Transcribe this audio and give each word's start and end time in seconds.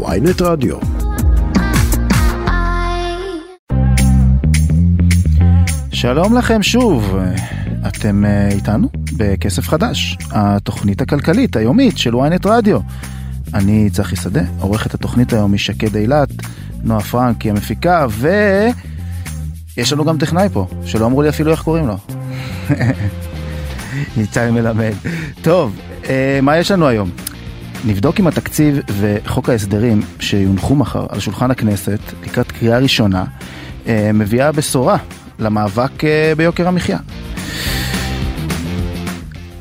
ויינט 0.00 0.42
רדיו. 0.42 0.76
שלום 5.92 6.36
לכם 6.36 6.62
שוב, 6.62 7.16
אתם 7.88 8.24
אה, 8.24 8.48
איתנו 8.48 8.88
בכסף 9.16 9.68
חדש, 9.68 10.16
התוכנית 10.30 11.00
הכלכלית 11.00 11.56
היומית 11.56 11.98
של 11.98 12.14
ynet 12.14 12.46
רדיו. 12.48 12.80
אני 13.54 13.90
צחי 13.90 14.16
שדה, 14.16 14.42
עורכת 14.60 14.94
התוכנית 14.94 15.32
היום 15.32 15.52
היא 15.52 15.60
שקד 15.60 15.96
אילת, 15.96 16.28
נועה 16.82 17.00
פרנק 17.00 17.42
היא 17.42 17.52
המפיקה, 17.52 18.06
ויש 18.10 19.92
לנו 19.92 20.04
גם 20.04 20.18
טכנאי 20.18 20.48
פה, 20.52 20.66
שלא 20.84 21.06
אמרו 21.06 21.22
לי 21.22 21.28
אפילו 21.28 21.50
איך 21.50 21.62
קוראים 21.62 21.86
לו. 21.86 21.96
ניצן 24.16 24.50
מלמד. 24.50 24.92
טוב, 25.42 25.76
אה, 26.08 26.38
מה 26.42 26.58
יש 26.58 26.70
לנו 26.70 26.88
היום? 26.88 27.10
נבדוק 27.84 28.20
אם 28.20 28.26
התקציב 28.26 28.78
וחוק 29.00 29.48
ההסדרים 29.48 30.00
שיונחו 30.20 30.74
מחר 30.74 31.06
על 31.08 31.20
שולחן 31.20 31.50
הכנסת 31.50 31.98
לקראת 32.22 32.52
קריאה 32.52 32.78
ראשונה 32.78 33.24
אה, 33.86 34.10
מביאה 34.14 34.52
בשורה 34.52 34.96
למאבק 35.38 36.04
אה, 36.04 36.32
ביוקר 36.36 36.68
המחיה. 36.68 36.98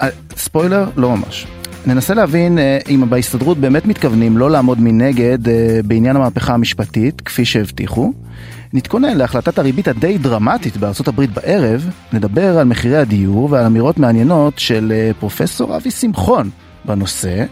אה, 0.01 0.07
ספוילר, 0.35 0.89
לא 0.95 1.15
ממש. 1.15 1.47
ננסה 1.85 2.13
להבין 2.13 2.57
אם 2.89 3.03
בהסתדרות 3.09 3.57
באמת 3.57 3.85
מתכוונים 3.85 4.37
לא 4.37 4.51
לעמוד 4.51 4.81
מנגד 4.81 5.37
בעניין 5.85 6.15
המהפכה 6.15 6.53
המשפטית, 6.53 7.21
כפי 7.21 7.45
שהבטיחו. 7.45 8.13
נתכונן 8.73 9.17
להחלטת 9.17 9.59
הריבית 9.59 9.87
הדי 9.87 10.17
דרמטית 10.17 10.77
בארצות 10.77 11.07
הברית 11.07 11.33
בערב, 11.33 11.89
נדבר 12.13 12.57
על 12.57 12.67
מחירי 12.67 12.97
הדיור 12.97 13.47
ועל 13.51 13.65
אמירות 13.65 13.97
מעניינות 13.97 14.59
של 14.59 14.93
פרופסור 15.19 15.77
אבי 15.77 15.91
שמחון 15.91 16.49
בנושא, 16.85 17.45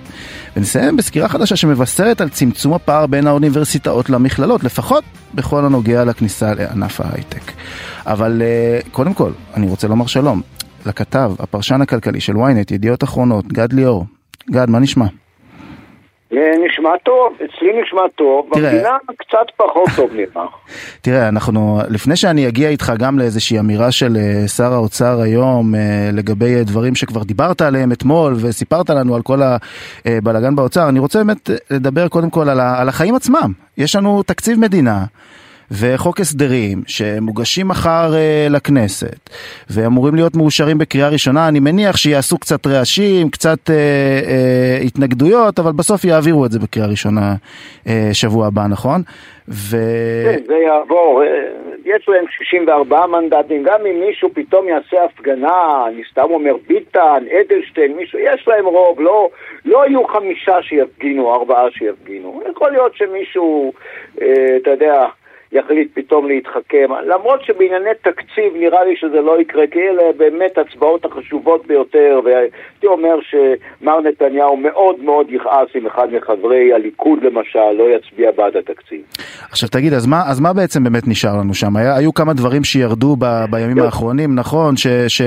ונסיים 0.57 0.97
בסקירה 0.97 1.29
חדשה 1.29 1.55
שמבשרת 1.55 2.21
על 2.21 2.29
צמצום 2.29 2.73
הפער 2.73 3.07
בין 3.07 3.27
האוניברסיטאות 3.27 4.09
למכללות, 4.09 4.63
לפחות 4.63 5.03
בכל 5.33 5.65
הנוגע 5.65 6.05
לכניסה 6.05 6.53
לענף 6.53 7.01
ההייטק. 7.01 7.51
אבל 8.05 8.41
קודם 8.91 9.13
כל, 9.13 9.31
אני 9.53 9.67
רוצה 9.67 9.87
לומר 9.87 10.05
שלום 10.05 10.41
לכתב, 10.85 11.31
הפרשן 11.39 11.81
הכלכלי 11.81 12.21
של 12.21 12.33
ynet, 12.33 12.73
ידיעות 12.73 13.03
אחרונות, 13.03 13.47
גד 13.47 13.73
ליאור. 13.73 14.05
גד, 14.51 14.69
מה 14.69 14.79
נשמע? 14.79 15.05
נשמע 16.31 16.89
טוב, 17.03 17.33
אצלי 17.35 17.81
נשמע 17.81 18.01
טוב, 18.15 18.49
תראה, 18.53 18.71
במדינה 18.71 18.97
קצת 19.17 19.45
פחות 19.57 19.89
טוב 19.95 20.09
נראה. 20.13 20.45
תראה, 21.01 21.27
אנחנו, 21.27 21.79
לפני 21.89 22.15
שאני 22.15 22.47
אגיע 22.47 22.69
איתך 22.69 22.93
גם 22.99 23.19
לאיזושהי 23.19 23.59
אמירה 23.59 23.91
של 23.91 24.17
שר 24.57 24.73
האוצר 24.73 25.21
היום 25.21 25.73
לגבי 26.13 26.63
דברים 26.63 26.95
שכבר 26.95 27.23
דיברת 27.23 27.61
עליהם 27.61 27.91
אתמול 27.91 28.33
וסיפרת 28.41 28.89
לנו 28.89 29.15
על 29.15 29.21
כל 29.21 29.39
הבלאגן 30.05 30.55
באוצר, 30.55 30.89
אני 30.89 30.99
רוצה 30.99 31.23
באמת 31.23 31.49
לדבר 31.71 32.07
קודם 32.07 32.29
כל 32.29 32.49
על, 32.49 32.59
על 32.59 32.89
החיים 32.89 33.15
עצמם. 33.15 33.51
יש 33.77 33.95
לנו 33.95 34.23
תקציב 34.23 34.59
מדינה. 34.59 35.05
וחוק 35.71 36.19
הסדרים 36.19 36.81
שמוגשים 36.87 37.67
מחר 37.67 38.11
אה, 38.15 38.47
לכנסת 38.49 39.29
ואמורים 39.69 40.15
להיות 40.15 40.35
מאושרים 40.35 40.77
בקריאה 40.77 41.09
ראשונה, 41.09 41.47
אני 41.47 41.59
מניח 41.59 41.97
שיעשו 41.97 42.37
קצת 42.37 42.67
רעשים, 42.67 43.29
קצת 43.29 43.69
אה, 43.69 43.75
אה, 43.75 44.77
התנגדויות, 44.85 45.59
אבל 45.59 45.71
בסוף 45.71 46.05
יעבירו 46.05 46.45
את 46.45 46.51
זה 46.51 46.59
בקריאה 46.59 46.87
ראשונה 46.87 47.35
אה, 47.87 48.09
שבוע 48.13 48.47
הבא, 48.47 48.61
נכון? 48.69 49.01
ו... 49.47 49.77
כן, 50.25 50.39
זה 50.47 50.55
יעבור, 50.55 51.23
יש 51.85 52.09
להם 52.09 52.25
64 52.29 53.05
מנדטים, 53.07 53.63
גם 53.63 53.79
אם 53.85 53.99
מישהו 53.99 54.29
פתאום 54.33 54.67
יעשה 54.67 55.03
הפגנה, 55.03 55.87
אני 55.87 56.01
סתם 56.11 56.27
אומר 56.29 56.53
ביטן, 56.67 57.23
אדלשטיין, 57.41 57.95
מישהו, 57.95 58.19
יש 58.19 58.47
להם 58.47 58.65
רוב, 58.65 59.01
לא, 59.01 59.29
לא 59.65 59.87
יהיו 59.87 60.07
חמישה 60.07 60.61
שיפגינו, 60.61 61.33
ארבעה 61.33 61.71
שיפגינו, 61.71 62.41
יכול 62.51 62.71
להיות 62.71 62.95
שמישהו, 62.95 63.73
אתה 64.15 64.69
יודע, 64.69 65.05
יחליט 65.51 65.87
פתאום 65.93 66.27
להתחכם, 66.27 66.87
למרות 67.05 67.43
שבענייני 67.43 67.89
תקציב 68.01 68.53
נראה 68.55 68.83
לי 68.83 68.95
שזה 68.95 69.21
לא 69.21 69.41
יקרה, 69.41 69.67
כי 69.71 69.79
אלה 69.79 70.03
באמת 70.17 70.57
הצבעות 70.57 71.05
החשובות 71.05 71.67
ביותר, 71.67 72.19
והייתי 72.25 72.87
אומר 72.87 73.15
שמר 73.21 74.01
נתניהו 74.01 74.57
מאוד 74.57 75.03
מאוד 75.03 75.31
יכעס 75.31 75.67
אם 75.75 75.87
אחד 75.87 76.07
מחברי 76.13 76.73
הליכוד 76.73 77.23
למשל 77.23 77.71
לא 77.77 77.83
יצביע 77.95 78.31
בעד 78.31 78.57
התקציב. 78.57 79.01
עכשיו 79.51 79.69
תגיד, 79.69 79.93
אז 79.93 80.07
מה, 80.07 80.21
אז 80.27 80.39
מה 80.39 80.53
בעצם 80.53 80.83
באמת 80.83 81.07
נשאר 81.07 81.37
לנו 81.39 81.53
שם? 81.53 81.77
היה, 81.77 81.95
היו 81.95 82.13
כמה 82.13 82.33
דברים 82.33 82.63
שירדו 82.63 83.15
ב, 83.19 83.25
בימים 83.49 83.79
האחרונים, 83.79 84.35
נכון? 84.35 84.77
ש, 84.77 84.87
ש, 84.87 85.21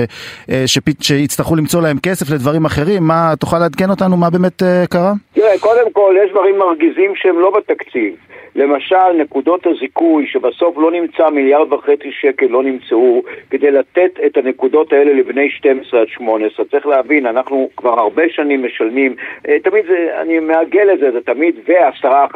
ש, 0.65 0.77
ש, 0.77 0.79
שיצטרכו 1.01 1.55
למצוא 1.55 1.81
להם 1.81 1.97
כסף 2.03 2.33
לדברים 2.33 2.65
אחרים, 2.65 3.03
מה, 3.03 3.33
תוכל 3.39 3.59
לעדכן 3.59 3.89
אותנו 3.89 4.17
מה 4.17 4.29
באמת 4.29 4.61
uh, 4.61 4.87
קרה? 4.89 5.13
תראה, 5.33 5.59
קודם 5.59 5.91
כל 5.91 6.15
יש 6.25 6.31
דברים 6.31 6.59
מרגיזים 6.59 7.11
שהם 7.15 7.39
לא 7.39 7.51
בתקציב. 7.57 8.15
למשל, 8.55 9.11
נקודות 9.17 9.67
הזיכוי, 9.67 10.27
שבסוף 10.27 10.77
לא 10.77 10.91
נמצא 10.91 11.29
מיליארד 11.29 11.73
וחצי 11.73 12.11
שקל, 12.11 12.45
לא 12.45 12.63
נמצאו, 12.63 13.21
כדי 13.49 13.71
לתת 13.71 14.11
את 14.25 14.37
הנקודות 14.37 14.93
האלה 14.93 15.13
לבני 15.13 15.49
12 15.49 16.01
עד 16.01 16.07
18. 16.07 16.65
צריך 16.65 16.87
להבין, 16.87 17.25
אנחנו 17.25 17.69
כבר 17.77 17.99
הרבה 17.99 18.23
שנים 18.29 18.65
משלמים, 18.65 19.15
אה, 19.47 19.59
תמיד 19.59 19.85
זה, 19.85 20.21
אני 20.21 20.39
מעגל 20.39 20.93
את 20.93 20.99
זה, 20.99 21.11
זה 21.11 21.21
תמיד 21.21 21.55
ועשרה, 21.67 22.27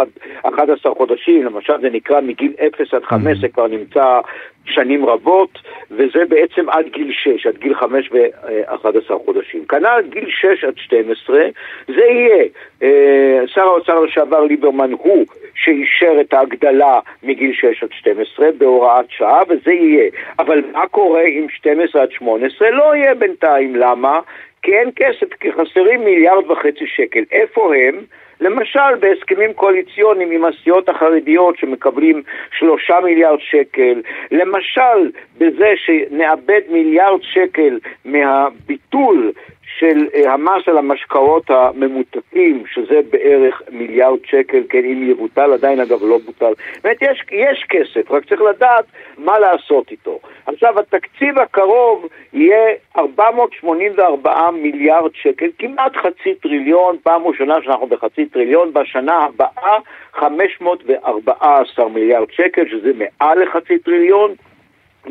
11 0.43 0.95
חודשים, 0.95 1.43
למשל 1.45 1.73
זה 1.81 1.89
נקרא 1.89 2.21
מגיל 2.21 2.53
0 2.67 2.93
עד 2.93 3.03
5, 3.03 3.37
זה 3.37 3.47
כבר 3.47 3.67
נמצא 3.67 4.19
שנים 4.67 5.05
רבות, 5.05 5.59
וזה 5.91 6.25
בעצם 6.29 6.69
עד 6.69 6.85
גיל 6.91 7.11
6, 7.11 7.47
עד 7.47 7.57
גיל 7.57 7.73
5 7.75 8.09
ו-11 8.11 9.13
חודשים. 9.25 9.65
כנ"ל 9.65 10.01
גיל 10.09 10.29
6 10.29 10.63
עד 10.63 10.77
12, 10.77 11.39
זה 11.87 12.05
יהיה. 12.05 12.43
אה, 12.83 13.39
שר 13.47 13.61
האוצר 13.61 13.99
לשעבר 13.99 14.43
ליברמן 14.43 14.91
הוא 14.91 15.25
שאישר 15.55 16.21
את 16.21 16.33
ההגדלה 16.33 16.99
מגיל 17.23 17.53
6 17.53 17.83
עד 17.83 17.89
12 17.91 18.47
בהוראת 18.57 19.05
שעה, 19.09 19.39
וזה 19.49 19.71
יהיה. 19.71 20.09
אבל 20.39 20.63
מה 20.71 20.87
קורה 20.87 21.23
עם 21.27 21.49
12 21.49 22.01
עד 22.01 22.11
18? 22.11 22.71
לא 22.71 22.95
יהיה 22.95 23.15
בינתיים. 23.15 23.75
למה? 23.75 24.19
כי 24.61 24.73
אין 24.73 24.89
כסף, 24.95 25.33
כי 25.39 25.51
חסרים 25.51 26.05
מיליארד 26.05 26.51
וחצי 26.51 26.87
שקל. 26.87 27.23
איפה 27.31 27.75
הם? 27.75 28.03
למשל 28.41 28.95
בהסכמים 28.99 29.53
קואליציוניים 29.53 30.31
עם 30.31 30.45
הסיעות 30.45 30.89
החרדיות 30.89 31.57
שמקבלים 31.57 32.23
שלושה 32.59 32.99
מיליארד 33.03 33.39
שקל, 33.39 34.01
למשל 34.31 35.11
בזה 35.37 35.73
שנאבד 35.75 36.61
מיליארד 36.69 37.19
שקל 37.21 37.79
מהביטול 38.05 39.31
של 39.79 40.07
uh, 40.13 40.29
המס 40.29 40.67
על 40.67 40.77
המשקאות 40.77 41.49
הממותקים, 41.49 42.63
שזה 42.73 42.99
בערך 43.09 43.61
מיליארד 43.71 44.19
שקל, 44.25 44.63
כן, 44.69 44.85
אם 44.85 45.09
יבוטל, 45.11 45.53
עדיין 45.53 45.79
אגב 45.79 46.03
לא 46.03 46.17
בוטל. 46.25 46.53
באמת, 46.83 46.97
יש, 47.01 47.23
יש 47.31 47.65
כסף, 47.69 48.11
רק 48.11 48.25
צריך 48.25 48.41
לדעת 48.41 48.85
מה 49.17 49.39
לעשות 49.39 49.91
איתו. 49.91 50.19
עכשיו, 50.45 50.79
התקציב 50.79 51.39
הקרוב 51.39 52.07
יהיה 52.33 52.73
484 52.97 54.51
מיליארד 54.51 55.11
שקל, 55.13 55.49
כמעט 55.59 55.95
חצי 55.95 56.35
טריליון, 56.35 56.97
פעם 57.03 57.27
ראשונה 57.27 57.55
שאנחנו 57.63 57.87
בחצי 57.87 58.25
טריליון, 58.25 58.73
בשנה 58.73 59.17
הבאה 59.17 59.77
514 60.13 61.89
מיליארד 61.89 62.31
שקל, 62.31 62.69
שזה 62.69 62.91
מעל 62.97 63.43
לחצי 63.43 63.77
טריליון. 63.77 64.31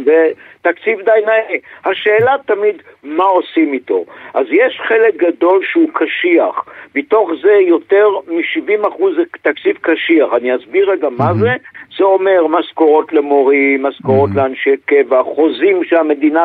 ותקציב 0.01 1.01
די 1.01 1.21
נאה. 1.27 1.57
השאלה 1.85 2.37
תמיד 2.47 2.83
מה 3.05 3.25
עושים 3.25 3.73
איתו. 3.73 4.05
אז 4.35 4.47
יש 4.51 4.81
חלק 4.89 5.17
גדול 5.17 5.65
שהוא 5.65 5.91
קשיח, 5.95 6.65
מתוך 6.95 7.31
זה 7.43 7.53
יותר 7.53 8.09
מ-70% 8.29 9.03
זה 9.17 9.23
תקציב 9.43 9.77
קשיח. 9.81 10.29
אני 10.37 10.57
אסביר 10.57 10.91
רגע 10.91 11.09
מה 11.19 11.35
זה. 11.35 11.53
זה 11.99 12.05
אומר 12.05 12.47
משכורות 12.47 13.13
למורים, 13.13 13.83
משכורות 13.83 14.31
לאנשי 14.35 14.77
קבע, 14.87 15.23
חוזים 15.23 15.85
שהמדינה 15.85 16.45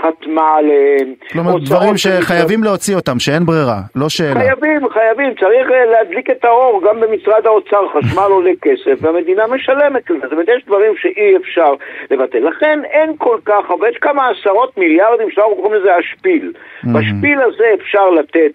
חתמה 0.00 0.48
עליהם. 0.56 1.14
כלומר, 1.32 1.58
דברים 1.58 1.96
שחייבים 1.96 2.64
להוציא 2.64 2.96
אותם, 2.96 3.18
שאין 3.18 3.44
ברירה, 3.44 3.80
לא 3.96 4.08
שאלה. 4.08 4.40
חייבים, 4.40 4.88
חייבים, 4.88 5.34
צריך 5.40 5.68
להדליק 5.90 6.30
את 6.30 6.44
האור, 6.44 6.82
גם 6.88 7.00
במשרד 7.00 7.46
האוצר 7.46 7.88
חשמל 7.88 8.30
עולה 8.30 8.52
כסף, 8.62 8.98
והמדינה 9.00 9.46
משלמת 9.46 10.10
לזה. 10.10 10.20
זאת 10.22 10.32
אומרת, 10.32 10.48
יש 10.56 10.64
דברים 10.66 10.92
שאי 10.96 11.36
אפשר 11.36 11.74
לבטל. 12.10 12.38
לכן 12.38 12.80
אין 12.84 13.12
כל 13.18 13.38
כך, 13.44 13.70
אבל 13.70 13.88
יש 13.88 13.96
כמה 13.96 14.28
עשרות 14.28 14.78
מיליארדים 14.78 15.30
שאנחנו 15.30 15.56
קוראים 15.56 15.74
לזה 15.74 15.94
השפיל. 15.94 16.52
בשפיל 16.84 17.40
הזה 17.40 17.64
אפשר 17.74 18.10
לתת 18.10 18.52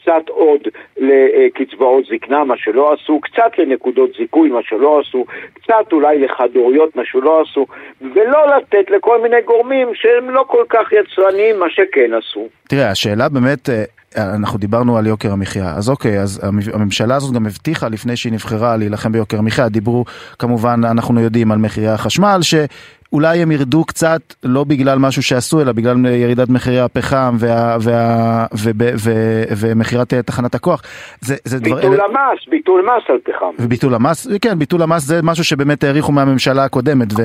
קצת 0.00 0.28
עוד 0.28 0.60
לקצבאות 0.96 2.04
זקנה, 2.04 2.44
מה 2.44 2.54
שלא 2.56 2.92
עשו, 2.92 3.20
קצת 3.20 3.58
לנקודות 3.58 4.10
זיכוי, 4.18 4.50
מה 4.50 4.60
שלא 4.62 5.00
עשו, 5.00 5.24
קצת 5.54 5.92
אולי 5.92 6.18
לחד-הוריות, 6.18 6.96
מה 6.96 7.02
שלא 7.04 7.42
עשו, 7.42 7.66
ולא 8.00 8.56
לתת 8.56 8.90
לכל 8.90 9.22
מיני 9.22 9.42
גורמים 9.44 9.88
שהם 9.94 10.30
לא 10.30 10.44
כל 10.48 10.64
כך 10.68 10.92
יצרניים, 10.92 11.58
מה 11.58 11.66
שכן 11.70 12.10
עשו. 12.18 12.48
תראה, 12.68 12.90
השאלה 12.90 13.28
באמת... 13.28 13.68
אנחנו 14.16 14.58
דיברנו 14.58 14.98
על 14.98 15.06
יוקר 15.06 15.32
המחיה, 15.32 15.74
אז 15.76 15.90
אוקיי, 15.90 16.20
אז 16.20 16.40
הממשלה 16.74 17.16
הזאת 17.16 17.34
גם 17.34 17.46
הבטיחה 17.46 17.88
לפני 17.88 18.16
שהיא 18.16 18.32
נבחרה 18.32 18.76
להילחם 18.76 19.12
ביוקר 19.12 19.38
המחיה, 19.38 19.68
דיברו 19.68 20.04
כמובן, 20.38 20.80
אנחנו 20.90 21.20
יודעים 21.20 21.52
על 21.52 21.58
מחירי 21.58 21.88
החשמל, 21.88 22.38
ש... 22.42 22.54
אולי 23.14 23.42
הם 23.42 23.52
ירדו 23.52 23.84
קצת, 23.84 24.20
לא 24.42 24.64
בגלל 24.64 24.98
משהו 24.98 25.22
שעשו, 25.22 25.60
אלא 25.60 25.72
בגלל 25.72 26.06
ירידת 26.06 26.48
מחירי 26.48 26.80
הפחם 26.80 27.36
וה, 27.38 27.76
וה, 27.80 28.46
ומכירת 29.56 30.14
תחנת 30.14 30.54
הכוח. 30.54 30.82
זה, 31.20 31.36
זה 31.44 31.60
ביטול 31.60 31.80
דבר, 31.80 32.04
המס, 32.04 32.48
ביטול 32.48 32.82
מס 32.82 33.10
על 33.10 33.18
פחם. 33.24 33.50
וביטול 33.58 33.94
המס, 33.94 34.28
כן, 34.40 34.58
ביטול 34.58 34.82
המס 34.82 35.02
זה 35.02 35.22
משהו 35.22 35.44
שבאמת 35.44 35.84
העריכו 35.84 36.12
מהממשלה 36.12 36.64
הקודמת 36.64 37.12
ו, 37.12 37.22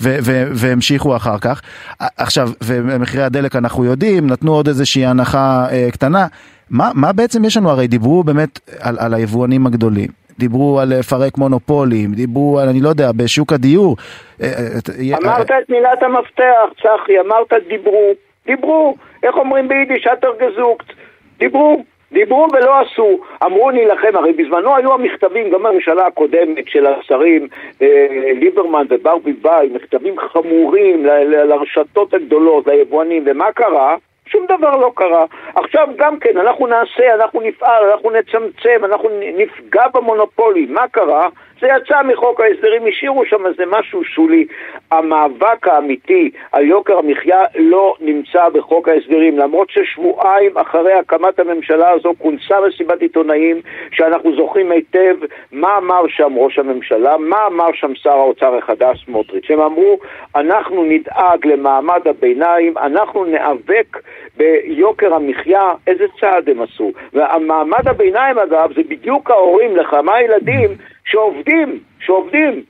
ו, 0.00 0.16
ו, 0.22 0.44
והמשיכו 0.54 1.16
אחר 1.16 1.38
כך. 1.38 1.62
עכשיו, 1.98 2.48
ומחירי 2.64 3.22
הדלק 3.22 3.56
אנחנו 3.56 3.84
יודעים, 3.84 4.26
נתנו 4.26 4.54
עוד 4.54 4.68
איזושהי 4.68 5.06
הנחה 5.06 5.66
אה, 5.70 5.88
קטנה. 5.92 6.26
מה, 6.70 6.90
מה 6.94 7.12
בעצם 7.12 7.44
יש 7.44 7.56
לנו? 7.56 7.70
הרי 7.70 7.86
דיברו 7.86 8.24
באמת 8.24 8.60
על, 8.80 8.96
על 8.98 9.14
היבואנים 9.14 9.66
הגדולים. 9.66 10.21
דיברו 10.38 10.80
על 10.80 10.88
לפרק 10.98 11.38
מונופולים, 11.38 12.12
דיברו 12.12 12.58
על, 12.58 12.68
אני 12.68 12.80
לא 12.80 12.88
יודע, 12.88 13.12
בשוק 13.12 13.52
הדיור. 13.52 13.96
אה, 14.42 14.46
אה, 14.46 15.18
אמרת 15.22 15.50
את 15.50 15.70
מילת 15.70 16.02
המפתח, 16.02 16.72
צחי, 16.76 17.20
אמרת 17.20 17.52
דיברו. 17.68 18.12
דיברו, 18.46 18.94
איך 19.22 19.36
אומרים 19.36 19.68
ביידיש, 19.68 20.06
אטר 20.06 20.30
גזוקט. 20.40 20.92
דיברו. 21.38 21.82
דיברו 22.12 22.46
ולא 22.52 22.80
עשו, 22.80 23.20
אמרו 23.44 23.70
נילחם, 23.70 24.10
הרי 24.14 24.32
בזמנו 24.32 24.76
היו 24.76 24.94
המכתבים, 24.94 25.50
גם 25.50 25.62
בממשלה 25.62 26.06
הקודמת 26.06 26.68
של 26.68 26.86
השרים 26.86 27.48
אה, 27.82 28.06
ליברמן 28.34 28.86
וברבי 28.90 29.32
ביי, 29.32 29.68
מכתבים 29.74 30.14
חמורים 30.18 31.06
לרשתות 31.26 32.14
הגדולות, 32.14 32.66
ליבואנים, 32.66 33.22
ומה 33.26 33.52
קרה? 33.52 33.96
שום 34.32 34.46
דבר 34.46 34.76
לא 34.76 34.92
קרה. 34.94 35.24
עכשיו 35.54 35.88
גם 35.96 36.18
כן, 36.18 36.36
אנחנו 36.38 36.66
נעשה, 36.66 37.14
אנחנו 37.14 37.40
נפעל, 37.40 37.90
אנחנו 37.90 38.10
נצמצם, 38.10 38.84
אנחנו 38.84 39.08
נפגע 39.36 39.84
במונופולים. 39.94 40.74
מה 40.74 40.88
קרה? 40.88 41.28
זה 41.62 41.68
יצא 41.68 42.02
מחוק 42.02 42.40
ההסדרים, 42.40 42.86
השאירו 42.86 43.26
שם 43.26 43.46
איזה 43.46 43.64
משהו 43.66 44.04
שולי. 44.04 44.44
המאבק 44.90 45.68
האמיתי 45.68 46.30
על 46.52 46.64
יוקר 46.64 46.98
המחיה 46.98 47.40
לא 47.54 47.94
נמצא 48.00 48.48
בחוק 48.48 48.88
ההסדרים, 48.88 49.38
למרות 49.38 49.70
ששבועיים 49.70 50.58
אחרי 50.58 50.92
הקמת 50.92 51.38
הממשלה 51.38 51.90
הזו 51.90 52.12
כונסה 52.18 52.56
מסיבת 52.68 53.00
עיתונאים, 53.00 53.60
שאנחנו 53.92 54.36
זוכרים 54.36 54.70
היטב 54.70 55.16
מה 55.52 55.76
אמר 55.78 56.02
שם 56.08 56.32
ראש 56.36 56.58
הממשלה, 56.58 57.16
מה 57.16 57.46
אמר 57.46 57.68
שם 57.74 57.94
שר 57.94 58.10
האוצר 58.10 58.54
החדש 58.54 59.04
סמוטריץ'. 59.04 59.50
הם 59.50 59.60
אמרו, 59.60 59.98
אנחנו 60.36 60.84
נדאג 60.84 61.46
למעמד 61.46 62.08
הביניים, 62.08 62.78
אנחנו 62.78 63.24
ניאבק 63.24 63.98
ביוקר 64.36 65.14
המחיה, 65.14 65.72
איזה 65.86 66.04
צעד 66.20 66.48
הם 66.48 66.62
עשו? 66.62 66.92
והמעמד 67.12 67.88
הביניים 67.88 68.38
אגב 68.38 68.72
זה 68.74 68.82
בדיוק 68.88 69.30
ההורים 69.30 69.76
לכמה 69.76 70.20
ילדים 70.20 70.68
שעובדים, 71.04 71.78
שעובדים 72.00 72.62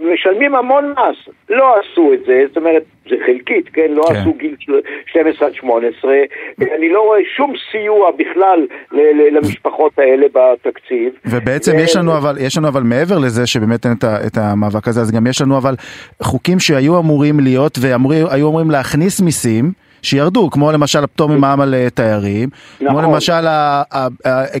ומשלמים 0.00 0.54
המון 0.54 0.90
מס. 0.90 1.34
לא 1.50 1.74
עשו 1.74 2.12
את 2.14 2.18
זה, 2.26 2.42
זאת 2.48 2.56
אומרת, 2.56 2.82
זה 3.08 3.14
חלקית, 3.26 3.68
כן? 3.72 3.86
לא 3.90 4.02
כן. 4.08 4.14
עשו 4.14 4.32
גיל 4.32 4.56
12 5.06 5.48
עד 5.48 5.54
18. 5.54 6.12
אני 6.76 6.88
לא 6.88 7.00
רואה 7.00 7.18
שום 7.36 7.52
סיוע 7.70 8.10
בכלל 8.18 8.66
למשפחות 9.32 9.98
האלה 9.98 10.26
בתקציב. 10.32 11.12
ובעצם. 11.24 11.72
יש 11.78 11.96
לנו 11.96 12.16
אבל, 12.16 12.36
יש 12.40 12.58
לנו 12.58 12.68
אבל 12.68 12.82
מעבר 12.82 13.18
לזה 13.18 13.46
שבאמת 13.46 13.86
אין 13.86 13.94
את 14.26 14.36
המאבק 14.36 14.88
הזה, 14.88 15.00
אז 15.00 15.12
גם 15.12 15.26
יש 15.26 15.42
לנו 15.42 15.58
אבל 15.58 15.74
חוקים 16.22 16.58
שהיו 16.58 16.98
אמורים 16.98 17.40
להיות 17.40 17.78
והיו 17.80 18.48
אמורים 18.48 18.70
להכניס 18.70 19.20
מיסים. 19.20 19.87
שירדו, 20.02 20.50
כמו 20.50 20.72
למשל 20.72 21.04
הפטור 21.04 21.28
ממע"מ 21.28 21.60
על 21.60 21.74
אה, 21.74 21.90
תיירים, 21.94 22.48
נכון. 22.80 23.02
כמו 23.02 23.12
למשל 23.12 23.46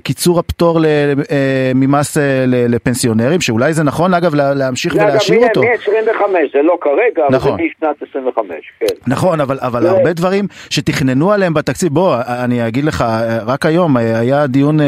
קיצור 0.02 0.38
הפטור 0.38 0.84
אה, 0.84 1.72
ממס 1.74 2.18
אה, 2.18 2.44
לפנסיונרים, 2.46 3.40
שאולי 3.40 3.72
זה 3.72 3.82
נכון 3.82 4.14
אגב 4.14 4.34
להמשיך 4.34 4.94
ולהשאיר 4.94 5.48
אותו. 5.48 5.60
זה 5.60 5.66
אגב 5.66 6.30
מ-25, 6.30 6.52
זה 6.52 6.62
לא 6.62 6.78
כרגע, 6.80 7.26
נכון. 7.30 7.52
אבל 7.52 7.60
זה 7.60 7.84
משנת 7.86 8.10
25, 8.10 8.56
כן. 8.80 8.86
נכון, 9.06 9.40
אבל, 9.40 9.58
אבל 9.60 9.86
הרבה 9.86 10.12
דברים 10.12 10.46
שתכננו 10.70 11.32
עליהם 11.32 11.54
בתקציב, 11.54 11.92
בוא, 11.92 12.16
אני 12.44 12.68
אגיד 12.68 12.84
לך, 12.84 13.04
רק 13.46 13.66
היום 13.66 13.96
היה 13.96 14.46
דיון 14.46 14.78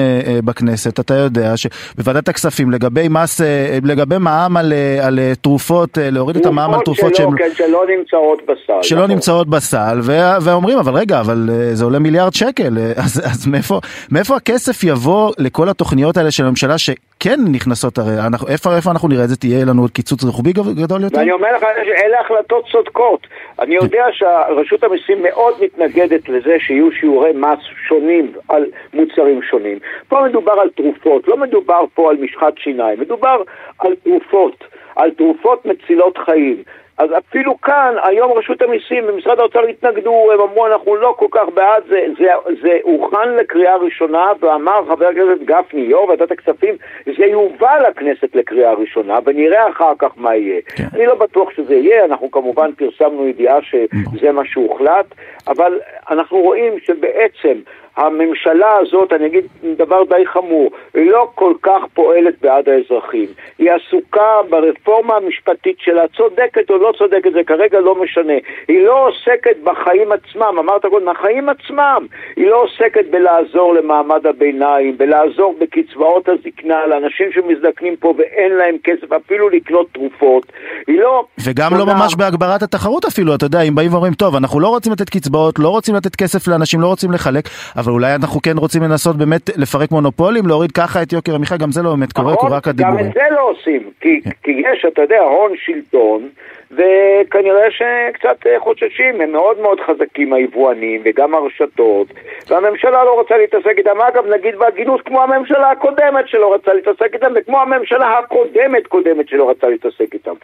בכנסת, 0.44 1.00
אתה 1.00 1.14
יודע, 1.14 1.52
שבוועדת 1.56 2.28
הכספים 2.28 2.70
לגבי 2.70 3.08
מס, 3.10 3.40
לגבי 3.84 4.18
מע"מ 4.18 4.56
על, 4.56 4.72
על 5.02 5.18
תרופות, 5.40 5.98
להוריד 6.00 6.36
את 6.36 6.46
המע"מ 6.46 6.74
על 6.74 6.80
תרופות 6.84 7.14
שלא, 7.14 7.30
כן, 7.38 7.48
שלא 7.54 7.84
נמצאות 7.98 8.42
בסל. 8.42 8.82
שלא 8.82 8.98
נכון. 8.98 9.10
נמצאות 9.10 9.48
בסל, 9.48 10.00
ואומרים, 10.44 10.78
אבל 10.78 10.92
רגע, 10.92 11.20
אבל 11.20 11.48
אה, 11.50 11.74
זה 11.74 11.84
עולה 11.84 11.98
מיליארד 11.98 12.34
שקל, 12.34 12.78
אה, 12.78 12.92
אז, 12.96 13.22
אז 13.24 13.46
מאיפה, 13.46 13.80
מאיפה 14.12 14.36
הכסף 14.36 14.84
יבוא 14.84 15.32
לכל 15.38 15.68
התוכניות 15.68 16.16
האלה 16.16 16.30
של 16.30 16.44
הממשלה 16.44 16.78
שכן 16.78 17.40
נכנסות, 17.52 17.98
הרי 17.98 18.18
אנחנו, 18.26 18.48
איפה, 18.48 18.76
איפה 18.76 18.90
אנחנו 18.90 19.08
נראה 19.08 19.24
את 19.24 19.28
זה, 19.28 19.36
תהיה 19.36 19.64
לנו 19.64 19.82
עוד 19.82 19.90
קיצוץ 19.90 20.24
רוחבי 20.24 20.52
גדול 20.52 21.02
יותר? 21.02 21.18
ואני 21.18 21.32
אומר 21.32 21.56
לך, 21.56 21.62
אלה 22.04 22.20
החלטות 22.20 22.64
צודקות. 22.72 23.26
אני 23.58 23.74
יודע 23.74 24.04
שרשות 24.12 24.84
המיסים 24.84 25.22
מאוד 25.22 25.54
מתנגדת 25.60 26.28
לזה 26.28 26.56
שיהיו 26.58 26.92
שיעורי 26.92 27.32
מס 27.32 27.58
שונים 27.88 28.32
על 28.48 28.64
מוצרים 28.94 29.40
שונים. 29.50 29.78
פה 30.08 30.20
מדובר 30.28 30.52
על 30.52 30.68
תרופות, 30.76 31.28
לא 31.28 31.36
מדובר 31.36 31.80
פה 31.94 32.10
על 32.10 32.16
משחת 32.20 32.52
שיניים, 32.58 33.00
מדובר 33.00 33.42
על 33.78 33.92
תרופות. 34.04 34.64
על 34.96 35.10
תרופות 35.10 35.66
מצילות 35.66 36.18
חיים. 36.18 36.62
אז 37.00 37.10
אפילו 37.18 37.60
כאן, 37.60 37.94
היום 38.02 38.32
רשות 38.32 38.62
המיסים 38.62 39.04
ומשרד 39.08 39.38
האוצר 39.38 39.60
התנגדו, 39.60 40.32
הם 40.32 40.40
אמרו 40.40 40.66
אנחנו 40.66 40.96
לא 40.96 41.14
כל 41.18 41.26
כך 41.30 41.48
בעד 41.54 41.82
זה, 41.88 42.06
זה, 42.18 42.26
זה 42.62 42.78
הוכן 42.82 43.34
לקריאה 43.40 43.76
ראשונה 43.76 44.32
ואמר 44.40 44.84
חבר 44.88 45.06
הכנסת 45.06 45.42
גפני, 45.44 45.80
יו"ר 45.80 46.08
ועדת 46.08 46.30
הכספים, 46.30 46.74
זה 47.06 47.24
יובא 47.24 47.78
לכנסת 47.88 48.36
לקריאה 48.36 48.72
ראשונה 48.72 49.18
ונראה 49.24 49.68
אחר 49.68 49.92
כך 49.98 50.10
מה 50.16 50.36
יהיה. 50.36 50.60
כן. 50.76 50.84
אני 50.94 51.06
לא 51.06 51.14
בטוח 51.14 51.50
שזה 51.56 51.74
יהיה, 51.74 52.04
אנחנו 52.04 52.30
כמובן 52.30 52.70
פרסמנו 52.72 53.28
ידיעה 53.28 53.58
שזה 53.62 54.32
מה 54.32 54.42
שהוחלט, 54.44 55.06
אבל 55.48 55.80
אנחנו 56.10 56.38
רואים 56.38 56.72
שבעצם 56.80 57.58
הממשלה 58.00 58.70
הזאת, 58.80 59.12
אני 59.12 59.26
אגיד 59.26 59.44
דבר 59.76 60.04
די 60.04 60.26
חמור, 60.26 60.70
לא 60.94 61.30
כל 61.34 61.52
כך 61.62 61.82
פועלת 61.94 62.34
בעד 62.42 62.68
האזרחים. 62.68 63.26
היא 63.58 63.70
עסוקה 63.70 64.32
ברפורמה 64.50 65.14
המשפטית 65.16 65.76
שלה, 65.78 66.02
צודקת 66.16 66.70
או 66.70 66.78
לא 66.78 66.92
צודקת, 66.98 67.32
זה 67.32 67.40
כרגע 67.46 67.80
לא 67.80 68.02
משנה. 68.02 68.32
היא 68.68 68.84
לא 68.84 69.08
עוסקת 69.08 69.56
בחיים 69.64 70.12
עצמם, 70.12 70.54
אמרת 70.58 70.86
קודם, 70.86 71.08
החיים 71.08 71.48
עצמם. 71.48 72.06
היא 72.36 72.46
לא 72.46 72.62
עוסקת 72.62 73.04
בלעזור 73.10 73.74
למעמד 73.74 74.26
הביניים, 74.26 74.98
בלעזור 74.98 75.54
בקצבאות 75.60 76.28
הזקנה 76.28 76.86
לאנשים 76.86 77.32
שמזדקנים 77.32 77.96
פה 77.96 78.14
ואין 78.18 78.52
להם 78.52 78.76
כסף 78.84 79.12
אפילו 79.12 79.48
לקנות 79.48 79.86
תרופות. 79.92 80.52
היא 80.86 81.00
לא... 81.00 81.24
וגם 81.44 81.70
לא 81.78 81.86
ממש 81.86 82.14
בהגברת 82.14 82.62
התחרות 82.62 83.04
אפילו, 83.04 83.34
אתה 83.34 83.46
יודע, 83.46 83.62
אם 83.62 83.74
באים 83.74 83.92
ואומרים, 83.92 84.14
טוב, 84.14 84.36
אנחנו 84.36 84.60
לא 84.60 84.68
רוצים 84.68 84.92
לתת 84.92 85.10
קצבאות, 85.10 85.58
לא 85.58 85.68
רוצים 85.68 85.94
לתת 85.94 86.16
כסף 86.16 86.48
לאנשים, 86.48 86.80
לא 86.80 86.86
רוצים 86.86 87.12
לחלק, 87.12 87.48
אבל 87.76 87.89
אולי 87.90 88.14
אנחנו 88.14 88.40
כן 88.42 88.58
רוצים 88.58 88.82
לנסות 88.82 89.16
באמת 89.16 89.50
לפרק 89.56 89.90
מונופולים, 89.90 90.46
להוריד 90.46 90.72
ככה 90.72 91.02
את 91.02 91.12
יוקר 91.12 91.34
המחיה, 91.34 91.56
גם 91.56 91.72
זה 91.72 91.82
לא 91.82 91.90
באמת 91.90 92.12
קורה, 92.12 92.36
קורה 92.36 92.56
רק 92.56 92.68
הדיבורים. 92.68 93.04
גם 93.04 93.10
את 93.10 93.14
זה 93.14 93.22
לא 93.30 93.50
עושים, 93.50 93.90
כי, 94.00 94.20
כן. 94.24 94.30
כי 94.42 94.50
יש, 94.50 94.84
אתה 94.92 95.02
יודע, 95.02 95.20
הון 95.20 95.52
שלטון, 95.56 96.28
וכנראה 96.70 97.70
שקצת 97.70 98.46
אה, 98.46 98.60
חוששים, 98.60 99.20
הם 99.20 99.32
מאוד 99.32 99.60
מאוד 99.60 99.78
חזקים 99.80 100.32
היבואנים 100.32 101.02
וגם 101.04 101.34
הרשתות, 101.34 102.06
והממשלה 102.48 103.04
לא 103.04 103.14
רוצה 103.20 103.36
להתעסק 103.36 103.74
איתם. 103.78 104.00
אגב, 104.08 104.26
נגיד 104.26 104.56
בהגינות 104.58 105.00
כמו 105.00 105.22
הממשלה 105.22 105.70
הקודמת 105.70 106.28
שלא 106.28 106.54
רצה 106.54 106.72
להתעסק 106.72 107.14
איתם, 107.14 107.32
וכמו 107.36 107.60
הממשלה 107.60 108.18
הקודמת 108.18 108.86
קודמת 108.88 109.28
שלא 109.28 109.50
רצה 109.50 109.68
להתעסק 109.68 110.14
איתם. 110.14 110.34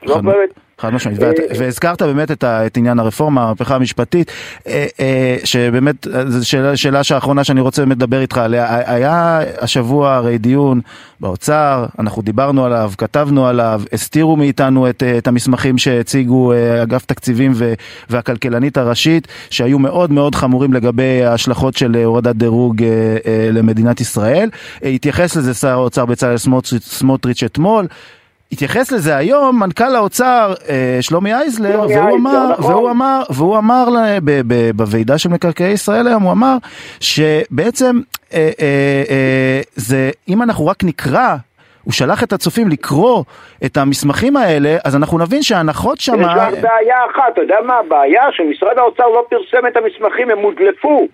חד 0.81 0.95
משמעית, 0.95 1.23
אה, 1.23 1.31
והזכרת 1.59 2.03
באמת 2.03 2.45
את 2.45 2.77
עניין 2.77 2.99
הרפורמה, 2.99 3.43
המהפכה 3.43 3.75
המשפטית, 3.75 4.31
אה, 4.67 5.37
שבאמת, 5.45 6.07
זו 6.29 6.49
שאלה 6.75 7.05
שהאחרונה 7.05 7.45
שאני 7.45 7.61
רוצה 7.61 7.83
באמת 7.83 7.97
לדבר 7.97 8.21
איתך 8.21 8.39
עליה, 8.39 8.95
היה 8.95 9.41
השבוע 9.61 10.15
הרי 10.15 10.39
דיון 10.39 10.81
באוצר, 11.21 11.87
אנחנו 11.99 12.23
דיברנו 12.23 12.65
עליו, 12.65 12.93
כתבנו 12.99 13.47
עליו, 13.47 13.83
הסתירו 13.93 14.37
מאיתנו 14.37 14.89
את 14.89 15.27
המסמכים 15.27 15.79
שהציעו. 15.79 16.17
שהציגו 16.17 16.53
אה, 16.53 16.83
אגף 16.83 17.05
תקציבים 17.05 17.53
והכלכלנית 18.11 18.77
הראשית, 18.77 19.29
שהיו 19.51 19.79
מאוד 19.79 20.13
מאוד 20.13 20.35
חמורים 20.35 20.73
לגבי 20.73 21.25
ההשלכות 21.25 21.77
של 21.77 21.97
אה, 21.97 22.05
הורדת 22.05 22.37
דירוג 22.37 22.83
אה, 22.83 23.49
למדינת 23.53 24.01
ישראל. 24.01 24.51
התייחס 24.83 25.37
לזה 25.37 25.55
שר 25.55 25.69
האוצר 25.69 26.07
בצלאל 26.07 26.37
סמוטריץ' 26.81 27.43
אתמול. 27.43 27.87
התייחס 28.53 28.93
לזה 28.93 29.17
היום 29.17 29.61
מנכ"ל 29.61 29.97
האוצר 29.97 30.55
שלומי 31.01 31.35
אייזלר 31.35 31.81
והוא 31.81 32.17
אמר, 32.17 32.53
נכון. 32.59 32.75
והוא 32.75 32.91
אמר, 32.91 33.23
והוא 33.31 33.59
אמר 33.59 33.89
בוועידה 34.77 35.19
של 35.19 35.29
מקרקעי 35.29 35.73
ישראל 35.73 36.07
היום, 36.07 36.23
הוא 36.23 36.33
אמר 36.33 36.57
שבעצם 37.01 38.01
זה 39.75 40.11
אם 40.29 40.43
אנחנו 40.43 40.67
רק 40.67 40.85
נקרא 40.85 41.37
הוא 41.83 41.93
שלח 41.93 42.23
את 42.23 42.33
הצופים 42.33 42.69
לקרוא 42.69 43.25
את 43.65 43.77
המסמכים 43.77 44.37
האלה, 44.37 44.77
אז 44.85 44.97
אנחנו 44.97 45.19
נבין 45.19 45.43
שההנחות 45.43 46.01
שם... 46.01 46.21
יש 46.21 46.27
רק 46.37 46.53
בעיה 46.53 46.97
אחת, 47.11 47.33
אתה 47.33 47.41
יודע 47.41 47.57
מה 47.67 47.75
הבעיה? 47.75 48.23
שמשרד 48.33 48.79
האוצר 48.79 49.09
לא 49.09 49.25
פרסם 49.31 49.67
את 49.67 49.77
המסמכים, 49.77 50.31
הם 50.31 50.39
הודלפו. 50.39 51.09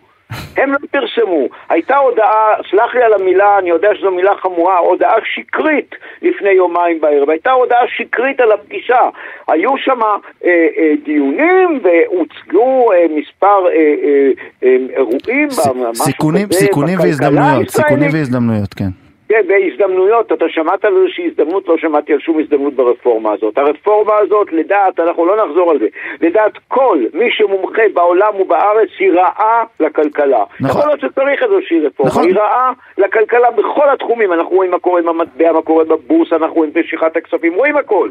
הם 0.56 0.72
לא 0.72 0.78
פרסמו. 0.90 1.48
הייתה 1.68 1.96
הודעה, 1.96 2.54
סלח 2.70 2.94
לי 2.94 3.02
על 3.02 3.12
המילה, 3.12 3.58
אני 3.58 3.70
יודע 3.70 3.88
שזו 3.94 4.10
מילה 4.10 4.32
חמורה, 4.42 4.78
הודעה 4.78 5.14
שקרית 5.34 5.94
לפני 6.22 6.50
יומיים 6.50 7.00
בערב. 7.00 7.30
הייתה 7.30 7.50
הודעה 7.50 7.82
שקרית 7.96 8.40
על 8.40 8.52
הפגישה. 8.52 9.00
היו 9.48 9.76
שם 9.76 10.00
אה, 10.02 10.18
אה, 10.44 10.92
דיונים 11.04 11.80
והוצגו 11.82 12.92
אה, 12.92 13.06
מספר 13.10 13.66
אה, 13.66 13.72
אה, 13.72 14.30
אה, 14.64 14.76
אירועים. 14.96 15.48
סיכונים, 15.94 16.48
סיכונים 16.52 16.98
והזדמנויות, 16.98 17.68
סיכונים 17.68 18.10
והזדמנויות, 18.12 18.74
כן. 18.74 19.01
כן, 19.32 19.42
בהזדמנויות, 19.46 20.32
אתה 20.32 20.44
שמעת 20.48 20.84
על 20.84 20.96
איזושהי 20.96 21.26
הזדמנות, 21.26 21.68
לא 21.68 21.78
שמעתי 21.78 22.12
על 22.12 22.20
שום 22.20 22.38
הזדמנות 22.38 22.74
ברפורמה 22.74 23.32
הזאת. 23.32 23.58
הרפורמה 23.58 24.12
הזאת, 24.18 24.52
לדעת, 24.52 25.00
אנחנו 25.00 25.26
לא 25.26 25.46
נחזור 25.46 25.70
על 25.70 25.78
זה, 25.78 25.86
לדעת 26.20 26.52
כל 26.68 26.98
מי 27.14 27.30
שמומחה 27.30 27.82
בעולם 27.94 28.40
ובארץ 28.40 28.88
היא 28.98 29.12
רעה 29.12 29.64
לכלכלה. 29.80 30.44
נכון. 30.60 30.80
יכול 30.80 30.90
להיות 30.90 31.00
שצריך 31.00 31.42
איזושהי 31.42 31.80
רפורמה, 31.86 32.10
נכון. 32.10 32.24
היא 32.24 32.34
רעה 32.34 32.72
לכלכלה 32.98 33.50
בכל 33.50 33.90
התחומים, 33.92 34.32
אנחנו 34.32 34.56
רואים 34.56 34.70
מה 34.70 34.78
קורה 34.78 35.00
עם 35.00 35.08
המטבע, 35.08 35.52
מה 35.52 35.62
קורה 35.62 35.84
בבורסה, 35.84 36.36
אנחנו 36.36 36.56
רואים 36.56 36.72
משיכת 36.76 37.16
הכספים, 37.16 37.54
רואים 37.54 37.76
הכל. 37.76 38.08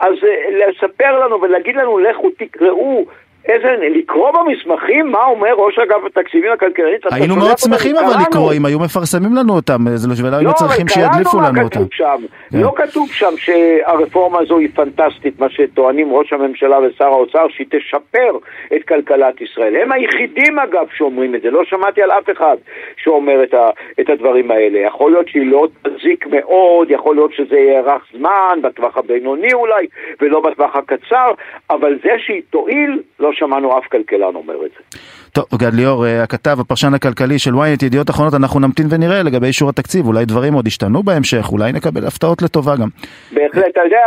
אז 0.00 0.14
אה, 0.24 0.68
לספר 0.68 1.24
לנו 1.24 1.42
ולהגיד 1.42 1.76
לנו, 1.76 1.98
לכו 1.98 2.30
תקראו 2.30 3.04
איזה, 3.48 3.68
לקרוא 3.98 4.30
במסמכים 4.30 5.10
מה 5.10 5.24
אומר 5.24 5.52
ראש 5.56 5.78
אגף 5.78 6.04
התקציבים 6.06 6.52
הכלכלית? 6.52 7.00
היינו 7.10 7.36
מאוד 7.36 7.58
שמחים 7.58 7.96
אבל 7.96 8.14
לקרוא, 8.28 8.52
אם 8.52 8.64
היו 8.66 8.78
מפרסמים 8.78 9.34
לנו 9.34 9.54
אותם, 9.54 9.78
זה 9.94 10.08
לא 10.08 10.14
שלא 10.14 10.36
היינו 10.36 10.54
צריכים 10.54 10.88
שידליפו 10.88 11.40
לנו 11.40 11.62
אותם. 11.62 11.80
כן. 11.90 12.58
לא 12.58 12.72
כתוב 12.76 13.08
שם 13.08 13.36
שהרפורמה 13.36 14.38
הזו 14.38 14.58
היא 14.58 14.68
פנטסטית, 14.74 15.40
מה 15.40 15.50
שטוענים 15.50 16.12
ראש 16.12 16.32
הממשלה 16.32 16.78
ושר 16.78 17.04
האוצר, 17.04 17.46
שהיא 17.48 17.66
תשפר 17.70 18.38
את 18.76 18.82
כלכלת 18.88 19.40
ישראל. 19.40 19.76
הם 19.76 19.92
היחידים 19.92 20.58
אגב 20.58 20.86
שאומרים 20.96 21.34
את 21.34 21.42
זה, 21.42 21.50
לא 21.50 21.64
שמעתי 21.64 22.02
על 22.02 22.10
אף 22.10 22.30
אחד 22.30 22.56
שאומר 22.96 23.42
את, 23.42 23.54
ה, 23.54 23.68
את 24.00 24.10
הדברים 24.10 24.50
האלה. 24.50 24.78
יכול 24.78 25.12
להיות 25.12 25.28
שהיא 25.28 25.50
לא 25.50 25.68
תזיק 25.82 26.26
מאוד, 26.26 26.90
יכול 26.90 27.14
להיות 27.14 27.32
שזה 27.32 27.56
יארך 27.56 28.02
זמן, 28.12 28.58
בטווח 28.62 28.96
הבינוני 28.96 29.52
אולי, 29.52 29.86
ולא 30.20 30.40
בטווח 30.40 30.76
הקצר, 30.76 31.32
אבל 31.70 31.98
זה 32.04 32.12
שהיא 32.18 32.42
תועיל, 32.50 33.02
לא 33.20 33.33
שמענו 33.34 33.78
אף 33.78 33.84
כלכלן 33.86 34.34
אומר 34.34 34.66
את 34.66 34.70
זה. 34.70 34.98
טוב, 35.32 35.44
גד 35.54 35.74
ליאור, 35.74 36.06
אה, 36.06 36.22
הכתב, 36.22 36.56
הפרשן 36.60 36.94
הכלכלי 36.94 37.38
של 37.38 37.50
ynet, 37.50 37.84
ידיעות 37.86 38.10
אחרונות, 38.10 38.34
אנחנו 38.34 38.60
נמתין 38.60 38.86
ונראה 38.90 39.22
לגבי 39.22 39.46
אישור 39.46 39.68
התקציב, 39.68 40.06
אולי 40.06 40.24
דברים 40.24 40.54
עוד 40.54 40.66
ישתנו 40.66 41.02
בהמשך, 41.02 41.52
אולי 41.52 41.72
נקבל 41.72 42.06
הפתעות 42.06 42.42
לטובה 42.42 42.72
גם. 42.80 42.88
בהחלט, 43.32 43.64
אתה 43.72 43.80
יודע, 43.84 43.98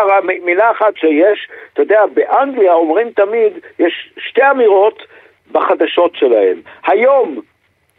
מילה 0.46 0.72
אחת 0.72 0.98
שיש, 0.98 1.48
אתה 1.74 1.82
יודע, 1.82 2.02
באנגליה 2.14 2.74
אומרים 2.74 3.08
תמיד, 3.16 3.54
יש 3.80 4.14
שתי 4.18 4.42
אמירות 4.52 5.04
בחדשות 5.52 6.16
שלהם. 6.16 6.58
היום 6.88 7.40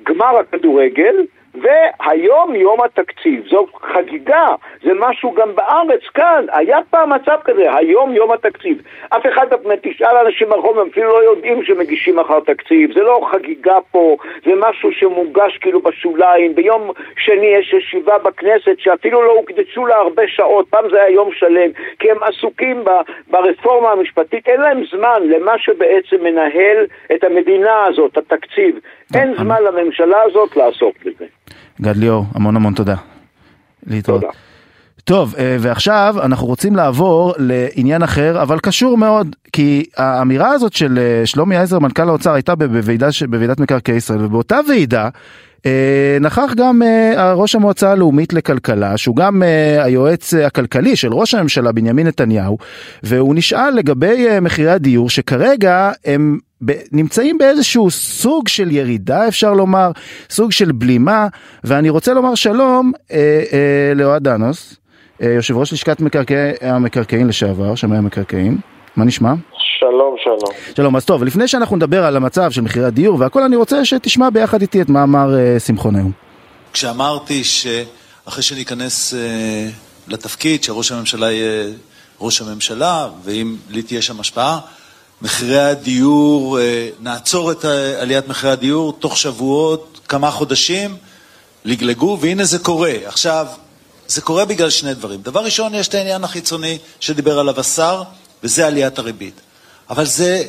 גמר 0.02 0.38
הכדורגל, 0.38 1.16
והיום 1.62 2.54
יום 2.54 2.82
התקציב, 2.82 3.46
זו 3.50 3.66
חגיגה, 3.82 4.46
זה 4.82 4.90
משהו 4.98 5.32
גם 5.34 5.54
בארץ 5.54 6.00
כאן, 6.14 6.46
היה 6.52 6.78
פעם 6.90 7.12
מצב 7.12 7.38
כזה, 7.44 7.74
היום 7.74 8.12
יום 8.12 8.32
התקציב. 8.32 8.82
אף 9.08 9.26
אחד, 9.26 9.46
תשאל 9.82 10.16
אנשים 10.26 10.48
ברחוב, 10.48 10.78
הם 10.78 10.88
אפילו 10.90 11.08
לא 11.08 11.24
יודעים 11.24 11.64
שמגישים 11.64 12.16
מחר 12.16 12.40
תקציב, 12.40 12.92
זה 12.94 13.02
לא 13.02 13.28
חגיגה 13.32 13.76
פה, 13.90 14.16
זה 14.44 14.52
משהו 14.56 14.92
שמוגש 14.92 15.58
כאילו 15.58 15.80
בשוליים, 15.80 16.54
ביום 16.54 16.90
שני 17.16 17.46
יש 17.46 17.72
ישיבה 17.72 18.18
בכנסת 18.18 18.78
שאפילו 18.78 19.22
לא 19.22 19.32
הוקדשו 19.32 19.86
לה 19.86 19.96
הרבה 19.96 20.22
שעות, 20.26 20.68
פעם 20.70 20.90
זה 20.90 21.02
היה 21.02 21.10
יום 21.10 21.32
שלם, 21.32 21.70
כי 21.98 22.10
הם 22.10 22.22
עסוקים 22.22 22.84
ברפורמה 23.30 23.90
המשפטית, 23.90 24.48
אין 24.48 24.60
להם 24.60 24.82
זמן 24.90 25.22
למה 25.22 25.58
שבעצם 25.58 26.16
מנהל 26.22 26.86
את 27.14 27.24
המדינה 27.24 27.84
הזאת, 27.84 28.18
התקציב. 28.18 28.80
אין. 29.14 29.34
זמן 29.38 29.56
לממשלה 29.62 30.16
הזאת 30.26 30.56
לעסוק 30.56 30.96
בזה. 31.00 31.24
גד 31.80 31.96
ליאור, 31.96 32.24
המון 32.34 32.56
המון 32.56 32.74
תודה. 32.74 32.96
להתראות. 33.86 34.20
תודה. 34.20 34.32
טוב, 35.04 35.34
אה, 35.38 35.56
ועכשיו 35.60 36.14
אנחנו 36.22 36.46
רוצים 36.46 36.76
לעבור 36.76 37.34
לעניין 37.38 38.02
אחר, 38.02 38.42
אבל 38.42 38.58
קשור 38.58 38.98
מאוד, 38.98 39.36
כי 39.52 39.84
האמירה 39.96 40.50
הזאת 40.50 40.72
של 40.72 40.98
אה, 40.98 41.26
שלומי 41.26 41.56
עזר, 41.56 41.78
מנכ"ל 41.78 42.08
האוצר, 42.08 42.32
הייתה 42.32 42.54
בוועידה, 42.54 43.08
בוועידת 43.28 43.60
מקרקעי 43.60 43.96
ישראל, 43.96 44.24
ובאותה 44.24 44.60
ועידה 44.68 45.08
נכח 46.20 46.52
גם 46.56 46.82
ראש 47.34 47.54
המועצה 47.54 47.90
הלאומית 47.90 48.32
לכלכלה, 48.32 48.96
שהוא 48.96 49.16
גם 49.16 49.42
היועץ 49.78 50.34
הכלכלי 50.34 50.96
של 50.96 51.12
ראש 51.12 51.34
הממשלה 51.34 51.72
בנימין 51.72 52.06
נתניהו, 52.06 52.58
והוא 53.02 53.34
נשאל 53.34 53.70
לגבי 53.70 54.26
מחירי 54.40 54.70
הדיור, 54.70 55.10
שכרגע 55.10 55.90
הם 56.04 56.38
נמצאים 56.92 57.38
באיזשהו 57.38 57.90
סוג 57.90 58.48
של 58.48 58.72
ירידה 58.72 59.28
אפשר 59.28 59.54
לומר, 59.54 59.90
סוג 60.30 60.52
של 60.52 60.72
בלימה, 60.72 61.26
ואני 61.64 61.90
רוצה 61.90 62.14
לומר 62.14 62.34
שלום 62.34 62.92
אה, 63.12 63.42
אה, 63.52 63.94
לאוהד 63.94 64.24
דנוס, 64.24 64.76
אה, 65.22 65.28
יושב 65.28 65.56
ראש 65.56 65.72
לשכת 65.72 66.00
מקרקעי 66.00 66.52
המקרקעין 66.60 67.26
לשעבר, 67.26 67.74
שמאי 67.74 67.98
המקרקעין, 67.98 68.58
מה 68.98 69.04
נשמע? 69.04 69.32
שלום, 69.78 70.16
שלום. 70.24 70.74
שלום, 70.76 70.96
אז 70.96 71.04
טוב, 71.04 71.24
לפני 71.24 71.48
שאנחנו 71.48 71.76
נדבר 71.76 72.04
על 72.04 72.16
המצב 72.16 72.50
של 72.50 72.60
מחירי 72.60 72.86
הדיור 72.86 73.20
והכל, 73.20 73.42
אני 73.42 73.56
רוצה 73.56 73.84
שתשמע 73.84 74.30
ביחד 74.30 74.60
איתי 74.60 74.82
את 74.82 74.88
מאמר 74.88 75.38
אה, 75.38 75.60
שמחון 75.60 75.96
היום. 75.96 76.12
כשאמרתי 76.72 77.44
שאחרי 77.44 78.42
שניכנס 78.42 79.14
אה, 79.14 79.68
לתפקיד, 80.08 80.64
שראש 80.64 80.92
הממשלה 80.92 81.32
יהיה 81.32 81.66
ראש 82.20 82.40
הממשלה, 82.40 83.08
ואם 83.24 83.56
לי 83.70 83.82
תהיה 83.82 84.02
שם 84.02 84.20
השפעה, 84.20 84.58
מחירי 85.22 85.60
הדיור, 85.60 86.58
אה, 86.60 86.88
נעצור 87.00 87.52
את 87.52 87.64
עליית 88.00 88.28
מחירי 88.28 88.52
הדיור 88.52 88.92
תוך 88.92 89.16
שבועות, 89.16 90.00
כמה 90.08 90.30
חודשים, 90.30 90.96
לגלגו, 91.64 92.18
והנה 92.20 92.44
זה 92.44 92.58
קורה. 92.58 92.92
עכשיו, 93.04 93.46
זה 94.08 94.20
קורה 94.20 94.44
בגלל 94.44 94.70
שני 94.70 94.94
דברים. 94.94 95.22
דבר 95.22 95.44
ראשון, 95.44 95.74
יש 95.74 95.88
את 95.88 95.94
העניין 95.94 96.24
החיצוני 96.24 96.78
שדיבר 97.00 97.38
עליו 97.38 97.60
השר, 97.60 98.02
וזה 98.42 98.66
עליית 98.66 98.98
הריבית. 98.98 99.40
אבל 99.90 100.06
זה, 100.06 100.44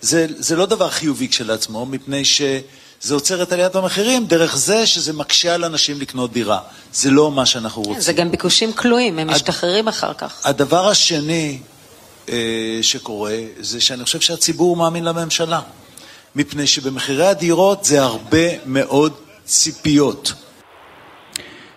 זה, 0.00 0.26
זה 0.38 0.56
לא 0.56 0.66
דבר 0.66 0.90
חיובי 0.90 1.28
כשלעצמו, 1.28 1.86
מפני 1.86 2.24
שזה 2.24 3.14
עוצר 3.14 3.42
את 3.42 3.52
עליית 3.52 3.74
המחירים 3.74 4.26
דרך 4.26 4.56
זה 4.56 4.86
שזה 4.86 5.12
מקשה 5.12 5.54
על 5.54 5.64
אנשים 5.64 6.00
לקנות 6.00 6.32
דירה. 6.32 6.60
זה 6.92 7.10
לא 7.10 7.30
מה 7.30 7.46
שאנחנו 7.46 7.82
רוצים. 7.82 8.00
זה 8.00 8.12
גם 8.12 8.30
ביקושים 8.30 8.72
כלואים, 8.72 9.18
הם 9.18 9.30
משתחררים 9.30 9.88
אחר 9.88 10.14
כך. 10.14 10.46
הדבר 10.46 10.88
השני 10.88 11.58
אה, 12.28 12.78
שקורה 12.82 13.36
זה 13.60 13.80
שאני 13.80 14.04
חושב 14.04 14.20
שהציבור 14.20 14.76
מאמין 14.76 15.04
לממשלה. 15.04 15.60
מפני 16.36 16.66
שבמחירי 16.66 17.26
הדירות 17.26 17.84
זה 17.84 18.02
הרבה 18.02 18.66
מאוד 18.66 19.12
ציפיות. 19.44 20.32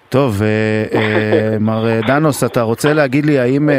טוב, 0.09 0.41
אה, 0.41 0.99
אה, 0.99 1.57
מר 1.59 1.85
דנוס, 2.07 2.43
אתה 2.43 2.61
רוצה 2.61 2.93
להגיד 2.93 3.25
לי 3.25 3.39
האם, 3.39 3.69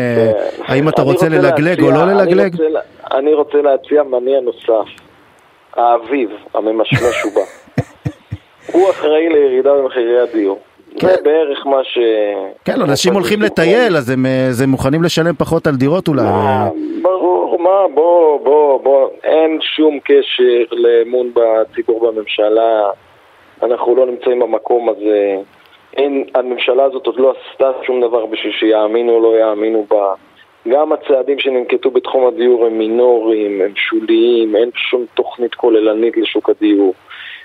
האם 0.58 0.88
אתה 0.88 1.02
רוצה 1.02 1.28
ללגלג 1.28 1.82
או 1.82 1.90
לא 1.90 2.06
ללגלג? 2.06 2.56
אני 3.12 3.34
רוצה 3.34 3.58
להציע 3.62 4.02
מניע 4.02 4.40
נוסף. 4.40 4.88
האביב, 5.76 6.30
הממשמש 6.54 7.24
ובא. 7.24 7.40
הוא 8.72 8.90
אחראי 8.90 9.28
לירידה 9.28 9.74
במחירי 9.74 10.20
הדיור. 10.20 10.58
זה 10.92 10.98
כן. 11.00 11.24
בערך 11.24 11.66
מה 11.66 11.84
ש... 11.84 11.98
כן, 12.64 12.80
אנשים 12.80 13.14
הולכים 13.14 13.42
לטייל, 13.42 13.96
אז 13.96 14.10
הם 14.10 14.26
אה, 14.26 14.66
מוכנים 14.66 15.02
לשלם 15.02 15.34
פחות 15.34 15.66
על 15.66 15.76
דירות 15.76 16.08
אולי. 16.08 16.22
ברור, 17.02 17.58
מה, 17.60 17.94
בוא, 17.94 18.40
בוא, 18.44 18.80
בוא, 18.82 19.08
אין 19.24 19.58
שום 19.76 19.98
קשר 20.04 20.76
לאמון 20.76 21.30
בציבור 21.34 22.10
בממשלה, 22.10 22.90
אנחנו 23.62 23.96
לא 23.96 24.06
נמצאים 24.06 24.38
במקום 24.40 24.88
הזה, 24.88 25.36
אין, 25.96 26.24
הממשלה 26.34 26.84
הזאת 26.84 27.06
עוד 27.06 27.16
לא 27.16 27.34
עשתה 27.52 27.70
שום 27.86 28.00
דבר 28.00 28.26
בשביל 28.26 28.52
שיאמינו 28.52 29.12
או 29.12 29.20
לא 29.20 29.38
יאמינו 29.38 29.86
בה. 29.90 30.14
גם 30.68 30.92
הצעדים 30.92 31.38
שננקטו 31.38 31.90
בתחום 31.90 32.26
הדיור 32.26 32.66
הם 32.66 32.78
מינוריים, 32.78 33.60
הם 33.60 33.72
שוליים, 33.76 34.56
אין 34.56 34.70
שום 34.74 35.06
תוכנית 35.14 35.54
כוללנית 35.54 36.16
לשוק 36.16 36.50
הדיור. 36.50 36.94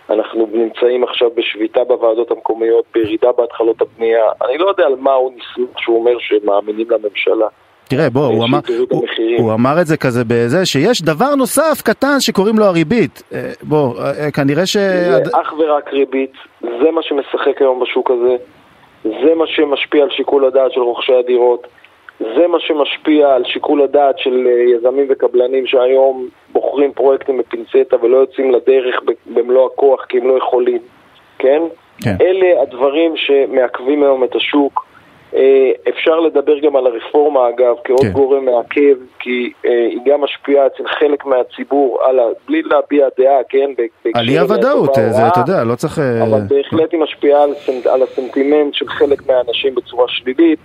אנחנו 0.10 0.48
נמצאים 0.54 1.04
עכשיו 1.04 1.30
בשביתה 1.36 1.84
בוועדות 1.84 2.32
המקומיות, 2.32 2.86
בירידה 2.94 3.32
בהתחלות 3.32 3.82
הבנייה. 3.82 4.26
אני 4.46 4.58
לא 4.58 4.68
יודע 4.70 4.86
על 4.86 4.96
מה 4.96 5.14
הוא 5.14 5.32
נסמך 5.32 5.80
שהוא 5.80 6.00
אומר 6.00 6.20
שמאמינים 6.20 6.88
לממשלה. 6.90 7.48
תראה, 7.90 8.10
בוא, 8.10 8.26
הוא 8.26 8.46
אמר, 8.46 8.60
הוא, 8.90 9.06
הוא 9.38 9.54
אמר 9.54 9.82
את 9.82 9.86
זה 9.88 9.98
כזה 9.98 10.24
בזה, 10.28 10.66
שיש 10.66 11.02
דבר 11.02 11.36
נוסף 11.36 11.82
קטן 11.84 12.20
שקוראים 12.20 12.60
לו 12.60 12.66
הריבית. 12.66 13.24
אה, 13.34 13.52
בוא, 13.64 13.94
אה, 14.00 14.32
כנראה 14.32 14.66
ש... 14.66 14.78
זה 14.78 15.24
אך 15.42 15.54
ורק 15.60 15.94
ריבית, 15.94 16.34
זה 16.62 16.92
מה 16.92 17.02
שמשחק 17.04 17.62
היום 17.62 17.80
בשוק 17.80 18.12
הזה, 18.12 18.36
זה 19.04 19.36
מה 19.36 19.48
שמשפיע 19.48 20.04
על 20.04 20.10
שיקול 20.10 20.46
הדעת 20.46 20.72
של 20.72 20.80
רוכשי 20.80 21.14
הדירות. 21.14 21.68
זה 22.20 22.48
מה 22.48 22.60
שמשפיע 22.60 23.34
על 23.36 23.44
שיקול 23.46 23.82
הדעת 23.82 24.20
של 24.20 24.48
אה, 24.48 24.76
יזמים 24.78 25.06
וקבלנים 25.10 25.68
שהיום 25.68 26.28
בוחרים 26.54 26.92
פרויקטים 26.92 27.38
בפינצטה 27.38 27.98
ולא 28.02 28.18
יוצאים 28.18 28.52
לדרך 28.52 28.96
במלוא 29.26 29.70
הכוח 29.74 30.06
כי 30.10 30.18
הם 30.18 30.28
לא 30.28 30.38
יכולים, 30.38 30.82
כן? 31.40 31.62
כן. 32.04 32.16
אלה 32.22 32.62
הדברים 32.62 33.14
שמעכבים 33.18 34.04
היום 34.04 34.24
את 34.24 34.36
השוק. 34.36 34.93
אה, 35.36 35.72
אפשר 35.90 36.20
לדבר 36.20 36.60
גם 36.60 36.76
על 36.76 36.88
הרפורמה 36.88 37.50
אגב 37.50 37.76
כעוד 37.84 38.02
כן. 38.02 38.12
גורם 38.12 38.46
מעכב, 38.46 38.96
כי 39.20 39.52
אה, 39.66 39.88
היא 39.90 40.00
גם 40.06 40.22
משפיעה 40.22 40.68
אצל 40.68 40.84
חלק 40.88 41.26
מהציבור, 41.26 42.00
על 42.04 42.20
ה... 42.20 42.24
בלי 42.48 42.62
להביע 42.62 43.08
דעה, 43.20 43.44
כן? 43.50 43.72
על 44.14 44.30
אי 44.30 44.40
הוודאות, 44.40 44.94
זה 44.94 45.28
אתה 45.28 45.40
יודע, 45.40 45.64
לא 45.64 45.76
צריך... 45.76 46.00
אה, 46.00 46.24
אבל 46.24 46.40
בהחלט 46.48 46.92
היא 46.92 47.00
משפיעה 47.00 47.44
על, 47.44 47.54
על 47.92 48.04
הסנטימנט 48.04 48.74
של 48.74 48.88
חלק 48.88 49.28
מהאנשים 49.28 49.76
בצורה 49.76 50.08
שלילית. 50.08 50.60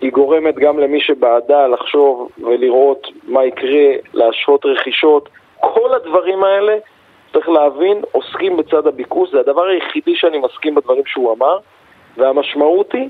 היא 0.00 0.12
גורמת 0.12 0.54
גם 0.54 0.78
למי 0.78 1.00
שבעדה 1.00 1.66
לחשוב 1.66 2.28
ולראות 2.38 3.06
מה 3.28 3.44
יקרה, 3.44 3.88
להשהות 4.14 4.66
רכישות. 4.66 5.28
כל 5.60 5.94
הדברים 5.94 6.44
האלה, 6.44 6.76
צריך 7.32 7.48
להבין, 7.48 8.02
עוסקים 8.12 8.56
בצד 8.56 8.86
הביקוש. 8.86 9.30
זה 9.30 9.40
הדבר 9.40 9.64
היחידי 9.66 10.16
שאני 10.16 10.38
מסכים 10.38 10.74
בדברים 10.74 11.02
שהוא 11.06 11.34
אמר, 11.34 11.58
והמשמעות 12.16 12.92
היא 12.92 13.08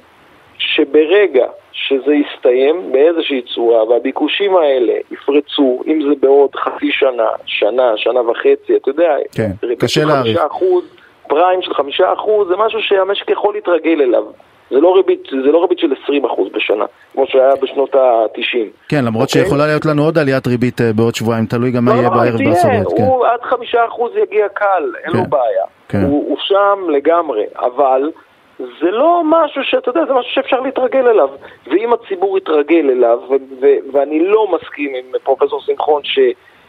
שברגע 0.59 1.47
שזה 1.73 2.15
יסתיים 2.15 2.93
באיזושהי 2.93 3.43
צורה 3.55 3.85
והביקושים 3.85 4.57
האלה 4.57 4.93
יפרצו, 5.11 5.83
אם 5.87 6.03
זה 6.03 6.15
בעוד 6.21 6.51
חצי 6.57 6.93
שנה, 6.93 7.29
שנה, 7.47 7.93
שנה 7.97 8.31
וחצי, 8.31 8.77
אתה 8.77 8.91
יודע, 8.91 9.17
כן, 9.33 9.51
קשה 9.79 10.05
להעריך. 10.05 10.39
אחוז, 10.47 10.85
פריים 11.29 11.63
של 11.63 11.75
חמישה 11.75 12.13
אחוז, 12.13 12.49
זה 12.49 12.57
משהו 12.57 12.79
שהמשק 12.83 13.31
יכול 13.31 13.55
להתרגל 13.55 14.03
אליו. 14.03 14.25
זה 14.71 14.81
לא 14.81 14.97
ריבית, 14.97 15.23
זה 15.31 15.53
לא 15.53 15.63
ריבית 15.63 15.79
של 15.79 15.95
20 16.03 16.25
אחוז 16.25 16.49
בשנה, 16.55 16.85
כמו 17.13 17.27
שהיה 17.27 17.57
בשנות 17.63 17.95
ה-90. 17.95 18.89
כן, 18.89 19.05
למרות 19.05 19.29
אוקיי? 19.29 19.43
שיכולה 19.43 19.67
להיות 19.67 19.87
לנו 19.87 20.05
עוד 20.05 20.19
עליית 20.19 20.47
ריבית 20.47 20.81
אה, 20.81 20.93
בעוד 20.93 21.15
שבועיים, 21.15 21.47
תלוי 21.47 21.71
גם 21.71 21.85
מה 21.85 21.91
לא, 21.91 21.97
יהיה 21.97 22.09
לא, 22.11 22.17
בערב 22.17 22.35
הברית. 22.35 22.59
כן. 22.97 23.03
הוא 23.03 23.27
עד 23.27 23.43
חמישה 23.43 23.87
אחוז 23.89 24.13
יגיע 24.23 24.49
קל, 24.49 24.93
אין 25.05 25.13
לו 25.13 25.25
כן, 25.25 25.31
בעיה. 25.31 25.65
כן. 25.89 26.03
הוא, 26.03 26.29
הוא 26.29 26.37
שם 26.41 26.91
לגמרי, 26.91 27.45
אבל 27.57 28.11
זה 28.59 28.91
לא 28.91 29.23
משהו 29.25 29.65
שאתה 29.65 29.91
יודע, 29.91 30.05
זה 30.07 30.15
משהו 30.15 30.33
שאפשר 30.33 30.61
להתרגל 30.61 31.09
אליו. 31.09 31.29
ואם 31.67 31.93
הציבור 31.93 32.39
יתרגל 32.39 32.91
אליו, 32.91 33.19
ו- 33.31 33.35
ו- 33.61 33.93
ואני 33.93 34.21
לא 34.27 34.49
מסכים 34.53 34.95
עם 34.95 35.05
פרופסור 35.25 35.61
שמחון 35.61 36.05
ש... 36.05 36.19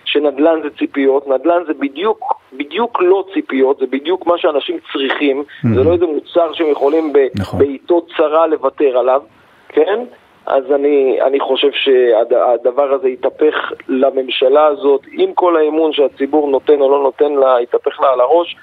שנדל"ן 0.05 0.59
זה 0.63 0.69
ציפיות, 0.79 1.27
נדל"ן 1.27 1.63
זה 1.67 1.73
בדיוק, 1.73 2.33
בדיוק 2.53 3.01
לא 3.01 3.23
ציפיות, 3.33 3.77
זה 3.77 3.85
בדיוק 3.85 4.27
מה 4.27 4.37
שאנשים 4.37 4.77
צריכים, 4.93 5.43
זה 5.75 5.83
לא 5.83 5.93
איזה 5.93 6.05
מוצר 6.05 6.53
שהם 6.53 6.71
יכולים 6.71 7.13
ב- 7.13 7.27
נכון. 7.39 7.59
בעיתות 7.59 8.11
צרה 8.17 8.47
לוותר 8.47 8.97
עליו, 8.97 9.21
כן? 9.69 9.99
אז 10.45 10.63
אני, 10.75 11.21
אני 11.21 11.39
חושב 11.39 11.71
שהדבר 11.71 12.93
הזה 12.93 13.09
יתהפך 13.09 13.71
לממשלה 13.87 14.65
הזאת, 14.65 15.01
עם 15.11 15.33
כל 15.33 15.57
האמון 15.57 15.93
שהציבור 15.93 16.49
נותן 16.49 16.81
או 16.81 16.91
לא 16.91 17.03
נותן 17.03 17.33
לה, 17.33 17.61
יתהפך 17.61 17.99
לה 18.01 18.09
על 18.13 18.21
הראש. 18.21 18.55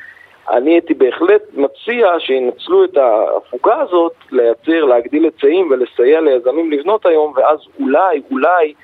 אני 0.51 0.71
הייתי 0.71 0.95
בהחלט 0.95 1.43
מציע 1.55 2.09
שינצלו 2.19 2.85
את 2.85 2.97
ההפוגה 2.97 3.81
הזאת, 3.81 4.13
לייצר, 4.31 4.85
להגדיל 4.85 5.25
היצעים 5.25 5.71
ולסייע 5.71 6.21
ליזמים 6.21 6.73
לבנות 6.73 7.07
היום, 7.07 7.33
ואז 7.37 7.59
אולי, 7.81 8.23
אולי, 8.31 8.75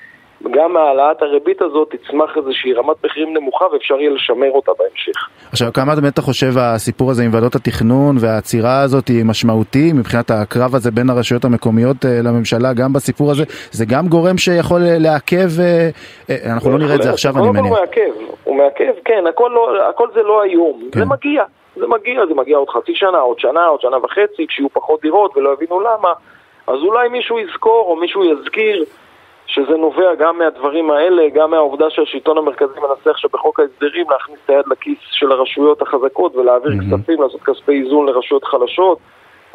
גם 0.51 0.73
מהעלאת 0.73 1.21
הריבית 1.21 1.61
הזאת 1.61 1.95
תצמח 1.95 2.37
איזושהי 2.37 2.73
רמת 2.73 3.05
מחירים 3.05 3.33
נמוכה 3.33 3.65
ואפשר 3.73 3.99
יהיה 3.99 4.09
לשמר 4.09 4.51
אותה 4.51 4.71
בהמשך. 4.79 5.29
עכשיו, 5.51 5.73
כמה 5.73 5.95
באמת 5.95 6.13
אתה 6.13 6.21
חושב 6.21 6.57
הסיפור 6.57 7.11
הזה 7.11 7.23
עם 7.23 7.33
ועדות 7.33 7.55
התכנון 7.55 8.15
והעצירה 8.19 8.81
הזאת 8.81 9.07
היא 9.07 9.25
משמעותי 9.25 9.93
מבחינת 9.93 10.31
הקרב 10.31 10.75
הזה 10.75 10.91
בין 10.91 11.09
הרשויות 11.09 11.45
המקומיות 11.45 12.05
אה, 12.05 12.19
לממשלה, 12.23 12.73
גם 12.73 12.93
בסיפור 12.93 13.31
הזה? 13.31 13.43
זה 13.71 13.85
גם 13.85 14.07
גורם 14.07 14.37
שיכול 14.37 14.81
אה, 14.81 14.97
לעכב, 14.99 15.49
אה, 15.59 15.89
אנחנו 16.53 16.71
לא 16.71 16.77
נראה 16.77 16.95
את 16.95 17.01
זה 17.01 17.09
עכשיו, 17.09 17.37
אני 17.37 17.49
מניח. 17.49 17.63
הוא 17.63 17.79
מעכב, 17.79 18.11
הוא 18.43 18.55
מעכב, 18.55 18.93
כן, 19.05 19.23
הכל, 19.29 19.51
לא, 19.53 19.89
הכל 19.89 20.07
זה 20.13 20.23
לא 20.23 20.41
היום, 20.41 20.89
כן. 20.91 20.99
זה 20.99 21.05
מגיע, 21.05 21.43
זה 21.75 21.87
מגיע, 21.87 22.25
זה 22.27 22.33
מגיע 22.33 22.57
עוד 22.57 22.69
חצי 22.69 22.95
שנה, 22.95 23.19
עוד 23.19 23.39
שנה, 23.39 23.65
עוד 23.65 23.81
שנה 23.81 23.97
וחצי, 23.97 24.47
כשיהיו 24.47 24.69
פחות 24.69 25.01
דירות 25.01 25.37
ולא 25.37 25.53
יבינו 25.53 25.79
למה, 25.79 26.13
אז 26.67 26.79
אולי 26.81 27.09
מישהו 27.09 27.39
יזכור 27.39 27.85
או 27.89 27.95
מישהו 27.95 28.23
יזכיר 28.23 28.85
שזה 29.47 29.77
נובע 29.77 30.15
גם 30.15 30.37
מהדברים 30.37 30.91
האלה, 30.91 31.29
גם 31.29 31.51
מהעובדה 31.51 31.89
שהשלטון 31.89 32.37
המרכזי 32.37 32.79
מנסה 32.79 33.09
עכשיו 33.09 33.29
בחוק 33.33 33.59
ההסדרים 33.59 34.09
להכניס 34.09 34.39
את 34.45 34.49
היד 34.49 34.65
לכיס 34.67 34.97
של 35.11 35.31
הרשויות 35.31 35.81
החזקות 35.81 36.35
ולהעביר 36.35 36.71
כספים, 36.71 37.21
לעשות 37.21 37.41
כספי 37.41 37.81
איזון 37.83 38.05
לרשויות 38.05 38.43
חלשות. 38.43 38.97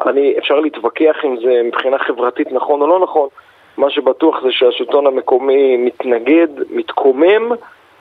אני, 0.05 0.35
אפשר 0.37 0.59
להתווכח 0.59 1.15
אם 1.25 1.37
זה 1.37 1.61
מבחינה 1.63 1.97
חברתית 1.99 2.51
נכון 2.51 2.81
או 2.81 2.87
לא 2.87 2.99
נכון, 2.99 3.29
מה 3.77 3.89
שבטוח 3.89 4.41
זה 4.43 4.51
שהשלטון 4.51 5.07
המקומי 5.07 5.77
מתנגד, 5.77 6.47
מתקומם 6.69 7.51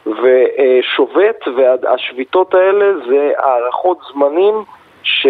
ושובת, 0.06 1.48
והשביתות 1.56 2.54
האלה 2.54 2.86
זה 3.08 3.32
הארכות 3.38 3.98
זמנים 4.12 4.54
ש... 5.02 5.26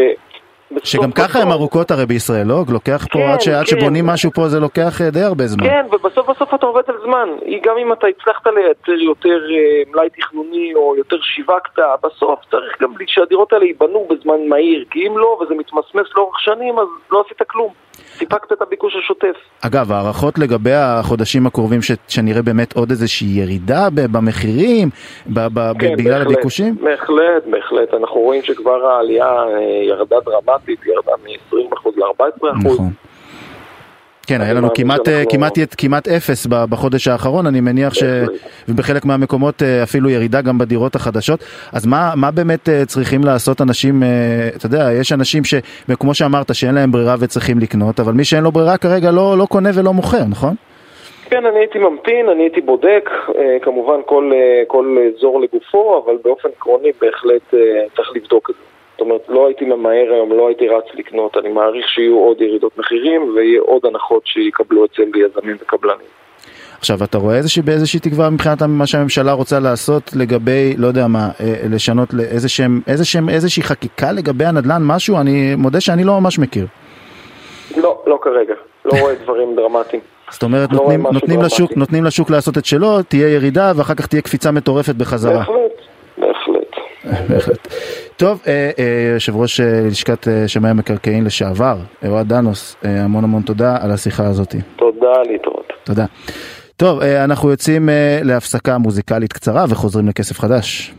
שגם 0.84 1.12
ככה 1.12 1.38
הן 1.42 1.50
ארוכות 1.50 1.90
הרי 1.90 2.06
בישראל, 2.06 2.46
לא? 2.46 2.64
לוקח 2.68 3.06
פה, 3.12 3.18
כן, 3.18 3.28
עד 3.32 3.40
ש- 3.40 3.48
עד 3.48 3.66
כן. 3.66 3.80
שבונים 3.80 4.06
משהו 4.06 4.30
פה 4.34 4.48
זה 4.48 4.60
לוקח 4.60 5.00
אה, 5.00 5.10
די 5.10 5.20
הרבה 5.22 5.46
זמן. 5.46 5.64
כן, 5.66 5.86
ובסוף 5.92 6.30
בסוף 6.30 6.54
אתה 6.54 6.66
עובד 6.66 6.82
על 6.88 6.94
זמן. 7.04 7.28
גם 7.64 7.74
אם 7.82 7.92
אתה 7.92 8.06
הצלחת 8.06 8.46
לייצר 8.46 8.92
יותר 9.02 9.38
אה, 9.50 9.90
מלאי 9.92 10.08
תכנוני 10.10 10.72
או 10.74 10.94
יותר 10.96 11.16
שיווקת, 11.22 11.78
בסוף 12.04 12.40
צריך 12.50 12.82
גם 12.82 12.90
שהדירות 13.06 13.52
האלה 13.52 13.64
ייבנו 13.64 14.06
בזמן 14.10 14.48
מהיר. 14.48 14.84
כי 14.90 15.06
אם 15.08 15.18
לא, 15.18 15.38
וזה 15.42 15.54
מתמסמס 15.54 16.06
לאורך 16.16 16.40
שנים, 16.40 16.78
אז 16.78 16.86
לא 17.10 17.22
עשית 17.26 17.42
כלום. 17.48 17.72
סיפקת 18.18 18.52
את 18.52 18.62
הביקוש 18.62 18.96
השוטף. 18.96 19.36
אגב, 19.66 19.92
הערכות 19.92 20.38
לגבי 20.38 20.72
החודשים 20.74 21.46
הקרובים 21.46 21.82
ש- 21.82 21.92
שנראה 22.08 22.42
באמת 22.42 22.76
עוד 22.76 22.90
איזושהי 22.90 23.28
ירידה 23.28 23.88
במחירים, 24.12 24.88
ב- 25.26 25.40
ב- 25.46 25.48
ב- 25.54 25.72
כן, 25.80 25.94
בגלל 25.98 26.12
בהחלט, 26.18 26.26
הביקושים? 26.32 26.76
בהחלט, 26.82 27.44
בהחלט. 27.50 27.94
אנחנו 27.94 28.20
רואים 28.20 28.42
שכבר 28.42 28.86
העלייה 28.86 29.26
אה, 29.26 29.60
ירדה 29.88 30.16
דרמטית, 30.24 30.80
ירדה 30.86 31.12
מ-20% 31.24 31.88
ל-14%. 31.96 32.72
נכון. 32.72 32.90
כן, 34.28 34.40
היה 34.40 34.54
לנו 34.54 34.68
כמעט, 34.74 35.00
שאנחנו- 35.06 35.30
כמעט, 35.30 35.58
כמעט 35.78 36.08
אפס 36.08 36.46
בחודש 36.46 37.08
האחרון, 37.08 37.46
אני 37.46 37.60
מניח 37.60 37.94
ש... 37.94 38.02
ובחלק 38.68 39.04
מהמקומות 39.04 39.62
אה, 39.62 39.82
אפילו 39.82 40.10
ירידה 40.10 40.40
גם 40.40 40.58
בדירות 40.58 40.94
החדשות. 40.94 41.40
אז 41.72 41.86
מה, 41.86 42.12
מה 42.16 42.30
באמת 42.30 42.68
אה, 42.68 42.84
צריכים 42.86 43.24
לעשות 43.24 43.60
אנשים, 43.60 44.02
אה, 44.02 44.08
אתה 44.56 44.66
יודע, 44.66 44.88
יש 45.00 45.12
אנשים 45.12 45.44
ש... 45.44 45.54
כמו 46.00 46.14
שאמרת, 46.14 46.54
שאין 46.54 46.74
להם 46.74 46.92
ברירה 46.92 47.14
וצריכים 47.20 47.58
לקנות, 47.58 48.00
אבל 48.00 48.12
מי 48.12 48.24
שאין 48.24 48.42
לו 48.44 48.52
ברירה 48.52 48.76
כרגע 48.76 49.10
לא, 49.10 49.38
לא 49.38 49.46
קונה 49.46 49.70
ולא 49.74 49.92
מוכר, 49.92 50.24
נכון? 50.30 50.54
כן, 51.30 51.46
אני 51.46 51.58
הייתי 51.58 51.78
ממתין, 51.78 52.28
אני 52.28 52.42
הייתי 52.42 52.60
בודק, 52.60 53.10
כמובן 53.62 54.00
כל, 54.06 54.30
כל 54.66 54.96
אזור 55.16 55.40
לגופו, 55.40 56.02
אבל 56.04 56.16
באופן 56.24 56.48
עקרוני 56.56 56.88
בהחלט 57.00 57.54
צריך 57.96 58.08
לבדוק 58.14 58.50
את 58.50 58.54
זה. 58.54 58.77
זאת 58.98 59.00
אומרת, 59.00 59.20
לא 59.28 59.46
הייתי 59.46 59.64
ממהר 59.64 60.12
היום, 60.12 60.32
לא 60.32 60.48
הייתי 60.48 60.68
רץ 60.68 60.84
לקנות, 60.94 61.36
אני 61.36 61.48
מעריך 61.48 61.88
שיהיו 61.88 62.18
עוד 62.18 62.40
ירידות 62.40 62.78
מחירים 62.78 63.32
ויהיה 63.34 63.60
עוד 63.60 63.86
הנחות 63.86 64.26
שיקבלו 64.26 64.84
אצל 64.84 65.02
יזמים 65.02 65.56
וקבלנים. 65.60 66.06
עכשיו, 66.78 66.98
אתה 67.04 67.18
רואה 67.18 67.36
איזושהי, 67.36 67.62
באיזושהי 67.62 68.00
תקווה 68.00 68.30
מבחינת 68.30 68.62
מה 68.62 68.86
שהממשלה 68.86 69.32
רוצה 69.32 69.60
לעשות 69.60 70.02
לגבי, 70.16 70.74
לא 70.78 70.86
יודע 70.86 71.06
מה, 71.06 71.28
אה, 71.40 71.54
לשנות 71.70 72.14
לאיזשהם, 72.14 72.80
איזשהם, 72.86 73.28
איזושהי 73.28 73.62
חקיקה 73.62 74.12
לגבי 74.12 74.44
הנדל"ן, 74.44 74.82
משהו? 74.82 75.16
אני 75.20 75.54
מודה 75.56 75.80
שאני 75.80 76.04
לא 76.04 76.20
ממש 76.20 76.38
מכיר. 76.38 76.66
לא, 77.76 78.02
לא 78.06 78.18
כרגע. 78.22 78.54
לא 78.84 79.00
רואה 79.00 79.14
דברים 79.14 79.56
דרמטיים. 79.56 80.02
זאת 80.30 80.42
אומרת, 80.42 80.72
לא 80.72 80.78
נותנים, 80.78 81.06
נותנים, 81.12 81.42
לשוק. 81.42 81.70
נותנים 81.76 82.04
לשוק 82.04 82.30
לעשות 82.30 82.58
את 82.58 82.64
שלו, 82.64 83.02
תהיה 83.02 83.28
ירידה 83.28 83.72
ואחר 83.76 83.94
כך 83.94 84.06
תהיה 84.06 84.22
קפיצה 84.22 84.50
מטורפת 84.50 84.94
בחזרה. 84.94 85.38
בהחלט, 85.38 85.72
בהחלט. 87.04 87.68
טוב, 88.16 88.42
אה, 88.46 88.70
אה, 88.78 89.12
יושב 89.14 89.36
ראש 89.36 89.60
אה, 89.60 89.82
לשכת 89.86 90.28
שמאי 90.46 90.70
המקרקעין 90.70 91.24
לשעבר, 91.24 91.76
אוהד 92.08 92.28
דנוס, 92.28 92.76
המון 92.82 93.24
המון 93.24 93.42
תודה 93.42 93.76
על 93.80 93.90
השיחה 93.90 94.26
הזאת. 94.26 94.54
תודה, 94.76 95.12
להתראות. 95.30 95.72
תודה. 95.84 96.04
טוב, 96.76 97.02
אנחנו 97.02 97.50
יוצאים 97.50 97.88
להפסקה 98.22 98.78
מוזיקלית 98.78 99.32
קצרה 99.32 99.64
וחוזרים 99.68 100.08
לכסף 100.08 100.40
חדש. 100.40 100.94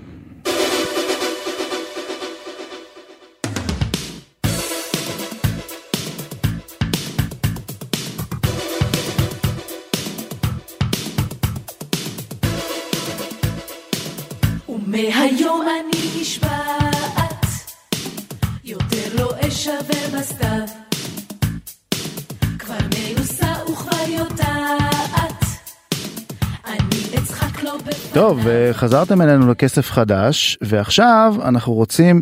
טוב, 28.13 28.47
חזרתם 28.73 29.21
אלינו 29.21 29.51
לכסף 29.51 29.91
חדש, 29.91 30.57
ועכשיו 30.61 31.35
אנחנו 31.45 31.73
רוצים 31.73 32.21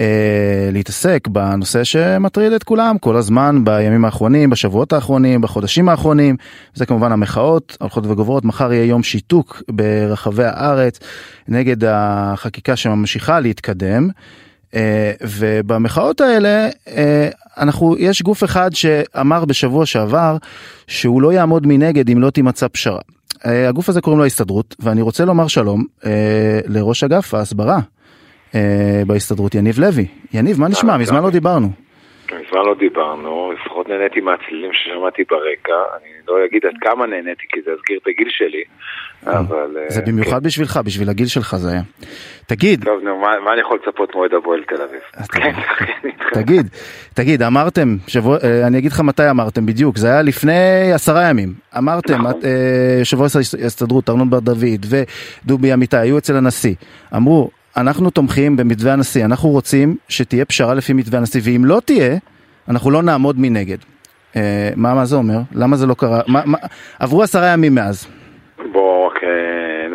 אה, 0.00 0.68
להתעסק 0.72 1.28
בנושא 1.28 1.84
שמטריד 1.84 2.52
את 2.52 2.62
כולם 2.64 2.98
כל 2.98 3.16
הזמן 3.16 3.64
בימים 3.64 4.04
האחרונים, 4.04 4.50
בשבועות 4.50 4.92
האחרונים, 4.92 5.40
בחודשים 5.40 5.88
האחרונים, 5.88 6.36
זה 6.74 6.86
כמובן 6.86 7.12
המחאות 7.12 7.76
הולכות 7.80 8.06
וגוברות, 8.06 8.44
מחר 8.44 8.72
יהיה 8.72 8.84
יום 8.84 9.02
שיתוק 9.02 9.62
ברחבי 9.70 10.44
הארץ 10.44 10.98
נגד 11.48 11.84
החקיקה 11.84 12.76
שממשיכה 12.76 13.40
להתקדם. 13.40 14.08
אה, 14.74 15.12
ובמחאות 15.22 16.20
האלה 16.20 16.68
אה, 16.88 17.28
אנחנו 17.58 17.96
יש 17.98 18.22
גוף 18.22 18.44
אחד 18.44 18.70
שאמר 18.74 19.44
בשבוע 19.44 19.86
שעבר 19.86 20.36
שהוא 20.86 21.22
לא 21.22 21.32
יעמוד 21.32 21.66
מנגד 21.66 22.10
אם 22.10 22.22
לא 22.22 22.30
תימצא 22.30 22.66
פשרה. 22.72 23.00
אה, 23.46 23.68
הגוף 23.68 23.88
הזה 23.88 24.00
קוראים 24.00 24.18
לו 24.18 24.24
ההסתדרות 24.24 24.76
ואני 24.78 25.02
רוצה 25.02 25.24
לומר 25.24 25.46
שלום 25.46 25.84
אה, 26.06 26.60
לראש 26.66 27.04
אגף 27.04 27.34
ההסברה 27.34 27.80
אה, 28.54 29.02
בהסתדרות 29.06 29.54
יניב 29.54 29.78
לוי. 29.78 30.06
יניב 30.32 30.60
מה 30.60 30.68
נשמע? 30.68 30.96
מזמן 30.96 31.22
לא 31.22 31.30
דיברנו. 31.30 31.83
מזמן 32.34 32.60
לא 32.66 32.74
דיברנו, 32.78 33.52
לפחות 33.52 33.88
נהניתי 33.88 34.20
מהצלילים 34.20 34.70
ששמעתי 34.72 35.22
ברקע, 35.30 35.74
אני 35.96 36.10
לא 36.28 36.44
אגיד 36.44 36.66
עד 36.66 36.74
כמה 36.80 37.06
נהניתי 37.06 37.46
כי 37.48 37.60
זה 37.64 37.70
יזכיר 37.70 37.98
את 38.02 38.06
הגיל 38.08 38.28
שלי, 38.30 38.64
אבל... 39.26 39.76
זה 39.88 40.00
אה, 40.00 40.06
במיוחד 40.06 40.40
כן. 40.40 40.46
בשבילך, 40.46 40.80
בשביל 40.84 41.10
הגיל 41.10 41.26
שלך 41.26 41.56
זה 41.56 41.70
היה. 41.70 41.82
תגיד, 42.46 42.84
טוב, 42.84 43.00
נו, 43.02 43.18
מה 43.18 43.52
אני 43.52 43.60
יכול 43.60 43.78
לצפות 43.86 44.14
מאוהד 44.14 44.34
הפועל 44.34 44.62
תל 44.68 44.82
אביב? 44.82 45.00
כן, 45.32 45.52
תגיד, 46.32 46.66
תגיד, 47.14 47.42
אמרתם, 47.42 47.96
אה, 48.44 48.66
אני 48.66 48.78
אגיד 48.78 48.92
לך 48.92 49.00
מתי 49.00 49.30
אמרתם 49.30 49.66
בדיוק, 49.66 49.96
זה 49.96 50.08
היה 50.08 50.22
לפני 50.22 50.92
עשרה 50.94 51.28
ימים. 51.28 51.54
אמרתם, 51.78 52.14
נכון. 52.14 52.40
אה, 52.44 52.96
יושב 52.98 53.20
ראש 53.20 53.36
ההסתדרות, 53.36 54.10
ארנון 54.10 54.30
בר 54.30 54.40
דוד 54.40 54.86
ודובי 55.44 55.74
אמיתי 55.74 55.96
היו 55.96 56.18
אצל 56.18 56.36
הנשיא. 56.36 56.74
אמרו, 57.16 57.50
אנחנו 57.76 58.10
תומכים 58.10 58.56
במתווה 58.56 58.92
הנשיא, 58.92 59.24
אנחנו 59.24 59.48
רוצים 59.48 59.96
שתהיה 60.08 60.44
פשרה 60.44 60.74
לפי 60.74 60.92
מתווה 60.92 61.18
הנשיא, 61.18 61.40
ואם 61.44 61.64
לא 61.64 61.80
תהיה, 61.84 62.16
אנחנו 62.68 62.90
לא 62.90 63.02
נעמוד 63.02 63.36
מנגד. 63.38 63.76
אה, 64.36 64.70
מה, 64.76 64.94
מה 64.94 65.04
זה 65.04 65.16
אומר? 65.16 65.38
למה 65.54 65.76
זה 65.76 65.86
לא 65.86 65.94
קרה? 65.94 66.20
מה, 66.28 66.40
מה, 66.46 66.58
עברו 66.98 67.22
עשרה 67.22 67.46
ימים 67.52 67.74
מאז. 67.74 68.06
בואו 68.72 69.06
רק 69.06 69.24
אה, 69.24 69.28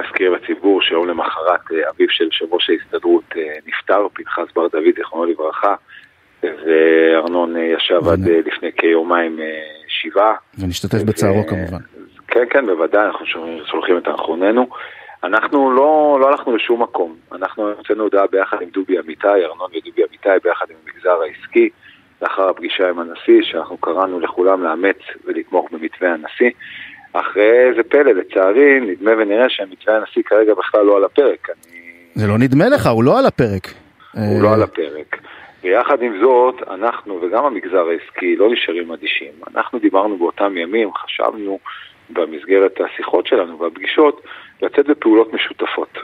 נזכיר 0.03 0.29
לציבור 0.29 0.81
שיום 0.81 1.07
למחרת 1.07 1.59
אה, 1.71 1.89
אביו 1.95 2.07
של 2.09 2.23
יושב 2.23 2.45
ראש 2.53 2.69
ההסתדרות 2.69 3.23
נפטר, 3.67 4.07
פנחס 4.13 4.53
בר 4.55 4.67
דוד, 4.67 4.83
זיכרונו 4.97 5.25
לברכה, 5.25 5.75
וארנון 6.43 7.55
ישב 7.77 8.07
עד 8.07 8.27
אה, 8.27 8.39
לפני 8.45 8.69
כיומיים 8.77 9.39
שבעה. 9.87 10.33
ונשתתף 10.59 11.03
בצערו 11.03 11.39
ו- 11.39 11.47
כמובן. 11.47 11.77
כן, 12.27 12.43
כן, 12.49 12.65
בוודאי, 12.65 13.05
אנחנו 13.05 13.25
שולחים- 13.25 13.59
שולחים 13.71 13.97
את 13.97 14.03
תנחומינו. 14.03 14.67
אנחנו 15.23 15.71
לא, 15.71 16.17
לא 16.21 16.29
הלכנו 16.29 16.55
לשום 16.55 16.83
מקום. 16.83 17.15
אנחנו 17.31 17.71
הוצאנו 17.71 18.03
הודעה 18.03 18.27
ביחד 18.27 18.57
עם 18.61 18.69
דובי 18.69 18.99
אמיתי, 18.99 19.27
ארנון 19.27 19.69
ודובי 19.71 20.01
אמיתי, 20.09 20.29
ביחד 20.43 20.65
עם 20.69 20.75
המגזר 20.85 21.21
העסקי, 21.21 21.69
לאחר 22.21 22.49
הפגישה 22.49 22.89
עם 22.89 22.99
הנשיא, 22.99 23.41
שאנחנו 23.41 23.77
קראנו 23.77 24.19
לכולם 24.19 24.63
לאמץ 24.63 24.97
ולתמוך 25.25 25.71
במתווה 25.71 26.13
הנשיא. 26.13 26.49
אחרי 27.13 27.69
איזה 27.69 27.83
פלא, 27.83 28.11
לצערי, 28.11 28.79
נדמה 28.79 29.11
ונראה 29.17 29.49
שמתווה 29.49 29.97
הנשיא 29.97 30.23
כרגע 30.25 30.53
בכלל 30.53 30.85
לא 30.85 30.97
על 30.97 31.03
הפרק. 31.03 31.47
אני... 31.49 31.79
זה 32.15 32.27
לא 32.27 32.37
נדמה 32.37 32.69
לך, 32.69 32.87
הוא 32.87 33.03
לא 33.03 33.19
על 33.19 33.25
הפרק. 33.25 33.67
הוא 34.13 34.43
לא 34.43 34.53
על 34.53 34.63
הפרק. 34.63 35.15
ויחד 35.63 36.01
עם 36.01 36.19
זאת, 36.21 36.55
אנחנו 36.69 37.21
וגם 37.21 37.45
המגזר 37.45 37.85
העסקי 37.89 38.35
לא 38.35 38.49
נשארים 38.51 38.91
אדישים. 38.91 39.31
אנחנו 39.55 39.79
דיברנו 39.79 40.17
באותם 40.17 40.57
ימים, 40.57 40.93
חשבנו 40.93 41.59
במסגרת 42.09 42.81
השיחות 42.81 43.27
שלנו 43.27 43.59
והפגישות, 43.59 44.21
לצאת 44.61 44.85
בפעולות 44.87 45.33
משותפות. 45.33 45.97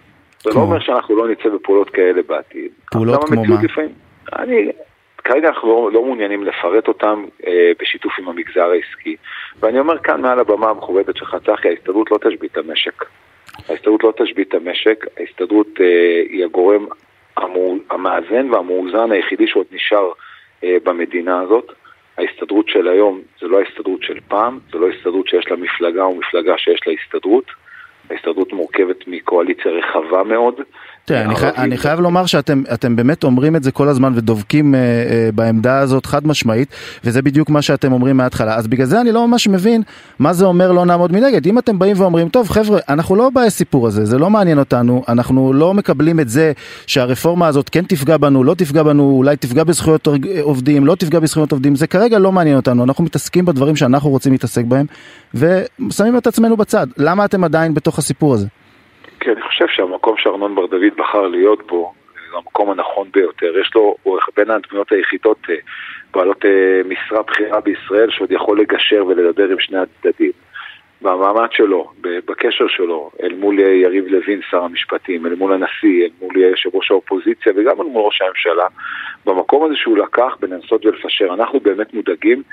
זה? 0.43 0.49
לא 0.55 0.59
אומר 0.59 0.79
שאנחנו 0.79 1.15
לא 1.15 1.27
נצא 1.27 1.49
בפעולות 1.49 1.89
כאלה 1.89 2.21
בעתיד. 2.27 2.71
פעולות 2.91 3.23
כמו 3.23 3.43
מה? 3.45 3.55
לפעמים- 3.63 3.91
אני, 4.33 4.71
כרגע 5.23 5.47
אנחנו 5.47 5.67
לא, 5.67 5.89
לא 5.93 6.03
מעוניינים 6.05 6.43
לפרט 6.43 6.87
אותם 6.87 7.25
אה, 7.47 7.71
בשיתוף 7.79 8.13
עם 8.19 8.29
המגזר 8.29 8.69
העסקי. 8.69 9.15
ואני 9.59 9.79
אומר 9.79 9.97
כאן 9.99 10.21
מעל 10.21 10.39
הבמה 10.39 10.69
המכובדת 10.69 11.17
שלך, 11.17 11.37
צחי, 11.45 11.67
ההסתדרות 11.69 12.11
לא 12.11 12.17
תשבית 12.17 12.51
את 12.51 12.57
המשק. 12.57 13.03
ההסתדרות 13.69 14.03
לא 14.03 14.13
תשבית 14.17 14.47
את 14.47 14.53
המשק, 14.53 15.05
ההסתדרות 15.17 15.67
אה, 15.81 15.85
היא 16.29 16.45
הגורם 16.45 16.85
המאזן 17.89 18.51
והמאוזן 18.53 19.11
היחידי 19.11 19.47
שעוד 19.47 19.65
נשאר 19.71 20.11
אה, 20.63 20.77
במדינה 20.83 21.41
הזאת. 21.41 21.71
ההסתדרות 22.17 22.69
של 22.69 22.88
היום 22.88 23.21
זה 23.41 23.47
לא 23.47 23.60
ההסתדרות 23.60 24.04
של 24.04 24.19
פעם, 24.28 24.60
זה 24.71 24.78
לא 24.78 24.89
הסתדרות 24.89 25.28
שיש 25.28 25.51
לה 25.51 25.58
מפלגה 25.58 26.04
או 26.04 26.15
מפלגה 26.15 26.58
שיש 26.58 26.80
לה 26.88 26.93
הסתדרות. 26.93 27.45
ההסתדרות 28.10 28.54
מורכבת 28.54 29.08
מקואליציה 29.08 29.71
רחבה 29.71 30.23
מאוד. 30.23 30.62
תראה, 31.05 31.21
אני, 31.21 31.35
חי. 31.35 31.49
אני 31.57 31.77
חייב 31.77 31.99
לומר 31.99 32.25
שאתם 32.25 32.63
אתם 32.73 32.95
באמת 32.95 33.23
אומרים 33.23 33.55
את 33.55 33.63
זה 33.63 33.71
כל 33.71 33.87
הזמן 33.87 34.13
ודובקים 34.15 34.75
אה, 34.75 34.79
אה, 34.79 35.29
בעמדה 35.35 35.79
הזאת 35.79 36.05
חד 36.05 36.27
משמעית, 36.27 36.69
וזה 37.03 37.21
בדיוק 37.21 37.49
מה 37.49 37.61
שאתם 37.61 37.91
אומרים 37.93 38.17
מההתחלה. 38.17 38.55
אז 38.55 38.67
בגלל 38.67 38.85
זה 38.85 39.01
אני 39.01 39.11
לא 39.11 39.27
ממש 39.27 39.47
מבין 39.47 39.81
מה 40.19 40.33
זה 40.33 40.45
אומר 40.45 40.71
לא 40.71 40.85
נעמוד 40.85 41.11
מנגד. 41.11 41.47
אם 41.47 41.59
אתם 41.59 41.79
באים 41.79 41.99
ואומרים, 41.99 42.29
טוב 42.29 42.49
חבר'ה, 42.49 42.79
אנחנו 42.89 43.15
לא 43.15 43.29
בסיפור 43.35 43.87
הזה, 43.87 44.05
זה 44.05 44.17
לא 44.17 44.29
מעניין 44.29 44.59
אותנו, 44.59 45.03
אנחנו 45.07 45.53
לא 45.53 45.73
מקבלים 45.73 46.19
את 46.19 46.29
זה 46.29 46.51
שהרפורמה 46.87 47.47
הזאת 47.47 47.69
כן 47.69 47.85
תפגע 47.85 48.17
בנו, 48.17 48.43
לא 48.43 48.53
תפגע 48.53 48.83
בנו, 48.83 49.13
אולי 49.17 49.37
תפגע 49.37 49.63
בזכויות 49.63 50.07
עובדים, 50.41 50.85
לא 50.85 50.95
תפגע 50.95 51.19
בזכויות 51.19 51.51
עובדים, 51.51 51.75
זה 51.75 51.87
כרגע 51.87 52.19
לא 52.19 52.31
מעניין 52.31 52.55
אותנו, 52.55 52.83
אנחנו 52.83 53.03
מתעסקים 53.03 53.45
בדברים 53.45 53.75
שאנחנו 53.75 54.09
רוצים 54.09 54.31
להתעסק 54.31 54.65
בהם, 54.65 54.85
ושמים 55.33 56.17
את 56.17 56.27
עצמנו 56.27 56.57
בצד. 56.57 56.87
למה 56.97 57.25
אתם 57.25 57.43
עדיין 57.43 57.73
בתוך 57.73 57.99
הסיפור 57.99 58.33
הזה? 58.33 58.47
כי 59.25 59.31
אני 59.31 59.41
חושב 59.41 59.67
שהמקום 59.67 60.17
שארנון 60.17 60.55
בר 60.55 60.65
דוד 60.65 60.95
בחר 60.97 61.27
להיות 61.27 61.67
בו, 61.67 61.93
זה 62.13 62.38
המקום 62.38 62.71
הנכון 62.71 63.07
ביותר. 63.13 63.57
יש 63.57 63.71
לו, 63.75 63.95
הוא 64.03 64.19
בין 64.38 64.51
הדמויות 64.51 64.91
היחידות 64.91 65.38
אה, 65.49 65.55
בעלות 66.13 66.45
אה, 66.45 66.81
משרה 66.85 67.23
בכירה 67.23 67.61
בישראל 67.61 68.11
שעוד 68.11 68.31
יכול 68.31 68.59
לגשר 68.59 69.05
ולדבר 69.07 69.49
עם 69.49 69.59
שני 69.59 69.77
הצדדים. 69.77 70.31
במעמד 71.01 71.51
שלו, 71.51 71.91
בקשר 72.01 72.67
שלו, 72.67 73.11
אל 73.23 73.33
מול 73.33 73.59
אה, 73.59 73.69
יריב 73.69 74.05
לוין, 74.07 74.41
שר 74.49 74.63
המשפטים, 74.63 75.25
אל 75.25 75.35
מול 75.35 75.53
הנשיא, 75.53 76.03
אל 76.03 76.09
מול 76.21 76.38
יושב 76.38 76.69
ראש 76.73 76.91
האופוזיציה 76.91 77.53
וגם 77.55 77.81
אל 77.81 77.85
מול 77.85 78.05
ראש 78.05 78.21
הממשלה, 78.21 78.67
במקום 79.25 79.65
הזה 79.65 79.75
שהוא 79.75 79.97
לקח 79.97 80.38
בלנסות 80.39 80.85
ולפשר. 80.85 81.33
אנחנו 81.33 81.59
באמת 81.59 81.93
מודאגים, 81.93 82.43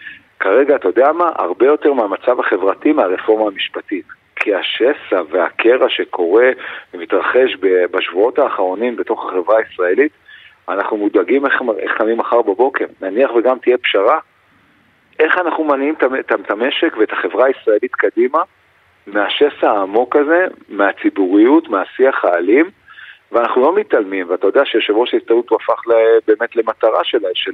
כרגע, 0.40 0.76
אתה 0.76 0.88
יודע 0.88 1.12
מה? 1.12 1.30
הרבה 1.36 1.66
יותר 1.66 1.92
מהמצב 1.92 2.40
החברתי 2.40 2.92
מהרפורמה 2.92 3.46
המשפטית. 3.46 4.21
כי 4.42 4.54
השסע 4.54 5.22
והקרע 5.30 5.88
שקורה 5.88 6.50
ומתרחש 6.94 7.56
בשבועות 7.90 8.38
האחרונים 8.38 8.96
בתוך 8.96 9.26
החברה 9.26 9.58
הישראלית, 9.58 10.12
אנחנו 10.68 10.96
מודאגים 10.96 11.46
איך, 11.46 11.62
איך 11.78 11.92
קמים 11.98 12.18
מחר 12.18 12.42
בבוקר. 12.42 12.84
נניח 13.00 13.30
וגם 13.30 13.58
תהיה 13.58 13.78
פשרה, 13.78 14.18
איך 15.18 15.38
אנחנו 15.38 15.64
מניעים 15.64 15.94
את 16.20 16.50
המשק 16.50 16.96
ואת 16.98 17.12
החברה 17.12 17.46
הישראלית 17.46 17.94
קדימה 17.94 18.38
מהשסע 19.06 19.70
העמוק 19.70 20.16
הזה, 20.16 20.46
מהציבוריות, 20.68 21.68
מהשיח 21.68 22.24
האלים, 22.24 22.70
ואנחנו 23.32 23.62
לא 23.62 23.74
מתעלמים, 23.76 24.26
ואתה 24.30 24.46
יודע 24.46 24.60
שיושב 24.64 24.92
ראש 24.96 25.14
ההסתדרות 25.14 25.50
הוא 25.50 25.58
הפך 25.62 25.88
ל- 25.88 25.92
באמת 26.28 26.56
למטרה 26.56 27.00
של, 27.04 27.18
של, 27.34 27.52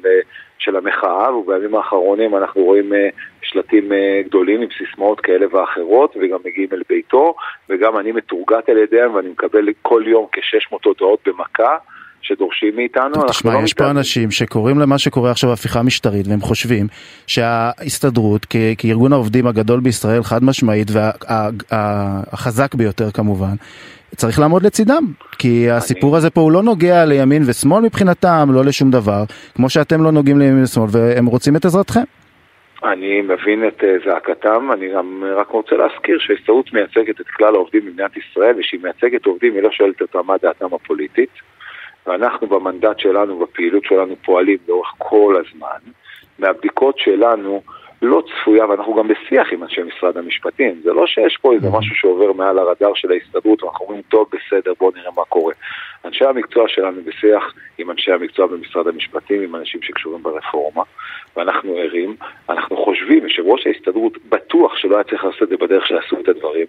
של 0.58 0.76
המחאה, 0.76 1.36
ובימים 1.36 1.74
האחרונים 1.74 2.36
אנחנו 2.36 2.62
רואים 2.62 2.92
אה, 2.94 3.08
שלטים 3.42 3.92
אה, 3.92 4.20
גדולים 4.24 4.60
עם 4.62 4.68
סיסמאות 4.78 5.20
כאלה 5.20 5.46
ואחרות, 5.56 6.16
וגם 6.16 6.38
מגיעים 6.44 6.68
אל 6.72 6.82
ביתו, 6.88 7.34
וגם 7.70 7.98
אני 7.98 8.12
מתורגת 8.12 8.68
על 8.68 8.76
ידיהם, 8.78 9.14
ואני 9.14 9.28
מקבל 9.28 9.68
כל 9.82 10.02
יום 10.06 10.26
כ-600 10.32 10.76
הודעות 10.84 11.18
במכה. 11.26 11.76
שדורשים 12.22 12.76
מאיתנו, 12.76 13.06
אנחנו 13.14 13.28
תשמע, 13.28 13.52
לא 13.54 13.58
יש 13.64 13.74
פה. 13.74 13.90
אנשים 13.90 14.30
שקוראים 14.30 14.78
למה 14.78 14.98
שקורה 14.98 15.30
עכשיו 15.30 15.52
הפיכה 15.52 15.82
משטרית 15.82 16.26
והם 16.28 16.40
חושבים 16.40 16.86
שההסתדרות 17.26 18.46
כ- 18.50 18.56
כארגון 18.78 19.12
העובדים 19.12 19.46
הגדול 19.46 19.80
בישראל 19.80 20.22
חד 20.22 20.44
משמעית 20.44 20.88
והחזק 21.70 22.74
ביותר 22.74 23.10
כמובן 23.10 23.54
צריך 24.16 24.38
לעמוד 24.38 24.62
לצידם 24.62 25.04
כי 25.38 25.70
הסיפור 25.70 26.16
הזה 26.16 26.30
פה 26.30 26.40
הוא 26.40 26.52
לא 26.52 26.62
נוגע 26.62 27.04
לימין 27.04 27.42
ושמאל 27.46 27.82
מבחינתם 27.82 28.48
לא 28.50 28.64
לשום 28.64 28.90
דבר 28.90 29.22
כמו 29.56 29.70
שאתם 29.70 30.02
לא 30.04 30.12
נוגעים 30.12 30.38
לימין 30.38 30.62
ושמאל 30.62 30.88
והם 30.92 31.26
רוצים 31.26 31.56
את 31.56 31.64
עזרתכם. 31.64 32.00
אני 32.84 33.20
מבין 33.20 33.68
את 33.68 33.84
אה, 33.84 33.96
זעקתם, 34.04 34.72
אני 34.72 34.88
גם 34.94 35.24
רק 35.36 35.48
רוצה 35.48 35.76
להזכיר 35.76 36.18
שההסתדרות 36.18 36.72
מייצגת 36.72 37.20
את 37.20 37.26
כלל 37.26 37.54
העובדים 37.54 37.86
במדינת 37.86 38.16
ישראל 38.16 38.54
ושהיא 38.58 38.80
מייצגת 38.82 39.26
עובדים 39.26 39.54
היא 39.54 39.62
לא 39.62 39.70
שואלת 39.70 40.00
אותם 40.00 40.20
מה 40.26 40.34
דעתם 40.42 40.74
הפוליטית 40.74 41.30
ואנחנו 42.06 42.46
במנדט 42.46 42.98
שלנו, 42.98 43.38
בפעילות 43.38 43.84
שלנו 43.84 44.16
פועלים 44.24 44.58
לאורך 44.68 44.94
כל 44.98 45.42
הזמן 45.46 45.90
מהבדיקות 46.38 46.98
שלנו 46.98 47.62
לא 48.02 48.22
צפויה, 48.30 48.66
ואנחנו 48.66 48.94
גם 48.94 49.08
בשיח 49.08 49.52
עם 49.52 49.62
אנשי 49.62 49.80
משרד 49.82 50.16
המשפטים, 50.16 50.80
זה 50.84 50.92
לא 50.92 51.06
שיש 51.06 51.36
פה 51.40 51.52
איזה 51.52 51.68
משהו 51.70 51.94
שעובר 51.94 52.32
מעל 52.32 52.58
הרדאר 52.58 52.94
של 52.94 53.12
ההסתדרות 53.12 53.62
ואנחנו 53.62 53.86
אומרים 53.86 54.02
טוב 54.08 54.26
בסדר 54.32 54.72
בואו 54.80 54.90
נראה 54.96 55.10
מה 55.16 55.24
קורה. 55.28 55.54
אנשי 56.04 56.24
המקצוע 56.24 56.64
שלנו 56.68 57.00
בשיח 57.04 57.54
עם 57.78 57.90
אנשי 57.90 58.12
המקצוע 58.12 58.46
במשרד 58.46 58.88
המשפטים, 58.88 59.42
עם 59.42 59.56
אנשים 59.56 59.82
שקשורים 59.82 60.22
ברפורמה 60.22 60.82
ואנחנו 61.36 61.76
ערים, 61.76 62.16
אנחנו 62.48 62.76
חושבים, 62.76 63.22
יושב 63.22 63.42
ראש 63.46 63.66
ההסתדרות 63.66 64.18
בטוח 64.28 64.76
שלא 64.76 64.94
היה 64.94 65.04
צריך 65.04 65.24
לעשות 65.24 65.42
את 65.42 65.48
זה 65.48 65.56
בדרך 65.56 65.86
שעשו 65.86 66.20
את 66.20 66.28
הדברים, 66.28 66.66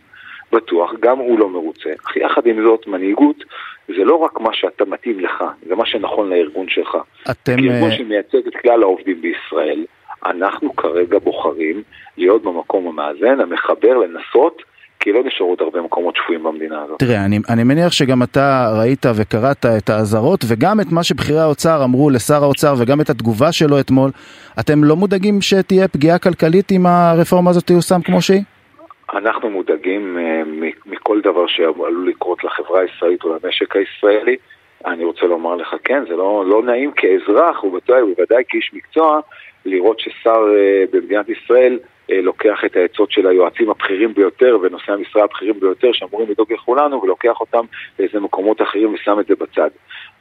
בטוח, 0.51 0.93
גם 0.99 1.17
הוא 1.17 1.39
לא 1.39 1.49
מרוצה. 1.49 1.89
אך 2.05 2.17
יחד 2.17 2.45
עם 2.45 2.63
זאת, 2.63 2.87
מנהיגות 2.87 3.43
זה 3.87 4.03
לא 4.03 4.15
רק 4.15 4.39
מה 4.39 4.53
שאתה 4.53 4.85
מתאים 4.85 5.19
לך, 5.19 5.43
זה 5.67 5.75
מה 5.75 5.85
שנכון 5.85 6.29
לארגון 6.29 6.69
שלך. 6.69 6.97
אתם 7.31 7.55
כארגון 7.55 7.91
אה, 7.91 7.97
שמייצג 7.97 8.47
את 8.47 8.55
כלל 8.55 8.83
העובדים 8.83 9.21
בישראל, 9.21 9.85
אנחנו 10.25 10.75
כרגע 10.75 11.19
בוחרים 11.19 11.83
להיות 12.17 12.43
במקום 12.43 12.87
המאזן, 12.87 13.39
המחבר, 13.39 13.97
לנסות 13.97 14.61
כי 14.99 15.11
לא 15.11 15.23
נשארו 15.23 15.49
עוד 15.49 15.61
הרבה 15.61 15.81
מקומות 15.81 16.15
שפויים 16.15 16.43
במדינה 16.43 16.81
הזאת. 16.81 16.99
תראה, 16.99 17.25
אני, 17.25 17.39
אני 17.49 17.63
מניח 17.63 17.91
שגם 17.91 18.23
אתה 18.23 18.71
ראית 18.79 19.05
וקראת 19.15 19.65
את 19.77 19.89
האזהרות 19.89 20.39
וגם 20.47 20.79
את 20.79 20.91
מה 20.91 21.03
שבכירי 21.03 21.39
האוצר 21.39 21.83
אמרו 21.83 22.09
לשר 22.09 22.43
האוצר 22.43 22.73
וגם 22.79 23.01
את 23.01 23.09
התגובה 23.09 23.51
שלו 23.51 23.79
אתמול. 23.79 24.11
אתם 24.59 24.83
לא 24.83 24.95
מודאגים 24.95 25.41
שתהיה 25.41 25.87
פגיעה 25.87 26.19
כלכלית 26.19 26.71
אם 26.71 26.85
הרפורמה 26.85 27.49
הזאת 27.49 27.63
תיושם 27.63 28.01
כמו 28.01 28.21
שהיא? 28.21 28.41
אנחנו 29.13 29.49
מודאגים 29.49 30.17
uh, 30.17 30.65
מכל 30.85 31.21
דבר 31.21 31.47
שעלול 31.47 32.09
לקרות 32.09 32.43
לחברה 32.43 32.81
הישראלית 32.81 33.23
או 33.23 33.29
למשק 33.43 33.75
הישראלי. 33.75 34.35
אני 34.85 35.03
רוצה 35.03 35.25
לומר 35.25 35.55
לך, 35.55 35.75
כן, 35.83 36.03
זה 36.09 36.15
לא, 36.15 36.43
לא 36.47 36.63
נעים 36.63 36.91
כאזרח, 36.91 37.63
ובוודאי, 37.63 38.01
ובוודאי 38.01 38.43
כאיש 38.49 38.71
מקצוע, 38.73 39.19
לראות 39.69 39.99
ששר 39.99 40.43
uh, 40.45 40.91
במדינת 40.91 41.29
ישראל 41.29 41.79
uh, 41.83 42.13
לוקח 42.13 42.65
את 42.65 42.75
העצות 42.75 43.11
של 43.11 43.27
היועצים 43.27 43.69
הבכירים 43.69 44.13
ביותר 44.13 44.57
ונושאי 44.61 44.93
המשרה 44.93 45.23
הבכירים 45.23 45.59
ביותר 45.59 45.91
שאמורים 45.93 46.29
לדאוג 46.29 46.53
לכולנו 46.53 47.01
ולוקח 47.03 47.39
אותם 47.41 47.65
לאיזה 47.99 48.19
מקומות 48.19 48.61
אחרים 48.61 48.93
ושם 48.93 49.19
את 49.19 49.27
זה 49.27 49.33
בצד. 49.35 49.69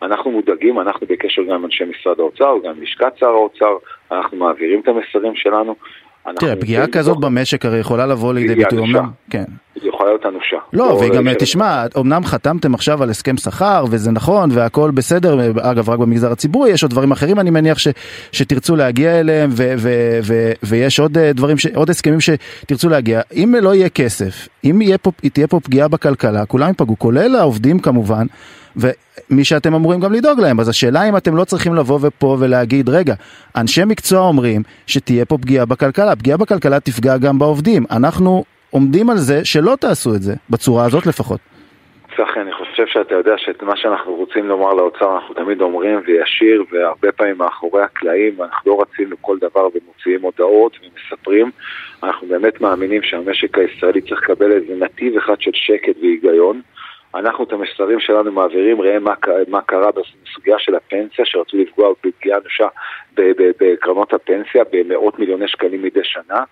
אנחנו 0.03 0.31
מודאגים, 0.31 0.81
אנחנו 0.81 1.07
בקשר 1.07 1.43
גם 1.43 1.55
עם 1.55 1.65
אנשי 1.65 1.85
משרד 1.85 2.21
האוצר, 2.21 2.55
גם 2.65 2.71
עם 2.71 2.83
לשכת 2.83 3.13
שר 3.17 3.27
האוצר, 3.27 3.77
אנחנו 4.13 4.37
מעבירים 4.37 4.81
את 4.81 4.89
המסרים 4.89 5.35
שלנו. 5.35 5.75
תראה, 6.37 6.57
פגיעה 6.57 6.87
כזאת 6.87 7.21
במשק 7.21 7.65
הרי 7.65 7.79
יכולה 7.79 8.07
לבוא 8.07 8.35
לידי 8.35 8.55
ביטוי, 8.55 8.79
אמנם, 8.79 9.11
כן. 9.31 9.45
היא 9.75 9.89
יכולה 9.89 10.11
להיות 10.11 10.27
אנושה. 10.27 10.57
לא, 10.73 11.01
וגם 11.03 11.35
תשמע, 11.39 11.85
אמנם 11.99 12.25
חתמתם 12.25 12.75
עכשיו 12.75 13.03
על 13.03 13.11
הסכם 13.11 13.37
שכר, 13.37 13.85
וזה 13.91 14.11
נכון, 14.11 14.51
והכל 14.53 14.91
בסדר, 14.91 15.51
אגב, 15.61 15.91
רק 15.91 15.99
במגזר 15.99 16.33
הציבורי, 16.33 16.71
יש 16.71 16.83
עוד 16.83 16.91
דברים 16.91 17.11
אחרים, 17.11 17.41
אני 17.41 17.51
מניח, 17.51 17.79
ש, 17.79 17.89
שתרצו 18.33 18.77
להגיע 18.77 19.21
אליהם, 19.21 19.51
ו, 19.53 19.75
ו, 19.79 20.19
ו, 20.23 20.53
ויש 20.63 21.01
עוד 21.01 21.19
דברים, 21.19 21.59
ש, 21.59 21.67
עוד 21.67 21.91
הסכמים 21.91 22.19
שתרצו 22.21 22.89
להגיע. 22.89 23.21
אם 23.33 23.55
לא 23.63 23.75
יהיה 23.75 23.89
כסף, 23.89 24.49
אם 24.65 24.83
יהיה 24.83 24.99
פה, 24.99 25.11
תהיה 25.33 25.47
פה 25.47 25.61
פגיעה 25.61 25.89
בכלכלה, 25.89 26.47
כולם 26.47 26.69
ייפגעו, 26.69 26.99
כולל 26.99 27.37
העובדים 27.37 27.79
כמובן, 27.79 28.27
ומי 28.79 29.45
שאתם 29.45 29.75
אמורים 29.75 30.01
גם 30.01 30.13
לדאוג 30.13 30.41
להם. 30.41 30.61
אז 30.61 30.69
השאלה 30.69 31.09
אם 31.09 31.17
אתם 31.17 31.37
לא 31.37 31.45
צריכים 31.45 31.75
לבוא 31.75 31.99
ופה 32.03 32.37
ולהגיד, 32.41 32.89
רגע, 32.89 33.15
אנשי 33.57 33.85
מקצוע 33.85 34.21
אומרים 34.21 34.63
שתהיה 34.87 35.25
פה 35.25 35.39
פגיעה 35.39 35.67
בכלכלה, 35.67 36.17
פגיעה 36.17 36.37
בכלכלה 36.37 36.81
תפגע 36.81 37.19
גם 37.19 37.39
בעובדים. 37.39 37.85
אנחנו 37.91 38.45
עומדים 38.71 39.11
על 39.11 39.17
זה 39.17 39.45
שלא 39.45 39.77
תעשו 39.81 40.15
את 40.15 40.23
זה, 40.23 40.35
בצורה 40.51 40.85
הזאת 40.85 41.07
לפחות. 41.07 41.41
צחי, 42.17 42.41
אני 42.41 42.53
חושב 42.53 42.87
שאתה 42.87 43.15
יודע 43.15 43.35
שאת 43.37 43.63
מה 43.63 43.77
שאנחנו 43.77 44.15
רוצים 44.15 44.47
לומר 44.49 44.75
לאוצר 44.75 45.15
אנחנו 45.15 45.35
תמיד 45.35 45.61
אומרים 45.61 46.01
וישיר 46.07 46.65
והרבה 46.73 47.13
פעמים 47.13 47.39
מאחורי 47.39 47.83
הקלעים 47.83 48.41
ואנחנו 48.41 48.71
לא 48.71 48.81
רצים 48.83 49.13
לכל 49.13 49.39
דבר 49.39 49.69
ומוציאים 49.75 50.23
הודעות 50.23 50.77
ומספרים 50.83 51.51
אנחנו 52.03 52.29
באמת 52.29 52.61
מאמינים 52.61 53.03
שהמשק 53.03 53.59
הישראלי 53.59 54.01
צריך 54.01 54.23
לקבל 54.23 54.53
איזה 54.53 54.75
נתיב 54.79 55.17
אחד 55.17 55.41
של 55.41 55.51
שקט 55.55 55.97
והיגיון 56.01 56.61
אנחנו 57.15 57.45
את 57.45 57.53
המסרים 57.53 58.01
שלנו 58.01 58.33
מעבירים, 58.33 58.81
ראה 58.81 58.99
מה, 58.99 59.15
מה 59.49 59.61
קרה 59.63 59.91
בסוגיה 59.91 60.59
של 60.59 60.75
הפנסיה, 60.75 61.25
שרצו 61.25 61.57
לפגוע 61.57 61.93
בפגיעה 62.05 62.39
אנושה 62.39 62.69
בקרנות 63.61 64.13
הפנסיה 64.13 64.63
במאות 64.73 65.19
מיליוני 65.19 65.49
שקלים 65.49 65.83
מדי 65.83 66.05
שנה. 66.05 66.45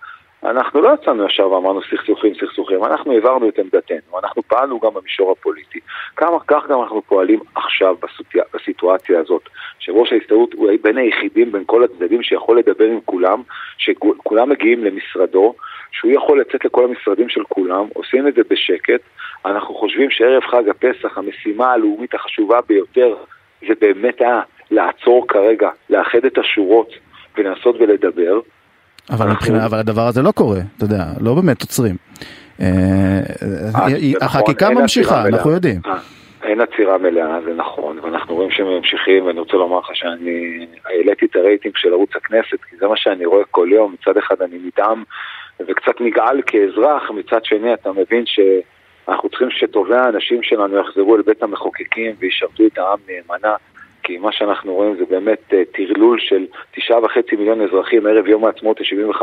אנחנו 0.43 0.81
לא 0.81 0.93
יצאנו 0.93 1.25
ישר 1.25 1.51
ואמרנו 1.51 1.81
סכסוכים, 1.81 2.33
סכסוכים, 2.33 2.83
אנחנו 2.83 3.11
העברנו 3.11 3.49
את 3.49 3.59
עמדתנו, 3.59 4.19
אנחנו 4.23 4.43
פעלנו 4.43 4.79
גם 4.79 4.93
במישור 4.93 5.31
הפוליטי. 5.31 5.79
כמה, 6.15 6.39
כך 6.47 6.67
גם 6.69 6.81
אנחנו 6.81 7.01
פועלים 7.01 7.39
עכשיו 7.55 7.95
בסוטיה, 8.01 8.43
בסיטואציה 8.53 9.19
הזאת, 9.19 9.49
שראש 9.79 10.13
ההסתדרות 10.13 10.53
הוא 10.53 10.71
בין 10.81 10.97
היחידים 10.97 11.51
בין 11.51 11.63
כל 11.65 11.83
הצדדים 11.83 12.23
שיכול 12.23 12.59
לדבר 12.59 12.85
עם 12.85 12.99
כולם, 13.05 13.41
שכולם 13.77 14.49
מגיעים 14.49 14.83
למשרדו, 14.83 15.53
שהוא 15.91 16.11
יכול 16.11 16.41
לצאת 16.41 16.65
לכל 16.65 16.85
המשרדים 16.85 17.29
של 17.29 17.43
כולם, 17.43 17.85
עושים 17.93 18.27
את 18.27 18.33
זה 18.35 18.41
בשקט. 18.49 19.01
אנחנו 19.45 19.75
חושבים 19.75 20.09
שערב 20.09 20.43
חג 20.43 20.69
הפסח 20.69 21.17
המשימה 21.17 21.71
הלאומית 21.71 22.13
החשובה 22.13 22.59
ביותר 22.67 23.15
זה 23.67 23.73
באמת 23.81 24.21
היה 24.21 24.41
לעצור 24.71 25.27
כרגע, 25.27 25.69
לאחד 25.89 26.25
את 26.25 26.37
השורות 26.37 26.89
ולנסות 27.37 27.75
ולדבר. 27.79 28.39
אבל, 29.09 29.25
אנחנו... 29.25 29.33
מבחינה, 29.33 29.65
אבל 29.65 29.77
הדבר 29.77 30.07
הזה 30.07 30.21
לא 30.21 30.31
קורה, 30.31 30.59
אתה 30.77 30.85
יודע, 30.85 31.03
לא 31.21 31.33
באמת 31.33 31.61
עוצרים. 31.61 31.95
אה, 32.61 32.67
אה, 33.41 34.25
החקיקה 34.25 34.65
נכון, 34.65 34.81
ממשיכה, 34.81 35.27
אנחנו 35.27 35.51
יודעים. 35.51 35.81
אה, 35.85 35.97
אין 36.43 36.61
עצירה 36.61 36.97
מלאה, 36.97 37.41
זה 37.45 37.53
נכון, 37.53 37.99
ואנחנו 37.99 38.35
רואים 38.35 38.51
שהם 38.51 38.67
ממשיכים, 38.67 39.25
ואני 39.25 39.39
רוצה 39.39 39.57
לומר 39.57 39.79
לך 39.79 39.89
שאני 39.93 40.67
העליתי 40.85 41.25
את 41.25 41.35
הרייטינג 41.35 41.73
של 41.77 41.93
ערוץ 41.93 42.09
הכנסת, 42.15 42.63
כי 42.69 42.77
זה 42.79 42.87
מה 42.87 42.97
שאני 42.97 43.25
רואה 43.25 43.43
כל 43.51 43.67
יום, 43.71 43.95
מצד 44.01 44.17
אחד 44.17 44.41
אני 44.41 44.57
נדהם 44.65 45.03
וקצת 45.59 46.01
נגעל 46.01 46.41
כאזרח, 46.45 47.11
מצד 47.11 47.45
שני 47.45 47.73
אתה 47.73 47.91
מבין 47.91 48.23
שאנחנו 48.25 49.29
צריכים 49.29 49.51
שטובי 49.51 49.95
האנשים 49.95 50.43
שלנו 50.43 50.77
יחזרו 50.77 51.15
אל 51.15 51.21
בית 51.21 51.43
המחוקקים 51.43 52.11
וישרתו 52.19 52.63
את 52.65 52.77
העם 52.77 52.99
נאמנה, 53.07 53.55
כי 54.07 54.17
מה 54.17 54.31
שאנחנו 54.31 54.73
רואים 54.73 54.95
זה 54.95 55.05
באמת 55.05 55.53
אה, 55.53 55.63
טרלול 55.71 56.19
של 56.19 56.45
תשעה 56.71 57.03
וחצי 57.03 57.35
מיליון 57.35 57.61
אזרחים 57.61 58.07
ערב 58.07 58.27
יום 58.27 58.45
העצמאות 58.45 58.79
ה-75, 58.79 59.21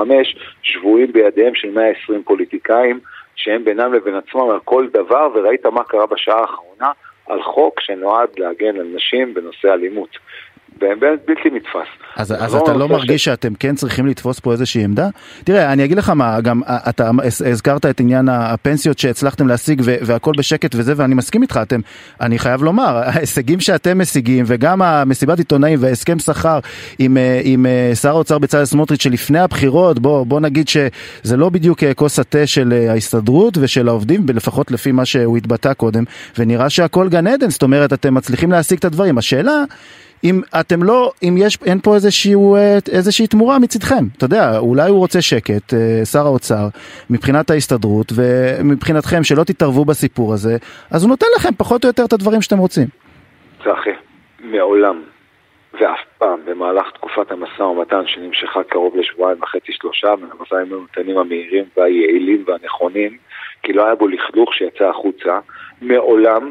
שבויים 0.63 1.13
בידיהם 1.13 1.55
של 1.55 1.71
120 1.71 2.23
פוליטיקאים, 2.23 3.01
שהם 3.37 3.65
בינם 3.65 3.95
לבין 3.95 4.15
עצמם 4.15 4.51
על 4.51 4.59
כל 4.65 4.87
דבר, 4.93 5.29
וראית 5.35 5.67
מה 5.67 5.85
קרה 5.85 6.07
בשעה 6.07 6.41
האחרונה 6.41 6.91
על 7.27 7.43
חוק 7.43 7.81
שנועד 7.81 8.29
להגן 8.39 8.77
על 8.77 8.87
נשים 8.95 9.35
בנושא 9.35 9.73
אלימות. 9.73 10.19
באמת 10.81 11.19
בלתי 11.27 11.49
נתפס. 11.53 11.89
אז, 12.17 12.35
אז 12.39 12.55
לא 12.55 12.65
אתה 12.65 12.73
לא 12.73 12.89
מרגיש 12.89 13.25
ש... 13.25 13.25
שאתם 13.25 13.55
כן 13.55 13.75
צריכים 13.75 14.07
לתפוס 14.07 14.41
פה 14.41 14.53
איזושהי 14.53 14.85
עמדה? 14.85 15.09
תראה, 15.45 15.73
אני 15.73 15.85
אגיד 15.85 15.99
לך 15.99 16.11
מה, 16.11 16.41
גם 16.41 16.61
אתה 16.89 17.11
הזכרת 17.47 17.87
את 17.87 18.01
עניין 18.01 18.29
הפנסיות 18.29 18.99
שהצלחתם 18.99 19.49
להשיג 19.49 19.83
והכל 19.85 20.33
בשקט 20.39 20.75
וזה, 20.75 20.93
ואני 20.97 21.15
מסכים 21.15 21.43
איתך, 21.43 21.61
אתם, 21.63 21.81
אני 22.21 22.39
חייב 22.39 22.63
לומר, 22.63 22.97
ההישגים 23.05 23.61
שאתם 23.61 23.99
משיגים, 23.99 24.45
וגם 24.49 24.83
המסיבת 24.83 25.39
עיתונאים 25.39 25.79
והסכם 25.83 26.19
שכר 26.19 26.59
עם, 26.99 27.17
אה, 27.17 27.41
עם 27.45 27.67
אה, 27.67 27.95
שר 27.95 28.11
האוצר 28.11 28.39
בצלאל 28.39 28.65
סמוטריץ' 28.65 29.03
שלפני 29.03 29.39
הבחירות, 29.39 29.99
בוא, 29.99 30.27
בוא 30.27 30.41
נגיד 30.41 30.69
שזה 30.69 31.37
לא 31.37 31.49
בדיוק 31.49 31.83
אה, 31.83 31.95
כוס 31.95 32.19
התה 32.19 32.47
של 32.47 32.87
ההסתדרות 32.91 33.59
ושל 33.61 33.89
העובדים, 33.89 34.27
לפחות 34.35 34.71
לפי 34.71 34.93
מה 34.93 35.05
שהוא 35.05 35.37
התבטא 35.37 35.75
קודם, 35.75 36.05
ונראה 36.39 36.71
שהכל 36.71 37.09
גן 37.09 37.27
עדן, 37.27 37.51
זאת 37.51 37.63
אומרת, 37.63 37.93
אתם 37.93 38.15
מצליחים 38.15 38.53
להשיג 38.53 38.79
את 38.79 38.85
הדברים. 38.85 39.19
השאלה... 39.19 39.65
אם 40.25 40.41
אתם 40.61 40.83
לא, 40.83 41.13
אם 41.23 41.35
יש, 41.39 41.59
אין 41.67 41.79
פה 41.81 41.95
איזשהו, 41.95 42.57
אה, 42.57 42.79
איזושהי 42.93 43.27
תמורה 43.27 43.59
מצדכם. 43.59 44.05
אתה 44.17 44.25
יודע, 44.25 44.59
אולי 44.59 44.89
הוא 44.91 44.99
רוצה 44.99 45.23
שקט, 45.23 45.75
אה, 45.75 46.05
שר 46.05 46.27
האוצר, 46.27 46.69
מבחינת 47.11 47.51
ההסתדרות, 47.51 48.13
ומבחינתכם 48.17 49.25
שלא 49.25 49.45
תתערבו 49.45 49.85
בסיפור 49.85 50.33
הזה, 50.33 50.57
אז 50.91 51.03
הוא 51.03 51.11
נותן 51.11 51.27
לכם 51.37 51.55
פחות 51.59 51.85
או 51.85 51.89
יותר 51.89 52.05
את 52.05 52.13
הדברים 52.13 52.43
שאתם 52.43 52.59
רוצים. 52.59 52.87
צחי, 53.59 53.91
מעולם 54.41 55.03
ואף 55.81 56.01
פעם 56.19 56.39
במהלך 56.45 56.91
תקופת 56.95 57.31
המשא 57.31 57.63
ומתן 57.63 58.07
שנמשכה 58.07 58.65
קרוב 58.65 58.97
לשבועיים 58.97 59.43
וחצי 59.43 59.73
שלושה, 59.73 60.15
מהמשאים 60.21 60.73
ומתנים 60.73 61.19
המהירים 61.19 61.65
והיעילים 61.77 62.45
והנכונים, 62.47 63.17
כי 63.63 63.73
לא 63.73 63.87
היה 63.87 63.95
בו 63.95 64.09
לכלוך 64.09 64.55
שיצא 64.55 64.89
החוצה, 64.89 65.39
מעולם 65.83 66.51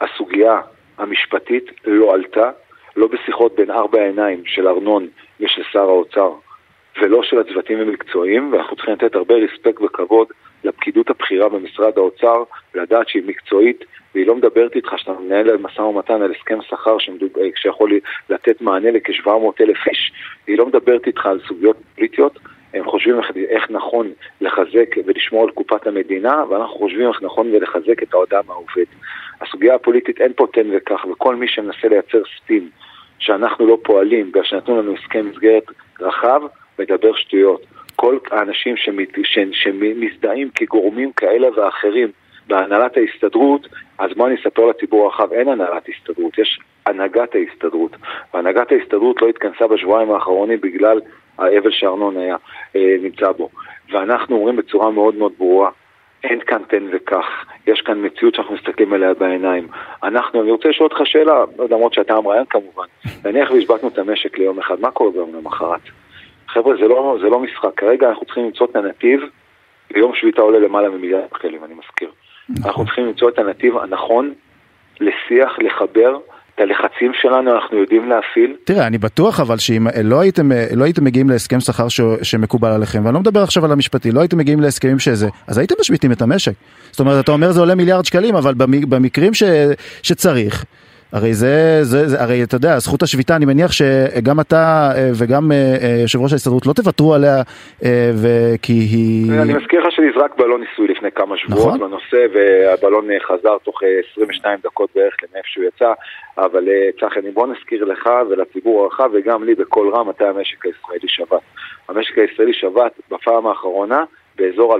הסוגיה 0.00 0.60
המשפטית 0.98 1.64
לא 1.84 2.14
עלתה 2.14 2.50
לא 2.96 3.06
בשיחות 3.06 3.54
בין 3.56 3.70
ארבע 3.70 4.00
העיניים 4.00 4.42
של 4.46 4.68
ארנון 4.68 5.08
ושל 5.40 5.62
שר 5.72 5.88
האוצר, 5.88 6.32
ולא 7.02 7.22
של 7.22 7.38
הצוותים 7.38 7.80
המקצועיים, 7.80 8.52
ואנחנו 8.52 8.76
צריכים 8.76 8.94
לתת 8.94 9.14
הרבה 9.14 9.34
רספקט 9.34 9.82
וכבוד 9.82 10.28
לפקידות 10.64 11.10
הבכירה 11.10 11.48
במשרד 11.48 11.98
האוצר, 11.98 12.42
לדעת 12.74 13.08
שהיא 13.08 13.22
מקצועית, 13.26 13.84
והיא 14.14 14.26
לא 14.26 14.34
מדברת 14.34 14.76
איתך 14.76 14.92
שאתה 14.96 15.12
מנהל 15.12 15.56
משא 15.56 15.80
ומתן 15.80 16.22
על 16.22 16.32
הסכם 16.32 16.58
שכר 16.62 16.96
אה, 17.38 17.42
שיכול 17.56 17.92
לתת 18.30 18.60
מענה 18.60 18.90
לכ-700 18.90 19.28
אלף 19.60 19.88
איש, 19.88 20.12
היא 20.46 20.58
לא 20.58 20.66
מדברת 20.66 21.06
איתך 21.06 21.26
על 21.26 21.40
סוגיות 21.48 21.76
פוליטיות, 21.94 22.38
הם 22.74 22.84
חושבים 22.84 23.18
איך, 23.18 23.30
איך 23.48 23.70
נכון 23.70 24.12
לחזק 24.40 24.96
ולשמור 25.06 25.44
על 25.44 25.50
קופת 25.50 25.86
המדינה, 25.86 26.44
ואנחנו 26.48 26.78
חושבים 26.78 27.08
איך 27.08 27.22
נכון 27.22 27.50
ולחזק 27.52 28.02
את 28.02 28.14
האדם 28.14 28.50
העובד. 28.50 28.84
הסוגיה 29.46 29.74
הפוליטית 29.74 30.20
אין 30.20 30.32
פה 30.36 30.46
תן 30.52 30.66
וכך, 30.72 31.04
וכל 31.04 31.36
מי 31.36 31.48
שמנסה 31.48 31.88
לייצר 31.88 32.22
ספין 32.36 32.68
שאנחנו 33.18 33.66
לא 33.66 33.78
פועלים 33.82 34.30
בגלל 34.30 34.44
שנתנו 34.44 34.82
לנו 34.82 34.94
הסכם 34.94 35.26
מסגרת 35.30 35.64
רחב, 36.00 36.40
מדבר 36.78 37.14
שטויות. 37.14 37.62
כל 37.96 38.18
האנשים 38.30 38.76
שמת, 38.76 39.08
ש, 39.24 39.38
שמזדהים 39.52 40.50
כגורמים 40.54 41.12
כאלה 41.12 41.48
ואחרים 41.56 42.08
בהנהלת 42.46 42.96
ההסתדרות, 42.96 43.68
אז 43.98 44.10
בואו 44.16 44.28
אני 44.28 44.36
אספר 44.40 44.66
לציבור 44.66 45.04
הרחב, 45.04 45.32
אין 45.32 45.48
הנהלת 45.48 45.88
הסתדרות, 45.88 46.38
יש 46.38 46.60
הנהגת 46.86 47.34
ההסתדרות. 47.34 47.96
והנהגת 48.34 48.72
ההסתדרות 48.72 49.22
לא 49.22 49.28
התכנסה 49.28 49.66
בשבועיים 49.66 50.10
האחרונים 50.10 50.60
בגלל 50.60 51.00
האבל 51.38 51.70
שארנון 51.70 52.16
היה 52.16 52.36
אה, 52.76 52.96
נמצא 53.02 53.32
בו. 53.32 53.48
ואנחנו 53.92 54.36
אומרים 54.36 54.56
בצורה 54.56 54.90
מאוד 54.90 55.14
מאוד 55.14 55.32
ברורה, 55.38 55.70
אין 56.24 56.40
כאן 56.40 56.62
תן 56.68 56.84
וקח, 56.92 57.26
יש 57.66 57.80
כאן 57.80 58.06
מציאות 58.06 58.34
שאנחנו 58.34 58.54
מסתכלים 58.54 58.92
עליה 58.92 59.14
בעיניים. 59.14 59.68
אנחנו, 60.02 60.42
אני 60.42 60.50
רוצה 60.50 60.68
לשאול 60.68 60.88
אותך 60.92 61.00
שאלה, 61.04 61.44
למרות 61.70 61.94
שאתה 61.94 62.14
המראיין 62.14 62.44
כמובן, 62.44 62.84
נניח 63.24 63.50
והשבתנו 63.50 63.88
את 63.88 63.98
המשק 63.98 64.38
ליום 64.38 64.58
אחד, 64.58 64.80
מה 64.80 64.90
קורה 64.90 65.10
ביום 65.10 65.34
למחרת? 65.34 65.80
חבר'ה, 66.48 66.76
זה 66.76 66.88
לא, 66.88 67.16
זה 67.20 67.28
לא 67.28 67.40
משחק, 67.40 67.74
כרגע 67.76 68.08
אנחנו 68.08 68.26
צריכים 68.26 68.44
למצוא 68.44 68.66
את 68.66 68.76
הנתיב 68.76 69.20
ויום 69.94 70.14
שביתה 70.14 70.42
עולה 70.42 70.58
למעלה 70.58 70.88
ממיליארד 70.88 71.24
שקלים, 71.38 71.64
אני 71.64 71.74
מזכיר. 71.74 72.10
אנחנו 72.64 72.84
צריכים 72.84 73.06
למצוא 73.06 73.28
את 73.28 73.38
הנתיב 73.38 73.76
הנכון 73.76 74.34
לשיח, 75.00 75.58
לחבר. 75.58 76.18
את 76.54 76.60
הלחצים 76.60 77.12
שלנו 77.14 77.54
אנחנו 77.54 77.78
יודעים 77.78 78.08
להפעיל. 78.08 78.56
תראה, 78.64 78.86
אני 78.86 78.98
בטוח 78.98 79.40
אבל 79.40 79.58
שאם 79.58 79.86
לא 80.04 80.20
הייתם, 80.20 80.50
לא 80.76 80.84
הייתם 80.84 81.04
מגיעים 81.04 81.30
להסכם 81.30 81.60
שכר 81.60 81.88
ש, 81.88 82.00
שמקובל 82.22 82.70
עליכם, 82.70 83.04
ואני 83.04 83.14
לא 83.14 83.20
מדבר 83.20 83.42
עכשיו 83.42 83.64
על 83.64 83.72
המשפטי, 83.72 84.12
לא 84.12 84.20
הייתם 84.20 84.38
מגיעים 84.38 84.60
להסכמים 84.60 84.98
שזה, 84.98 85.28
אז 85.46 85.58
הייתם 85.58 85.74
משביתים 85.80 86.12
את 86.12 86.22
המשק. 86.22 86.52
זאת 86.90 87.00
אומרת, 87.00 87.24
אתה 87.24 87.32
אומר 87.32 87.52
זה 87.52 87.60
עולה 87.60 87.74
מיליארד 87.74 88.04
שקלים, 88.04 88.36
אבל 88.36 88.54
במקרים 88.88 89.34
ש, 89.34 89.42
שצריך, 90.02 90.64
הרי 91.14 91.34
זה, 91.34 91.78
זה, 91.82 92.08
זה, 92.08 92.22
הרי 92.22 92.42
אתה 92.42 92.56
יודע, 92.56 92.78
זכות 92.78 93.02
השביתה, 93.02 93.36
אני 93.36 93.44
מניח 93.44 93.72
שגם 93.72 94.40
אתה 94.40 94.92
אה, 94.96 95.10
וגם 95.18 95.52
אה, 95.52 95.56
אה, 95.82 95.96
יושב 96.02 96.20
ראש 96.20 96.32
ההסתדרות 96.32 96.66
לא 96.66 96.72
תוותרו 96.72 97.14
עליה, 97.14 97.42
וכי 98.22 98.72
היא... 98.72 99.32
אני 99.42 99.54
מזכיר 99.54 99.86
לך 99.86 99.92
שנזרק 99.92 100.38
בלון 100.38 100.60
ניסוי 100.60 100.88
לפני 100.88 101.12
כמה 101.12 101.36
שבועות 101.36 101.74
נכון? 101.74 101.80
בנושא, 101.80 102.26
והבלון 102.34 103.08
חזר 103.26 103.56
תוך 103.62 103.82
22 104.12 104.58
דקות 104.64 104.90
בערך 104.94 105.14
למאיפה 105.22 105.48
שהוא 105.48 105.64
יצא, 105.64 105.92
אבל 106.38 106.68
צחי, 107.00 107.20
אני 107.20 107.30
בוא 107.30 107.46
נזכיר 107.46 107.84
לך 107.84 108.08
ולציבור 108.30 108.84
הרחב 108.84 109.10
וגם 109.12 109.44
לי 109.44 109.54
בקול 109.54 109.94
רם 109.94 110.08
מתי 110.08 110.24
המשק 110.24 110.66
הישראלי 110.66 111.08
שבת. 111.08 111.42
המשק 111.88 112.18
הישראלי 112.18 112.54
שבת 112.54 112.92
בפעם 113.10 113.46
האחרונה 113.46 114.04
באזור 114.36 114.76
2011-2012, 114.76 114.78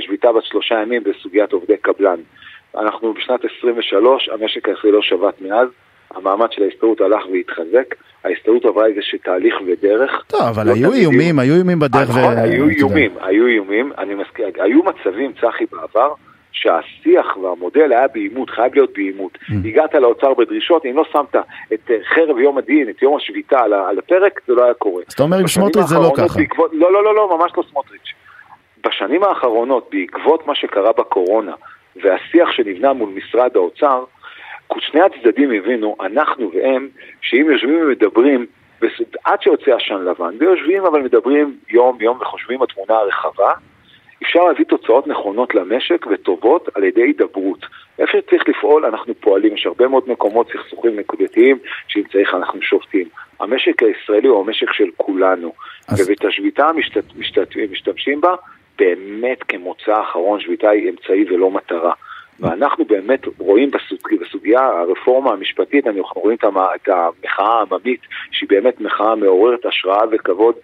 שביתה 0.00 0.32
בת 0.32 0.44
שלושה 0.44 0.74
ימים 0.82 1.02
בסוגיית 1.04 1.52
עובדי 1.52 1.76
קבלן. 1.76 2.18
אנחנו 2.76 3.14
בשנת 3.14 3.40
23, 3.58 4.28
המשק 4.28 4.68
הישראלי 4.68 4.92
לא 4.92 5.02
שבת 5.02 5.40
מאז, 5.40 5.68
המעמד 6.14 6.52
של 6.52 6.62
ההסתדרות 6.62 7.00
הלך 7.00 7.22
והתחזק, 7.32 7.94
ההסתדרות 8.24 8.64
עברה 8.64 8.86
איזשהו 8.86 9.18
תהליך 9.24 9.54
ודרך. 9.66 10.24
טוב, 10.26 10.40
אבל 10.40 10.66
לא 10.66 10.72
היו 10.72 10.92
איומים, 10.92 11.38
היו 11.38 11.54
איומים 11.54 11.78
בדרך. 11.78 12.10
נכון, 12.10 12.38
היו 12.38 12.68
איומים, 12.68 13.10
היו 13.20 13.46
איומים, 13.46 13.92
אני 13.98 14.14
מזכיר, 14.14 14.46
היו 14.58 14.80
מצבים, 14.82 15.32
צחי, 15.32 15.64
בעבר, 15.72 16.12
שהשיח 16.52 17.36
והמודל 17.36 17.92
היה 17.92 18.08
בעימות, 18.08 18.50
חייב 18.50 18.74
להיות 18.74 18.90
בעימות. 18.94 19.38
Mm. 19.42 19.52
הגעת 19.64 19.94
לאוצר 19.94 20.34
בדרישות, 20.34 20.86
אם 20.86 20.96
לא 20.96 21.04
שמת 21.12 21.36
את 21.72 21.90
אה, 21.90 21.96
חרב 22.14 22.38
יום 22.38 22.58
הדין, 22.58 22.88
את 22.88 23.02
יום 23.02 23.16
השביתה 23.16 23.60
על 23.60 23.98
הפרק, 23.98 24.40
זה 24.46 24.54
לא 24.54 24.64
היה 24.64 24.74
קורה. 24.74 25.02
אז 25.08 25.12
אתה 25.12 25.22
אומר 25.22 25.36
עם 25.36 25.46
סמוטריץ' 25.46 25.86
זה 25.86 25.98
לא 25.98 26.12
ככה. 26.16 26.40
לא, 26.72 26.92
לא, 26.92 27.04
לא, 27.04 27.14
לא, 27.14 27.38
ממש 27.38 27.52
לא 27.56 27.62
סמוטריץ'. 27.70 28.12
בשנים 28.86 29.22
האחרונות, 29.22 29.90
בעקבות 29.92 30.46
מה 30.46 30.54
שקרה 30.54 30.92
בקורונה, 30.92 31.52
והשיח 32.02 32.52
שנבנה 32.52 32.92
מול 32.92 33.08
משרד 33.08 33.50
האוצר, 33.56 34.04
שני 34.78 35.00
הצדדים 35.00 35.50
הבינו, 35.52 35.96
אנחנו 36.00 36.50
והם, 36.54 36.88
שאם 37.20 37.50
יושבים 37.50 37.82
ומדברים, 37.82 38.46
עד 39.24 39.42
שיוצא 39.42 39.74
עשן 39.74 40.04
לבן, 40.04 40.34
ויושבים 40.38 40.84
אבל 40.84 41.02
מדברים 41.02 41.56
יום-יום 41.70 42.18
וחושבים 42.20 42.62
התמונה 42.62 42.94
הרחבה, 42.94 43.52
אפשר 44.22 44.44
להביא 44.44 44.64
תוצאות 44.64 45.06
נכונות 45.06 45.54
למשק 45.54 46.06
וטובות 46.10 46.68
על 46.74 46.84
ידי 46.84 47.02
הידברות. 47.02 47.66
איפה 47.98 48.12
שצריך 48.18 48.48
לפעול, 48.48 48.84
אנחנו 48.84 49.14
פועלים. 49.14 49.54
יש 49.54 49.66
הרבה 49.66 49.88
מאוד 49.88 50.08
מקומות, 50.08 50.48
סכסוכים 50.48 50.98
נקודתיים, 50.98 51.58
שאם 51.88 52.02
צריך 52.12 52.34
אנחנו 52.34 52.62
שופטים. 52.62 53.08
המשק 53.40 53.82
הישראלי 53.82 54.28
הוא 54.28 54.40
המשק 54.40 54.72
של 54.72 54.90
כולנו, 54.96 55.52
אז... 55.88 56.00
ובאת 56.00 56.24
השביתה 56.24 56.72
משת... 56.72 57.04
משת... 57.16 57.56
משתמשים 57.70 58.20
בה 58.20 58.34
באמת 58.78 59.42
כמוצא 59.42 60.00
אחרון, 60.00 60.40
שביתה 60.40 60.70
היא 60.70 60.90
אמצעי 60.90 61.24
ולא 61.34 61.50
מטרה. 61.50 61.92
ואנחנו 62.40 62.84
באמת 62.84 63.20
רואים 63.38 63.70
בסוג, 63.70 63.98
בסוגיה, 64.20 64.60
הרפורמה 64.60 65.32
המשפטית, 65.32 65.86
אנחנו 65.86 66.20
רואים 66.20 66.36
את 66.36 66.44
המחאה 66.44 67.58
העממית, 67.58 68.00
שהיא 68.30 68.48
באמת 68.48 68.80
מחאה 68.80 69.14
מעוררת 69.14 69.66
השראה 69.66 70.02
וכבוד. 70.12 70.54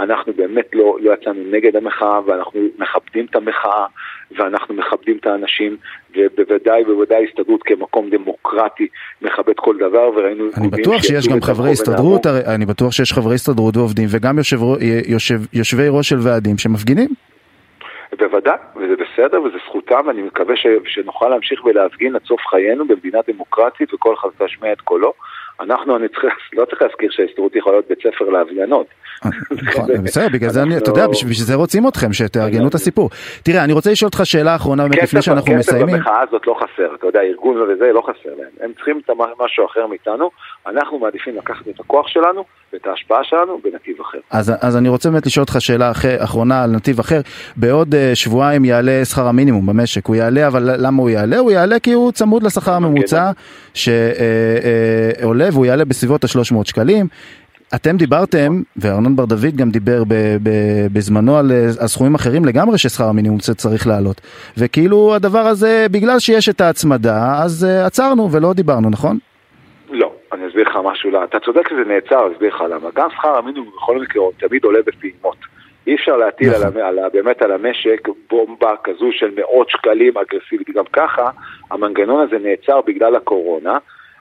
אנחנו 0.00 0.32
באמת 0.32 0.66
לא, 0.72 0.96
לא 1.00 1.14
יצאנו 1.14 1.40
נגד 1.50 1.76
המחאה, 1.76 2.20
ואנחנו 2.26 2.60
מכבדים 2.78 3.26
את 3.30 3.36
המחאה, 3.36 3.86
ואנחנו 4.36 4.74
מכבדים 4.74 5.16
את 5.16 5.26
האנשים, 5.26 5.76
ובוודאי, 6.16 6.84
בוודאי 6.84 7.26
הסתדרות 7.28 7.62
כמקום 7.62 8.10
דמוקרטי 8.10 8.88
מכבד 9.22 9.54
כל 9.56 9.76
דבר, 9.76 10.10
וראינו... 10.16 10.44
אני 10.56 10.68
בטוח 10.68 11.02
שיש 11.02 11.28
גם 11.28 11.40
חברי 11.40 11.70
הסתדרות, 11.70 12.26
אני 12.26 12.66
בטוח 12.66 12.92
שיש 12.92 13.12
חברי 13.12 13.34
הסתדרות 13.34 13.76
ועובדים, 13.76 14.06
וגם 14.10 14.38
יושב, 14.38 14.58
יושב, 15.08 15.40
יושבי 15.52 15.88
ראש 15.88 16.08
של 16.08 16.18
ועדים 16.22 16.58
שמפגינים. 16.58 17.08
בוודאי, 18.20 18.58
וזה 18.76 18.94
בסדר 18.96 19.42
וזה 19.42 19.58
זכותם, 19.66 20.00
ואני 20.06 20.22
מקווה 20.22 20.56
ש, 20.56 20.66
שנוכל 20.84 21.28
להמשיך 21.28 21.64
ולהפגין 21.64 22.16
עד 22.16 22.22
סוף 22.24 22.40
חיינו 22.46 22.88
במדינה 22.88 23.18
דמוקרטית 23.28 23.94
וכל 23.94 24.14
אחד 24.14 24.28
תשמיע 24.38 24.72
את 24.72 24.80
קולו. 24.80 25.12
אנחנו, 25.60 25.96
אני 25.96 26.08
צריך, 26.08 26.34
לא 26.52 26.64
צריך 26.64 26.82
להזכיר 26.82 27.08
שההסתדרות 27.10 27.56
יכולה 27.56 27.76
להיות 27.76 27.88
בית 27.88 27.98
ספר 27.98 28.24
להפגנות. 28.30 28.86
נכון, 29.68 30.04
בסדר, 30.04 30.28
בגלל 30.32 30.50
זה 30.50 30.62
אני, 30.62 30.76
אתה 30.76 30.90
יודע, 30.90 31.06
בשביל 31.06 31.32
זה 31.34 31.54
רוצים 31.54 31.88
אתכם, 31.88 32.12
שתארגנו 32.12 32.68
את 32.68 32.74
הסיפור. 32.74 33.10
תראה, 33.42 33.64
אני 33.64 33.72
רוצה 33.72 33.90
לשאול 33.90 34.06
אותך 34.06 34.20
שאלה 34.24 34.56
אחרונה 34.56 34.82
באמת 34.82 35.02
לפני 35.02 35.22
שאנחנו 35.22 35.54
מסיימים. 35.54 35.86
כסף 35.86 35.96
במחאה 35.96 36.20
הזאת 36.28 36.46
לא 36.46 36.54
חסר, 36.54 36.94
אתה 36.94 37.06
יודע, 37.06 37.20
ארגון 37.20 37.56
וזה 37.56 37.92
לא 37.94 38.00
חסר 38.00 38.30
להם. 38.38 38.48
הם 38.60 38.72
צריכים 38.72 39.00
את 39.04 39.10
משהו 39.44 39.66
אחר 39.66 39.86
מאיתנו, 39.86 40.30
אנחנו 40.66 40.98
מעדיפים 40.98 41.36
לקחת 41.36 41.68
את 41.68 41.80
הכוח 41.80 42.08
שלנו 42.08 42.44
ואת 42.72 42.86
ההשפעה 42.86 43.24
שלנו 43.24 43.60
בנתיב 43.64 44.00
אחר. 44.00 44.18
אז 44.60 44.76
אני 44.76 44.88
רוצה 44.88 45.10
באמת 45.10 45.26
לשאול 45.26 45.42
אותך 45.42 45.56
שאלה 45.58 45.92
אחרונה 46.18 46.62
על 46.64 46.70
נתיב 46.70 46.98
אחר. 46.98 47.20
בעוד 47.56 47.94
אה, 47.94 48.10
שבועיים 48.14 48.64
יעלה 48.64 49.04
שכר 49.04 49.26
המינימום 49.26 49.66
במשק, 49.66 50.06
הוא 50.06 50.16
יעלה, 50.16 50.46
אבל 50.46 50.70
למה 50.86 51.02
הוא 51.02 51.10
יעלה? 51.10 51.38
הוא 51.38 51.50
יעלה 51.50 51.78
כי 51.78 51.92
הוא 51.92 52.12
צמוד 52.12 52.42
לשכר 52.42 52.72
הממוצע 52.72 53.30
שעולה, 53.74 55.48
והוא 55.52 55.66
יעלה 55.66 55.84
בסביבות 55.84 56.24
ה-300 56.24 56.64
שקלים. 56.64 57.06
אתם 57.74 57.96
דיברתם, 57.96 58.62
וארנון 58.76 59.16
בר 59.16 59.24
דוד 59.24 59.56
גם 59.56 59.70
דיבר 59.70 60.04
ב, 60.04 60.14
ב, 60.42 60.50
בזמנו 60.92 61.36
על, 61.36 61.52
על 61.80 61.86
סכומים 61.86 62.14
אחרים 62.14 62.44
לגמרי 62.44 62.78
ששכר 62.78 63.04
המינימום 63.04 63.38
צריך 63.38 63.86
לעלות. 63.86 64.20
וכאילו 64.58 65.14
הדבר 65.14 65.38
הזה, 65.38 65.86
בגלל 65.90 66.18
שיש 66.18 66.48
את 66.48 66.60
ההצמדה, 66.60 67.42
אז 67.42 67.66
uh, 67.66 67.86
עצרנו 67.86 68.32
ולא 68.32 68.52
דיברנו, 68.52 68.90
נכון? 68.90 69.18
לא, 69.90 70.12
אני 70.32 70.48
אסביר 70.48 70.68
לך 70.68 70.78
משהו, 70.84 71.10
לא, 71.10 71.24
אתה 71.24 71.38
צודק 71.40 71.68
שזה 71.68 71.84
נעצר, 71.86 72.26
אני 72.26 72.34
אסביר 72.34 72.54
לך 72.54 72.60
למה. 72.60 72.88
גם 72.94 73.08
שכר 73.10 73.38
המינימום 73.38 73.70
בכל 73.76 74.00
מקרה 74.00 74.22
תמיד 74.38 74.64
עולה 74.64 74.78
בפעימות. 74.86 75.36
אי 75.86 75.94
אפשר 75.94 76.16
להטיל 76.16 76.50
נכון. 76.50 76.76
על, 76.76 76.98
על, 76.98 77.08
באמת 77.12 77.42
על 77.42 77.52
המשק 77.52 78.08
בומבה 78.30 78.74
כזו 78.84 79.08
של 79.12 79.30
מאות 79.36 79.70
שקלים 79.70 80.12
אגרסיבית. 80.16 80.70
גם 80.70 80.84
ככה 80.92 81.30
המנגנון 81.70 82.26
הזה 82.26 82.36
נעצר 82.38 82.80
בגלל 82.86 83.16
הקורונה. 83.16 83.78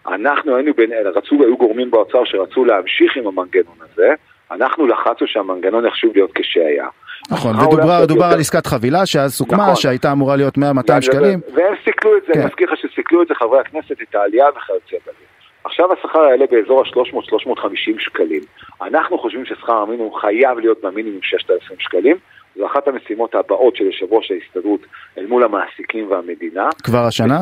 אנחנו 0.08 0.56
היינו 0.56 0.74
בין 0.74 0.94
אלה, 0.94 1.10
רצו, 1.10 1.36
היו 1.44 1.58
גורמים 1.58 1.92
באוצר 1.92 2.26
שרצו 2.26 2.66
להמשיך 2.66 3.18
עם 3.18 3.28
המנגנון 3.28 3.76
הזה, 3.82 4.14
אנחנו 4.52 4.88
לחצנו 4.88 5.28
שהמנגנון 5.28 5.86
יחשוב 5.86 6.12
להיות 6.16 6.32
כשהיה. 6.36 6.88
נכון, 7.32 7.56
ודובר 8.04 8.24
על 8.24 8.40
עסקת 8.40 8.68
חבילה 8.68 9.06
שאז 9.06 9.34
סוכמה 9.34 9.64
נכון. 9.64 9.76
שהייתה 9.76 10.12
אמורה 10.12 10.36
להיות 10.36 10.58
100-200 10.58 10.62
שקלים. 11.02 11.40
והם 11.54 11.74
סיכלו 11.86 12.18
את 12.18 12.22
זה, 12.28 12.34
כן. 12.34 12.40
אני 12.40 12.48
מזכיר 12.48 12.72
לך 12.72 12.80
שסיכלו 12.80 13.22
את 13.22 13.28
זה 13.28 13.36
חברי 13.36 13.60
הכנסת, 13.60 14.02
את 14.02 14.16
העלייה 14.16 14.46
וכיוצא 14.50 14.98
בזה. 15.04 15.26
עכשיו 15.64 15.94
השכר 15.94 16.20
יעלה 16.24 16.46
באזור 16.52 16.82
ה-300-350 16.82 18.00
שקלים. 18.00 18.42
אנחנו 18.82 19.18
חושבים 19.18 19.46
ששכר 19.46 19.74
המינימום 19.74 20.16
חייב 20.22 20.60
להיות 20.60 20.82
במינימום 20.82 21.22
6,000 21.22 21.80
שקלים. 21.80 22.18
זו 22.56 22.66
אחת 22.66 22.88
המשימות 22.88 23.36
הבאות 23.36 23.76
של 23.76 23.84
יושב 23.84 24.14
ראש 24.14 24.32
ההסתדרות 24.32 24.82
אל 25.18 25.26
מול 25.26 25.44
המעסיקים 25.44 26.12
והמדינה. 26.12 26.70
כבר 26.84 27.06
השנה? 27.08 27.38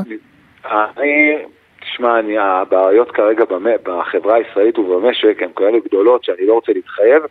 אני, 0.66 1.38
תשמע, 1.92 2.20
אני, 2.20 2.38
הבעיות 2.38 3.12
כרגע 3.12 3.44
בחברה 3.84 4.36
הישראלית 4.36 4.80
ובמשק 4.80 5.38
הן 5.42 5.50
כאלה 5.56 5.80
גדולות 5.80 6.24
שאני 6.24 6.46
לא 6.46 6.54
רוצה 6.54 6.72
להתחייב 6.74 7.24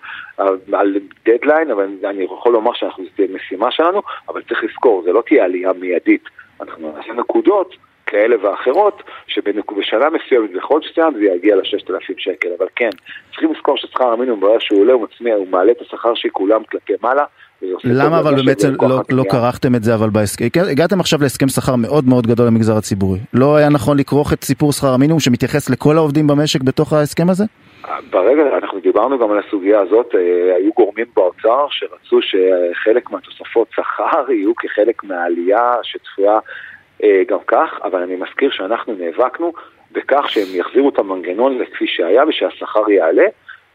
על 0.72 0.96
דדליין, 1.26 1.70
אבל 1.70 1.86
אני 2.04 2.24
יכול 2.24 2.52
לומר 2.52 2.72
שאנחנו, 2.74 3.04
זו 3.18 3.24
משימה 3.34 3.70
שלנו, 3.70 4.02
אבל 4.28 4.42
צריך 4.42 4.64
לזכור, 4.64 5.02
זה 5.02 5.12
לא 5.12 5.22
תהיה 5.26 5.44
עלייה 5.44 5.72
מיידית. 5.72 6.24
אנחנו 6.60 6.92
נעשה 6.96 7.12
נקודות 7.12 7.74
כאלה 8.06 8.36
ואחרות, 8.42 9.02
שבשנה 9.26 10.06
מסוימת 10.10 10.50
בחודש 10.56 10.90
מסוים 10.90 11.14
זה 11.14 11.24
יגיע 11.24 11.56
ל-6,000 11.56 12.14
שקל. 12.18 12.48
אבל 12.58 12.66
כן, 12.76 12.90
צריכים 13.30 13.52
לזכור 13.52 13.76
ששכר 13.76 14.08
המינימום 14.08 14.40
ברגע 14.40 14.60
שהוא 14.60 14.80
עולה, 14.80 14.92
הוא 14.92 15.06
מצמיע, 15.12 15.34
הוא 15.34 15.48
מעלה 15.48 15.72
את 15.72 15.80
השכר 15.80 16.14
שכולם 16.14 16.62
כלפי 16.70 16.92
מעלה. 17.02 17.24
למה 17.84 18.20
אבל 18.20 18.46
בעצם 18.46 18.68
לא, 18.82 19.00
לא 19.10 19.24
כרכתם 19.30 19.74
את 19.74 19.84
זה 19.84 19.94
אבל 19.94 20.10
בהסכם, 20.10 20.44
הגעתם 20.70 21.00
עכשיו 21.00 21.18
להסכם 21.22 21.48
שכר 21.48 21.76
מאוד 21.76 22.04
מאוד 22.08 22.26
גדול 22.26 22.46
למגזר 22.46 22.76
הציבורי, 22.76 23.18
לא 23.34 23.56
היה 23.56 23.68
נכון 23.68 23.98
לכרוך 23.98 24.32
את 24.32 24.44
סיפור 24.44 24.72
שכר 24.72 24.94
המינימום 24.94 25.20
שמתייחס 25.20 25.70
לכל 25.70 25.96
העובדים 25.96 26.26
במשק 26.26 26.62
בתוך 26.62 26.92
ההסכם 26.92 27.30
הזה? 27.30 27.44
ברגע, 28.10 28.42
אנחנו 28.56 28.80
דיברנו 28.80 29.18
גם 29.18 29.30
על 29.30 29.38
הסוגיה 29.46 29.80
הזאת, 29.80 30.14
אה, 30.14 30.56
היו 30.56 30.70
גורמים 30.76 31.06
באוצר 31.16 31.66
שרצו 31.70 32.18
שחלק 32.22 33.10
מהתוספות 33.10 33.68
שכר 33.70 34.30
יהיו 34.32 34.52
כחלק 34.54 35.04
מהעלייה 35.04 35.72
שצפויה 35.82 36.38
גם 37.02 37.38
כך, 37.46 37.80
אבל 37.84 38.02
אני 38.02 38.16
מזכיר 38.16 38.50
שאנחנו 38.50 38.94
נאבקנו 38.98 39.52
בכך 39.92 40.24
שהם 40.28 40.46
יחזירו 40.54 40.88
את 40.88 40.98
המנגנון 40.98 41.58
לכפי 41.58 41.86
שהיה 41.86 42.24
ושהשכר 42.28 42.90
יעלה. 42.90 43.26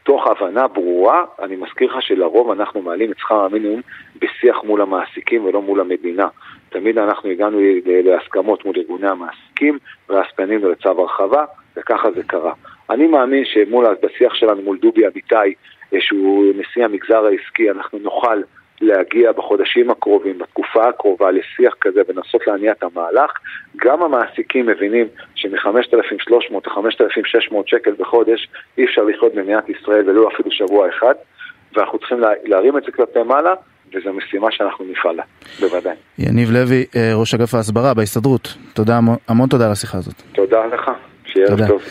תוך 0.04 0.26
הבנה 0.26 0.68
ברורה, 0.68 1.24
אני 1.42 1.56
מזכיר 1.56 1.96
לך 1.96 2.02
שלרוב 2.02 2.50
אנחנו 2.50 2.82
מעלים 2.82 3.12
את 3.12 3.18
שכר 3.18 3.40
המינימום 3.40 3.80
בשיח 4.20 4.64
מול 4.64 4.82
המעסיקים 4.82 5.44
ולא 5.44 5.62
מול 5.62 5.80
המדינה. 5.80 6.28
תמיד 6.68 6.98
אנחנו 6.98 7.30
הגענו 7.30 7.60
להסכמות 7.86 8.64
מול 8.64 8.74
ארגוני 8.78 9.08
המעסיקים, 9.08 9.78
ואז 10.08 10.24
פנינו 10.36 10.70
לצו 10.70 10.88
הרחבה, 10.88 11.44
וככה 11.76 12.10
זה 12.10 12.22
קרה. 12.22 12.52
אני 12.90 13.06
מאמין 13.06 13.44
שמול, 13.44 13.86
בשיח 14.02 14.34
שלנו 14.34 14.62
מול 14.62 14.78
דובי 14.78 15.06
אמיתי, 15.06 15.54
שהוא 15.98 16.52
נשיא 16.56 16.84
המגזר 16.84 17.26
העסקי, 17.26 17.70
אנחנו 17.70 17.98
נוכל 17.98 18.42
להגיע 18.82 19.32
בחודשים 19.32 19.90
הקרובים, 19.90 20.38
בתקופה 20.38 20.88
הקרובה, 20.88 21.30
לשיח 21.30 21.74
כזה 21.80 22.00
ולנסות 22.08 22.46
להניע 22.46 22.72
את 22.72 22.82
המהלך. 22.82 23.30
גם 23.76 24.02
המעסיקים 24.02 24.66
מבינים 24.66 25.06
שמ-5,300 25.34 25.96
ל-5,600 26.52 27.54
שקל 27.66 27.92
בחודש 27.98 28.48
אי 28.78 28.84
אפשר 28.84 29.02
לחיות 29.02 29.34
במדינת 29.34 29.68
ישראל 29.68 30.10
ולו 30.10 30.28
אפילו 30.28 30.50
שבוע 30.50 30.88
אחד, 30.88 31.14
ואנחנו 31.76 31.98
צריכים 31.98 32.20
לה, 32.20 32.28
להרים 32.44 32.78
את 32.78 32.82
זה 32.84 32.92
כלפי 32.92 33.22
מעלה. 33.22 33.54
וזו 33.94 34.12
משימה 34.12 34.46
שאנחנו 34.50 34.84
נפעל 34.84 35.16
לה, 35.16 35.22
בוודאי. 35.60 35.94
יניב 36.18 36.50
לוי, 36.50 36.86
אה, 36.96 37.12
ראש 37.14 37.34
אגף 37.34 37.54
ההסברה 37.54 37.94
בהסתדרות, 37.94 38.54
תודה, 38.74 38.98
המון- 39.28 39.48
תודה 39.48 39.66
על 39.66 39.72
השיחה 39.72 39.98
הזאת. 39.98 40.14
תודה 40.32 40.66
לך, 40.66 40.90
שיהיה. 41.24 41.46
ערב 41.46 41.66
טוב. 41.68 41.82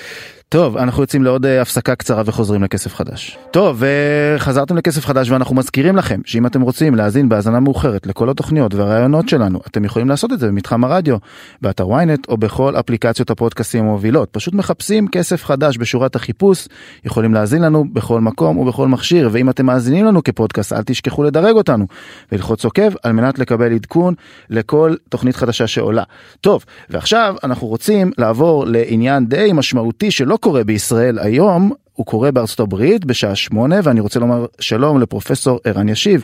טוב, 0.52 0.78
אנחנו 0.78 1.04
יוצאים 1.04 1.24
לעוד 1.24 1.46
אה, 1.46 1.62
הפסקה 1.62 1.96
קצרה 1.96 2.24
וחוזרים 2.26 2.64
לכסף 2.64 2.96
חדש. 2.96 3.38
טוב, 3.52 3.84
אה, 3.84 3.90
חזרתם 4.38 4.78
לכסף 4.78 5.06
חדש 5.06 5.30
ואנחנו 5.30 5.56
מזכירים 5.56 5.96
לכם 5.96 6.22
שאם 6.26 6.46
אתם 6.46 6.62
רוצים 6.62 6.96
להאזין 6.96 7.30
בהאזנה 7.30 7.60
מאוחרת 7.60 8.08
לכל 8.08 8.30
התוכניות 8.30 8.74
והרעיונות 8.74 9.30
שלנו, 9.30 9.60
אתם 9.68 9.86
יכולים 9.86 10.10
לעשות 10.10 10.34
את 10.34 10.40
זה 10.40 10.48
במתחם 10.48 10.84
הרדיו, 10.84 11.18
באתר 11.62 11.86
ynet 11.86 12.26
או 12.30 12.38
בכל 12.38 12.76
אפליקציות 12.80 13.30
הפודקאסטים 13.30 13.84
המובילות. 13.84 14.30
פשוט 14.32 14.54
מחפשים 14.54 15.08
כסף 15.08 15.46
חדש 15.46 15.78
בשורת 15.78 16.16
החיפוש, 16.16 16.68
יכולים 17.06 17.34
להאזין 17.34 17.62
לנו 17.62 17.86
בכל 17.94 18.22
מקום 18.22 18.58
ובכל 18.58 18.88
מכשיר, 18.88 19.30
ואם 19.32 19.50
אתם 19.50 19.66
מאזינים 19.66 20.06
לנו 20.06 20.24
כפודקאסט, 20.24 20.74
אל 20.74 20.84
תשכחו 20.86 21.24
לדרג 21.24 21.56
אותנו 21.56 21.88
וללחוץ 22.32 22.66
עוקב 22.66 22.92
על 23.04 23.12
מנת 23.12 23.40
לקבל 23.40 23.74
עדכון 23.74 24.14
לכל 24.50 24.96
תוכנית 25.10 25.36
חדשה 25.36 25.68
שעולה. 25.68 26.04
טוב, 26.42 26.66
ועכשיו 26.90 27.36
אנחנו 27.44 27.68
רוצים 27.68 28.12
לעבור 28.18 28.66
לעניין 28.68 29.26
די 29.26 29.52
משמעותי 29.54 30.12
שלא 30.12 30.38
קורה 30.42 30.64
בישראל 30.64 31.20
היום, 31.20 31.72
הוא 31.94 32.06
קורה 32.06 32.32
בארצות 32.32 32.60
הברית 32.60 33.06
בשעה 33.06 33.36
שמונה, 33.36 33.76
ואני 33.84 34.00
רוצה 34.00 34.20
לומר 34.20 34.46
שלום 34.60 35.02
לפרופסור 35.02 35.60
ערן 35.66 35.90
ישיב 35.90 36.24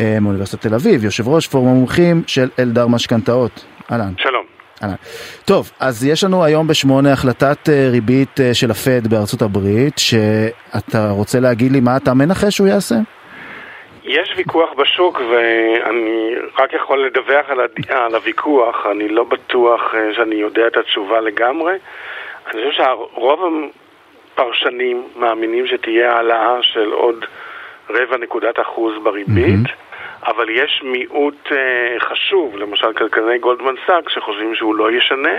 אה, 0.00 0.18
מאוניברסיטת 0.20 0.62
תל 0.62 0.74
אביב, 0.74 1.04
יושב 1.04 1.28
ראש 1.28 1.48
פורום 1.48 1.68
המומחים 1.68 2.22
של 2.26 2.48
אלדר 2.58 2.86
משכנתאות. 2.86 3.64
אהלן. 3.92 4.12
שלום. 4.18 4.44
אהלן. 4.82 4.94
טוב, 5.44 5.70
אז 5.80 6.04
יש 6.04 6.24
לנו 6.24 6.44
היום 6.44 6.66
בשמונה 6.66 7.12
החלטת 7.12 7.68
אה, 7.68 7.88
ריבית 7.90 8.40
אה, 8.40 8.54
של 8.54 8.70
הפד 8.70 9.06
בארצות 9.06 9.42
הברית, 9.42 9.98
שאתה 9.98 11.10
רוצה 11.10 11.40
להגיד 11.40 11.72
לי 11.72 11.80
מה 11.80 11.96
אתה 11.96 12.14
מנחש 12.14 12.56
שהוא 12.56 12.68
יעשה? 12.68 12.96
יש 14.04 14.34
ויכוח 14.36 14.70
בשוק 14.78 15.20
ואני 15.20 16.34
רק 16.58 16.72
יכול 16.72 17.06
לדווח 17.06 17.46
על, 17.48 17.60
הד... 17.60 17.70
על 17.88 18.14
הוויכוח, 18.14 18.86
אני 18.90 19.08
לא 19.08 19.24
בטוח 19.24 19.80
שאני 20.16 20.34
יודע 20.34 20.66
את 20.66 20.76
התשובה 20.76 21.20
לגמרי. 21.20 21.72
אני 22.46 22.70
חושב 22.70 22.84
שרוב 22.84 23.40
הפרשנים 24.32 25.08
מאמינים 25.16 25.66
שתהיה 25.66 26.12
העלאה 26.12 26.62
של 26.62 26.92
עוד 26.92 27.24
רבע 27.90 28.16
נקודת 28.16 28.60
אחוז 28.60 28.94
בריבית, 29.02 29.66
mm-hmm. 29.66 30.26
אבל 30.26 30.48
יש 30.50 30.82
מיעוט 30.84 31.52
אה, 31.52 32.00
חשוב, 32.00 32.56
למשל 32.56 32.92
כלכלני 32.92 33.38
גולדמן 33.38 33.74
סאק, 33.86 34.08
שחושבים 34.08 34.54
שהוא 34.54 34.74
לא 34.74 34.92
ישנה 34.92 35.38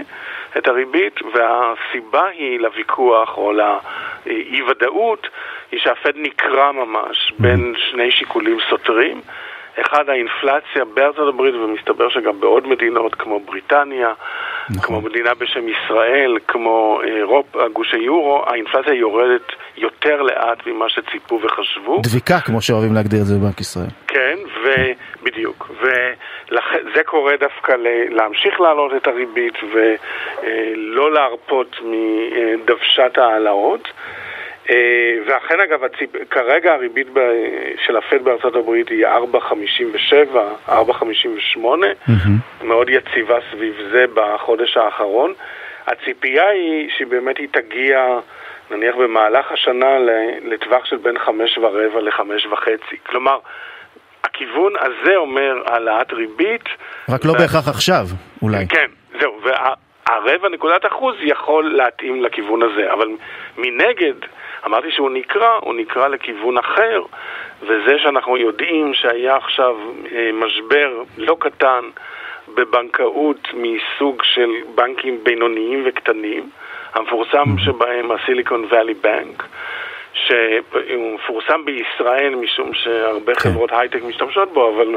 את 0.57 0.67
הריבית, 0.67 1.19
והסיבה 1.33 2.27
היא 2.27 2.59
לוויכוח 2.59 3.37
או 3.37 3.53
לאי 3.53 4.61
ודאות 4.61 5.27
היא 5.71 5.79
שהפד 5.79 6.13
נקרע 6.15 6.71
ממש 6.71 7.33
בין 7.39 7.73
שני 7.77 8.11
שיקולים 8.11 8.57
סותרים. 8.69 9.21
אחד, 9.81 10.09
האינפלציה 10.09 10.85
בארצות 10.93 11.33
הברית, 11.33 11.55
ומסתבר 11.55 12.09
שגם 12.09 12.39
בעוד 12.39 12.67
מדינות 12.67 13.15
כמו 13.15 13.39
בריטניה, 13.39 14.13
נכון. 14.69 14.81
כמו 14.85 15.01
מדינה 15.01 15.33
בשם 15.33 15.69
ישראל, 15.69 16.37
כמו 16.47 17.01
אירופה, 17.03 17.67
גוש 17.73 17.93
היורו, 17.93 18.43
האינפלציה 18.47 18.93
יורדת 18.93 19.51
יותר 19.77 20.21
לאט 20.21 20.67
ממה 20.67 20.89
שציפו 20.89 21.39
וחשבו. 21.43 22.01
דביקה, 22.03 22.39
כמו 22.39 22.61
שאוהבים 22.61 22.93
להגדיר 22.93 23.19
את 23.21 23.25
זה 23.25 23.35
בבנק 23.35 23.61
ישראל. 23.61 23.89
כן, 24.07 24.37
ובדיוק. 24.63 25.69
וזה 25.81 27.03
קורה 27.05 27.33
דווקא 27.39 27.75
להמשיך 28.09 28.61
להעלות 28.61 28.91
את 28.95 29.07
הריבית 29.07 29.53
ולא 29.73 31.13
להרפות 31.13 31.75
מדוושת 31.83 33.17
ההעלאות. 33.17 33.87
ואכן 35.27 35.59
אגב, 35.59 35.83
הציפ... 35.83 36.09
כרגע 36.29 36.73
הריבית 36.73 37.07
ב... 37.13 37.19
של 37.85 37.97
הפד 37.97 38.23
בארצות 38.23 38.55
הברית 38.55 38.89
היא 38.89 39.07
4.57, 39.07 40.69
4.58, 40.69 40.73
mm-hmm. 40.73 42.63
מאוד 42.63 42.89
יציבה 42.89 43.37
סביב 43.51 43.75
זה 43.91 44.05
בחודש 44.13 44.77
האחרון. 44.77 45.33
הציפייה 45.87 46.49
היא 46.49 46.89
שבאמת 46.97 47.37
היא 47.37 47.47
תגיע, 47.51 48.19
נניח 48.71 48.95
במהלך 48.95 49.51
השנה, 49.51 49.97
לטווח 50.43 50.85
של 50.85 50.97
בין 50.97 51.19
חמש 51.19 51.57
ורבע 51.57 52.01
לחמש 52.01 52.45
וחצי. 52.45 52.97
כלומר, 53.05 53.37
הכיוון 54.23 54.73
הזה 54.79 55.15
אומר 55.15 55.63
העלאת 55.65 56.13
ריבית. 56.13 56.63
רק 57.09 57.25
לא 57.25 57.31
ו... 57.31 57.35
בהכרח 57.37 57.67
עכשיו, 57.67 58.05
אולי. 58.41 58.67
כן, 58.69 58.87
זהו, 59.19 59.41
והרבע 59.43 60.49
נקודת 60.49 60.85
אחוז 60.85 61.15
יכול 61.21 61.75
להתאים 61.75 62.23
לכיוון 62.23 62.63
הזה, 62.63 62.93
אבל 62.93 63.07
מנגד, 63.57 64.13
אמרתי 64.65 64.91
שהוא 64.91 65.09
נקרא, 65.09 65.49
הוא 65.61 65.75
נקרא 65.75 66.07
לכיוון 66.07 66.57
אחר, 66.57 67.01
וזה 67.61 67.99
שאנחנו 67.99 68.37
יודעים 68.37 68.93
שהיה 68.93 69.35
עכשיו 69.35 69.75
אה, 70.11 70.29
משבר 70.33 71.03
לא 71.17 71.37
קטן 71.39 71.83
בבנקאות 72.55 73.47
מסוג 73.53 74.23
של 74.23 74.49
בנקים 74.75 75.23
בינוניים 75.23 75.83
וקטנים, 75.85 76.49
המפורסם 76.93 77.57
שבהם 77.57 78.11
הסיליקון 78.11 78.65
ואלי 78.69 78.93
בנק, 78.93 79.43
שהוא 80.13 81.15
מפורסם 81.15 81.65
בישראל 81.65 82.35
משום 82.35 82.73
שהרבה 82.73 83.35
חברות 83.35 83.71
הייטק 83.71 84.03
משתמשות 84.03 84.53
בו, 84.53 84.75
אבל 84.75 84.95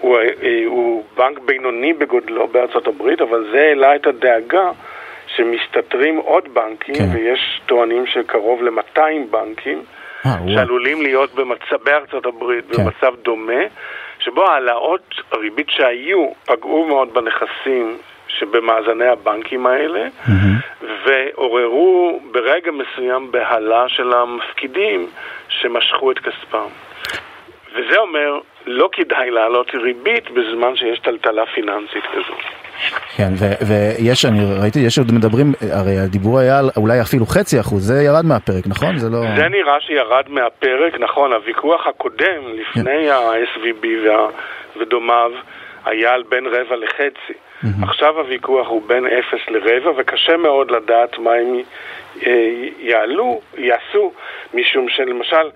הוא, 0.00 0.18
אה, 0.18 0.62
הוא 0.66 1.04
בנק 1.16 1.38
בינוני 1.38 1.92
בגודלו 1.92 2.46
בארצות 2.46 2.86
הברית, 2.86 3.20
אבל 3.20 3.50
זה 3.50 3.58
העלה 3.60 3.96
את 3.96 4.06
הדאגה 4.06 4.70
שמסתתרים 5.40 6.16
עוד 6.16 6.54
בנקים, 6.54 6.94
כן. 6.94 7.08
ויש 7.14 7.60
טוענים 7.66 8.06
שקרוב 8.06 8.62
ל-200 8.62 9.00
בנקים, 9.30 9.82
아, 10.24 10.28
שעלולים 10.54 11.02
להיות 11.02 11.34
במצב, 11.34 11.76
בארצות 11.84 12.26
הברית 12.26 12.64
כן. 12.72 12.84
במצב 12.84 13.14
דומה, 13.22 13.62
שבו 14.18 14.46
העלאות 14.46 15.14
הריבית 15.32 15.70
שהיו 15.70 16.26
פגעו 16.46 16.86
מאוד 16.86 17.14
בנכסים 17.14 17.98
שבמאזני 18.28 19.06
הבנקים 19.06 19.66
האלה, 19.66 20.06
mm-hmm. 20.06 20.84
ועוררו 21.06 22.20
ברגע 22.30 22.70
מסוים 22.70 23.32
בהלה 23.32 23.84
של 23.88 24.12
המפקידים 24.12 25.06
שמשכו 25.48 26.10
את 26.10 26.18
כספם. 26.18 26.68
וזה 27.74 27.98
אומר, 27.98 28.38
לא 28.66 28.88
כדאי 28.92 29.30
להעלות 29.30 29.70
ריבית 29.74 30.30
בזמן 30.30 30.76
שיש 30.76 30.98
טלטלה 30.98 31.46
פיננסית 31.46 32.04
כזו. 32.12 32.34
כן, 33.16 33.32
ויש, 33.68 34.24
אני 34.24 34.38
ראיתי, 34.60 34.78
יש 34.78 34.98
עוד 34.98 35.12
מדברים, 35.12 35.52
הרי 35.72 35.98
הדיבור 35.98 36.38
היה 36.38 36.58
על 36.58 36.70
אולי 36.76 37.00
אפילו 37.00 37.26
חצי 37.26 37.60
אחוז, 37.60 37.86
זה 37.86 38.02
ירד 38.02 38.24
מהפרק, 38.24 38.66
נכון? 38.66 38.98
זה 38.98 39.08
לא... 39.08 39.20
זה 39.36 39.48
נראה 39.48 39.80
שירד 39.80 40.24
מהפרק, 40.28 41.00
נכון, 41.00 41.32
הוויכוח 41.32 41.86
הקודם, 41.86 42.42
לפני 42.54 43.10
ה-SVB 43.10 43.86
וה... 44.06 44.28
ודומיו, 44.80 45.30
היה 45.84 46.12
על 46.14 46.22
בין 46.28 46.46
רבע 46.46 46.76
לחצי. 46.76 47.32
Mm-hmm. 47.32 47.66
עכשיו 47.82 48.18
הוויכוח 48.18 48.68
הוא 48.68 48.82
בין 48.86 49.06
אפס 49.06 49.48
לרבע, 49.48 49.90
וקשה 49.96 50.36
מאוד 50.36 50.70
לדעת 50.70 51.18
מה 51.18 51.30
הם 51.32 51.60
יעלו, 52.80 53.40
יעשו, 53.58 54.12
משום 54.54 54.88
שלמשל, 54.88 55.50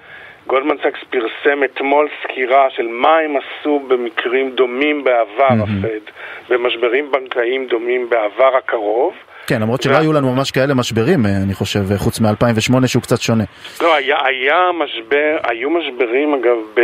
גולדמן 0.47 0.77
סאקס 0.83 0.99
פרסם 1.11 1.65
אתמול 1.65 2.09
סקירה 2.23 2.71
של 2.71 2.87
מה 2.89 3.19
הם 3.19 3.35
עשו 3.37 3.81
במקרים 3.89 4.51
דומים 4.51 5.05
בעבר, 5.05 5.49
mm-hmm. 5.49 5.87
הפד, 5.87 6.11
במשברים 6.49 7.11
בנקאיים 7.11 7.67
דומים 7.67 8.11
בעבר 8.11 8.57
הקרוב. 8.59 9.15
כן, 9.47 9.63
למרות 9.63 9.83
שלא 9.83 9.97
היו 9.97 10.13
לנו 10.13 10.35
ממש 10.35 10.51
כאלה 10.51 10.75
משברים, 10.75 11.27
אני 11.45 11.55
חושב, 11.55 11.81
חוץ 11.97 12.21
מ-2008 12.21 12.87
שהוא 12.87 13.03
קצת 13.03 13.21
שונה. 13.21 13.45
לא, 13.81 13.95
היה, 13.95 14.27
היה 14.27 14.71
משבר, 14.75 15.37
היו 15.45 15.71
משברים 15.71 16.35
אגב 16.35 16.57
ב, 16.75 16.81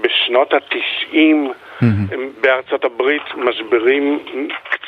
בשנות 0.00 0.52
התשעים 0.54 1.52
בארצות 2.40 2.84
הברית, 2.84 3.22
משברים 3.36 4.18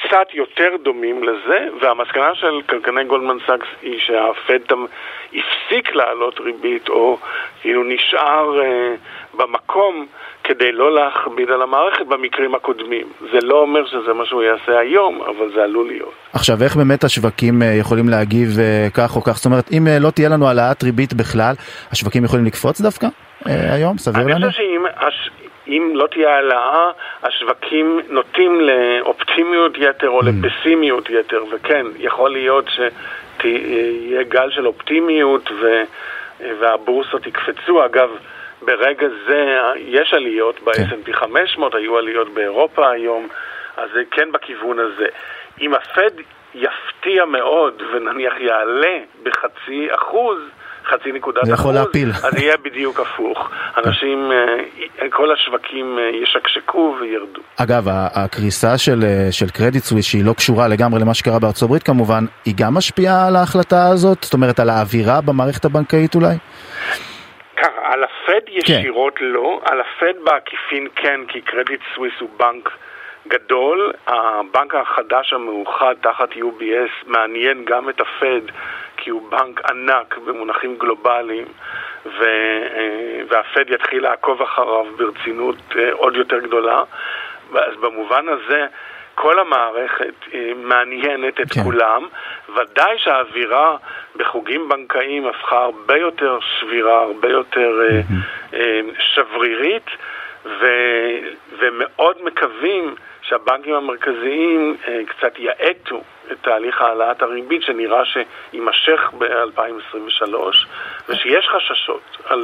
קצת 0.08 0.34
יותר 0.34 0.68
דומים 0.84 1.22
לזה, 1.22 1.66
והמסקנה 1.80 2.34
של 2.34 2.60
כלכלני 2.68 3.04
גולדמן 3.04 3.36
סאקס 3.46 3.66
היא 3.82 3.98
שהפד 3.98 4.58
הפסיק 5.28 5.94
לעלות 5.94 6.40
ריבית, 6.40 6.88
או 6.88 7.18
כאילו 7.60 7.84
נשאר 7.84 8.60
אה, 8.62 8.94
במקום 9.34 10.06
כדי 10.44 10.72
לא 10.72 10.94
להכביד 10.94 11.50
על 11.50 11.62
המערכת 11.62 12.06
במקרים 12.06 12.54
הקודמים. 12.54 13.06
זה 13.32 13.38
לא 13.42 13.60
אומר 13.60 13.86
שזה 13.86 14.12
מה 14.12 14.24
שהוא 14.26 14.42
יעשה 14.42 14.78
היום, 14.78 15.22
אבל 15.22 15.52
זה 15.54 15.62
עלול 15.62 15.86
להיות. 15.86 16.12
עכשיו, 16.32 16.56
איך 16.62 16.76
באמת 16.76 17.04
השווקים 17.04 17.62
יכולים 17.80 18.08
להגיב 18.08 18.48
כך 18.94 19.16
או 19.16 19.22
כך? 19.22 19.36
זאת 19.36 19.46
אומרת, 19.46 19.64
אם 19.72 19.86
לא 20.00 20.10
תהיה 20.10 20.28
לנו 20.28 20.46
העלאת 20.48 20.82
ריבית 20.82 21.14
בכלל, 21.14 21.54
השווקים 21.92 22.24
יכולים 22.24 22.44
לקפוץ 22.44 22.80
דווקא 22.80 23.06
היום? 23.44 23.98
סביר 23.98 24.22
לנו? 24.22 24.36
אני 24.36 24.50
חושב 24.50 24.62
שאם... 24.62 25.47
אם 25.68 25.92
לא 25.94 26.06
תהיה 26.06 26.34
העלאה, 26.34 26.90
השווקים 27.22 28.00
נוטים 28.08 28.60
לאופטימיות 28.60 29.72
יתר 29.78 30.08
או 30.08 30.20
לפסימיות 30.22 31.10
יתר, 31.10 31.44
וכן, 31.50 31.86
יכול 31.98 32.30
להיות 32.30 32.68
שיהיה 33.40 34.22
גל 34.22 34.50
של 34.50 34.66
אופטימיות 34.66 35.50
ו... 35.60 35.82
והבורסות 36.40 37.26
יקפצו. 37.26 37.84
אגב, 37.84 38.10
ברגע 38.62 39.06
זה 39.26 39.58
יש 39.76 40.14
עליות, 40.14 40.60
ב-S&P 40.64 41.12
500 41.12 41.74
היו 41.74 41.98
עליות 41.98 42.28
באירופה 42.28 42.90
היום, 42.90 43.28
אז 43.76 43.90
זה 43.92 44.02
כן 44.10 44.32
בכיוון 44.32 44.78
הזה. 44.78 45.06
אם 45.60 45.74
הפד 45.74 46.10
יפתיע 46.54 47.24
מאוד 47.24 47.82
ונניח 47.92 48.40
יעלה 48.40 48.98
בחצי 49.22 49.88
אחוז, 49.94 50.38
חצי 50.88 51.12
נקודת 51.12 51.44
זה 51.44 51.52
יכול 51.52 51.64
אחוז, 51.64 51.86
להפיל. 51.86 52.10
אז 52.24 52.34
יהיה 52.36 52.56
בדיוק 52.56 53.00
הפוך. 53.00 53.50
אנשים, 53.76 54.32
אה, 54.32 55.10
כל 55.10 55.32
השווקים 55.32 55.98
אה, 55.98 56.10
ישקשקו 56.22 56.96
וירדו. 57.00 57.40
אגב, 57.56 57.84
הקריסה 58.14 58.78
של, 58.78 59.04
אה, 59.04 59.28
של 59.32 59.50
קרדיט 59.50 59.82
סוויס, 59.82 60.06
שהיא 60.06 60.24
לא 60.24 60.32
קשורה 60.32 60.68
לגמרי 60.68 61.00
למה 61.00 61.14
שקרה 61.14 61.38
בארצות 61.38 61.62
הברית 61.62 61.82
כמובן, 61.82 62.24
היא 62.44 62.54
גם 62.56 62.74
משפיעה 62.74 63.26
על 63.26 63.36
ההחלטה 63.36 63.88
הזאת? 63.88 64.24
זאת 64.24 64.34
אומרת, 64.34 64.60
על 64.60 64.70
האווירה 64.70 65.20
במערכת 65.20 65.64
הבנקאית 65.64 66.14
אולי? 66.14 66.36
ככה, 67.56 67.80
על 67.92 68.04
הפד 68.04 68.48
ישירות 68.48 69.14
לא, 69.20 69.60
על 69.64 69.80
הפד 69.80 70.24
בעקיפין 70.24 70.88
כן, 70.96 71.20
כי 71.28 71.40
קרדיט 71.40 71.80
סוויס 71.94 72.14
הוא 72.20 72.28
בנק 72.38 72.70
גדול. 73.28 73.92
הבנק 74.06 74.74
החדש 74.74 75.32
המאוחד 75.32 75.94
תחת 76.00 76.32
UBS 76.32 77.06
מעניין 77.06 77.64
גם 77.64 77.88
את 77.88 78.00
הפד, 78.00 78.40
כי 78.96 79.10
הוא 79.10 79.30
בנק 79.30 79.70
ענק 79.70 80.18
במונחים 80.18 80.76
גלובליים, 80.78 81.44
ו, 82.06 82.24
אה, 82.24 83.20
והפד 83.28 83.70
יתחיל 83.70 84.02
לעקוב 84.02 84.42
אחריו 84.42 84.86
ברצינות 84.96 85.56
אה, 85.76 85.92
עוד 85.92 86.16
יותר 86.16 86.38
גדולה. 86.38 86.82
אז 87.54 87.76
במובן 87.80 88.28
הזה... 88.28 88.66
כל 89.20 89.38
המערכת 89.38 90.14
אה, 90.34 90.52
מעניינת 90.56 91.40
את 91.40 91.52
כן. 91.52 91.62
כולם, 91.62 92.06
ודאי 92.56 92.98
שהאווירה 92.98 93.76
בחוגים 94.16 94.68
בנקאיים 94.68 95.26
הפכה 95.26 95.58
הרבה 95.58 95.96
יותר 95.96 96.38
שבירה, 96.40 97.02
הרבה 97.02 97.28
יותר 97.28 97.80
אה, 98.54 98.80
שברירית, 98.98 99.86
ו, 100.44 100.66
ומאוד 101.58 102.16
מקווים 102.24 102.94
שהבנקים 103.28 103.74
המרכזיים 103.74 104.76
אה, 104.88 105.00
קצת 105.06 105.32
יאטו 105.38 106.02
את 106.32 106.36
תהליך 106.42 106.80
העלאת 106.80 107.22
הריבית 107.22 107.62
שנראה 107.62 108.02
שיימשך 108.04 109.00
ב-2023, 109.18 110.34
ושיש 111.08 111.48
חששות 111.56 112.16
על 112.24 112.40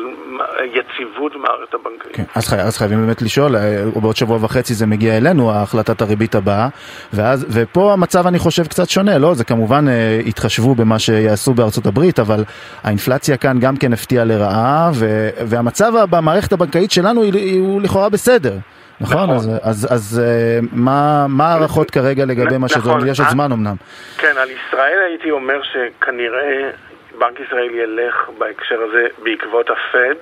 יציבות 0.64 1.36
מערכת 1.36 1.74
הבנקאית. 1.74 2.16
כן. 2.16 2.22
אז, 2.34 2.48
חי, 2.48 2.56
אז 2.56 2.78
חייבים 2.78 3.06
באמת 3.06 3.22
לשאול, 3.22 3.56
אה, 3.56 3.84
בעוד 4.02 4.16
שבוע 4.16 4.38
וחצי 4.40 4.74
זה 4.74 4.86
מגיע 4.86 5.16
אלינו, 5.16 5.52
החלטת 5.52 6.02
הריבית 6.02 6.34
הבאה, 6.34 6.68
ואז, 7.12 7.46
ופה 7.54 7.92
המצב 7.92 8.26
אני 8.26 8.38
חושב 8.38 8.66
קצת 8.66 8.88
שונה, 8.88 9.18
לא? 9.18 9.34
זה 9.34 9.44
כמובן 9.44 9.88
אה, 9.88 10.20
התחשבו 10.26 10.74
במה 10.74 10.98
שיעשו 10.98 11.54
בארצות 11.54 11.86
הברית, 11.86 12.18
אבל 12.18 12.44
האינפלציה 12.82 13.36
כאן 13.36 13.56
גם 13.60 13.76
כן 13.76 13.92
הפתיעה 13.92 14.24
לרעה, 14.24 14.90
ו, 14.94 15.28
והמצב 15.46 15.92
במערכת 16.10 16.52
הבנקאית 16.52 16.90
שלנו 16.90 17.22
הוא 17.58 17.82
לכאורה 17.82 18.08
בסדר. 18.08 18.52
נכון? 19.00 19.16
נכון. 19.16 19.34
אז, 19.36 19.50
אז, 19.62 19.88
אז 19.92 20.22
אה, 20.24 20.58
מה 20.72 21.26
מה 21.28 21.44
ההערכות 21.44 21.90
כרגע 21.90 22.24
לגבי 22.24 22.58
מה 22.58 22.68
שזה, 22.68 22.78
נכון. 22.78 23.08
יש 23.08 23.18
עוד 23.20 23.26
אה, 23.26 23.32
זמן 23.32 23.52
אמנם. 23.52 23.76
כן, 24.18 24.36
על 24.36 24.48
ישראל 24.50 24.98
הייתי 25.06 25.30
אומר 25.30 25.60
שכנראה 25.62 26.70
בנק 27.18 27.40
ישראל 27.40 27.70
ילך 27.70 28.28
בהקשר 28.38 28.80
הזה 28.82 29.06
בעקבות 29.22 29.70
הפד, 29.70 30.14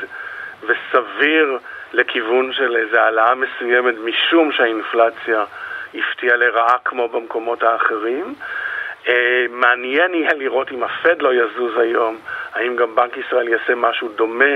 וסביר 0.63 1.59
לכיוון 1.93 2.53
של 2.53 2.77
איזו 2.77 2.97
העלאה 2.97 3.35
מסוימת 3.35 3.95
משום 4.05 4.53
שהאינפלציה 4.53 5.45
הפתיעה 5.95 6.37
לרעה 6.37 6.77
כמו 6.85 7.09
במקומות 7.09 7.63
האחרים. 7.63 8.35
אה, 9.09 9.45
מעניין 9.51 10.15
יהיה 10.15 10.35
לראות 10.35 10.73
אם 10.73 10.83
הפד 10.83 11.23
לא 11.23 11.35
יזוז 11.35 11.79
היום, 11.79 12.19
האם 12.55 12.77
גם 12.77 12.95
בנק 12.95 13.17
ישראל 13.17 13.49
יעשה 13.49 13.75
משהו 13.75 14.09
דומה. 14.17 14.55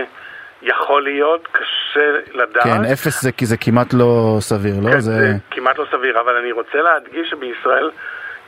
יכול 0.63 1.03
להיות, 1.03 1.49
קשה 1.53 2.11
לדעת. 2.35 2.65
כן, 2.65 2.85
אפס 2.93 3.23
זה, 3.23 3.31
זה 3.43 3.57
כמעט 3.57 3.95
לא 3.95 4.37
סביר, 4.41 4.75
לא? 4.83 4.91
כן, 4.91 5.01
זה... 5.01 5.13
זה 5.13 5.33
כמעט 5.51 5.79
לא 5.79 5.87
סביר, 5.91 6.21
אבל 6.21 6.37
אני 6.37 6.53
רוצה 6.53 6.79
להדגיש 6.83 7.31
שבישראל 7.31 7.91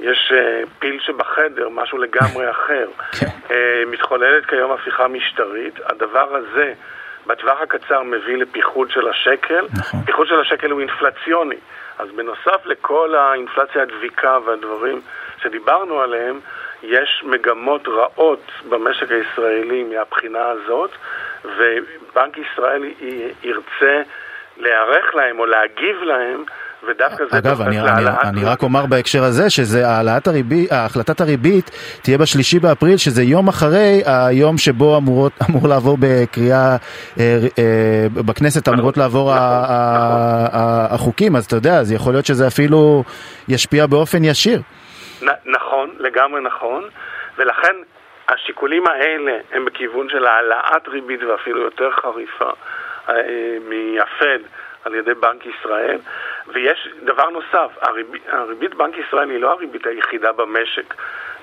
יש 0.00 0.32
אה, 0.36 0.62
פיל 0.78 1.00
שבחדר, 1.00 1.68
משהו 1.68 1.98
לגמרי 1.98 2.50
אחר. 2.56 2.86
כן. 3.20 3.26
אה, 3.50 3.82
מתחוללת 3.86 4.46
כיום 4.46 4.72
הפיכה 4.72 5.08
משטרית. 5.08 5.74
הדבר 5.84 6.36
הזה 6.36 6.72
בטווח 7.26 7.60
הקצר 7.60 8.02
מביא 8.02 8.36
לפיחות 8.36 8.90
של 8.90 9.08
השקל. 9.08 9.66
נכון. 9.78 10.00
פיחות 10.06 10.28
של 10.28 10.40
השקל 10.40 10.70
הוא 10.70 10.80
אינפלציוני. 10.80 11.56
אז 11.98 12.08
בנוסף 12.16 12.66
לכל 12.66 13.14
האינפלציה 13.14 13.82
הדביקה 13.82 14.38
והדברים 14.46 15.00
שדיברנו 15.42 16.00
עליהם, 16.00 16.40
יש 16.82 17.22
מגמות 17.26 17.88
רעות 17.88 18.42
במשק 18.68 19.10
הישראלי 19.10 19.82
מהבחינה 19.82 20.46
הזאת, 20.46 20.90
ובנק 21.44 22.36
ישראל 22.38 22.82
ירצה 23.42 24.02
להיערך 24.56 25.14
להם 25.14 25.38
או 25.38 25.46
להגיב 25.46 25.96
להם, 26.02 26.44
ודווקא 26.88 27.24
זה 27.30 27.38
אגב, 27.38 27.60
אני, 27.62 27.80
אני, 27.80 28.04
אני 28.24 28.44
רק 28.44 28.62
אומר 28.62 28.86
בהקשר 28.86 29.24
הזה 29.24 29.50
שזה 29.50 29.88
העלאת 29.88 30.26
הריבית, 30.28 30.68
החלטת 30.72 31.20
הריבית 31.20 31.70
תהיה 32.02 32.18
בשלישי 32.18 32.58
באפריל, 32.58 32.96
שזה 32.96 33.22
יום 33.22 33.48
אחרי 33.48 34.02
היום 34.06 34.58
שבו 34.58 34.96
אמורות, 34.96 35.32
אמור 35.50 35.68
לעבור 35.68 35.96
בקריאה, 36.00 36.76
אה, 37.20 37.38
אה, 37.58 38.06
בכנסת 38.26 38.68
אמורות 38.68 38.96
לעבור 38.96 39.32
ה- 39.32 39.34
נכון, 39.34 39.42
ה- 39.70 40.48
ה- 40.52 40.94
החוקים, 40.94 41.36
אז 41.36 41.44
אתה 41.44 41.56
יודע, 41.56 41.78
אז 41.78 41.92
יכול 41.92 42.12
להיות 42.12 42.26
שזה 42.26 42.46
אפילו 42.46 43.04
ישפיע 43.48 43.86
באופן 43.86 44.24
ישיר. 44.24 44.60
נ- 45.22 45.50
נכון, 45.56 45.90
לגמרי 45.98 46.40
נכון, 46.42 46.82
ולכן 47.38 47.74
השיקולים 48.28 48.86
האלה 48.86 49.38
הם 49.52 49.64
בכיוון 49.64 50.08
של 50.08 50.26
העלאת 50.26 50.88
ריבית 50.88 51.22
ואפילו 51.22 51.60
יותר 51.60 51.90
חריפה 51.90 52.50
אה, 53.08 53.58
מהפד 53.68 54.38
על 54.84 54.94
ידי 54.94 55.14
בנק 55.14 55.46
ישראל. 55.46 55.98
ויש 56.46 56.88
דבר 57.02 57.30
נוסף, 57.30 57.70
הריבית, 57.80 58.22
הריבית 58.28 58.74
בנק 58.74 58.94
ישראל 58.98 59.30
היא 59.30 59.40
לא 59.40 59.52
הריבית 59.52 59.86
היחידה 59.86 60.32
במשק. 60.32 60.94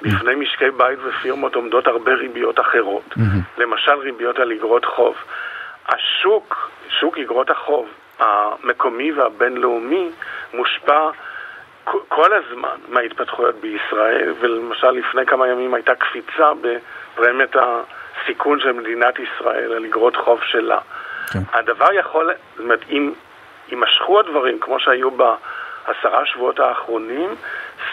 בפני 0.01 0.35
משקי 0.35 0.71
בית 0.77 0.99
ופירמות 1.03 1.55
עומדות 1.55 1.87
הרבה 1.87 2.13
ריביות 2.13 2.59
אחרות. 2.59 3.13
למשל 3.57 3.91
ריביות 3.91 4.39
על 4.39 4.51
אגרות 4.51 4.85
חוב. 4.85 5.15
השוק, 5.89 6.71
שוק 6.99 7.17
אגרות 7.17 7.49
החוב 7.49 7.89
המקומי 8.19 9.11
והבינלאומי 9.11 10.09
מושפע 10.53 11.09
כל 11.85 12.33
הזמן 12.33 12.77
מההתפתחויות 12.87 13.55
בישראל, 13.55 14.33
ולמשל 14.39 14.91
לפני 14.91 15.25
כמה 15.25 15.47
ימים 15.47 15.73
הייתה 15.73 15.95
קפיצה 15.95 16.51
בפרמיית 16.61 17.55
הסיכון 17.55 18.59
של 18.59 18.71
מדינת 18.71 19.15
ישראל 19.19 19.73
על 19.73 19.85
אגרות 19.85 20.15
חוב 20.15 20.39
שלה. 20.43 20.79
כן. 21.33 21.39
הדבר 21.53 21.93
יכול, 21.93 22.31
זאת 22.51 22.59
אומרת, 22.59 22.85
אם 22.89 23.13
יימשכו 23.69 24.19
הדברים 24.19 24.59
כמו 24.59 24.79
שהיו 24.79 25.09
בעשרה 25.11 26.25
שבועות 26.25 26.59
האחרונים, 26.59 27.29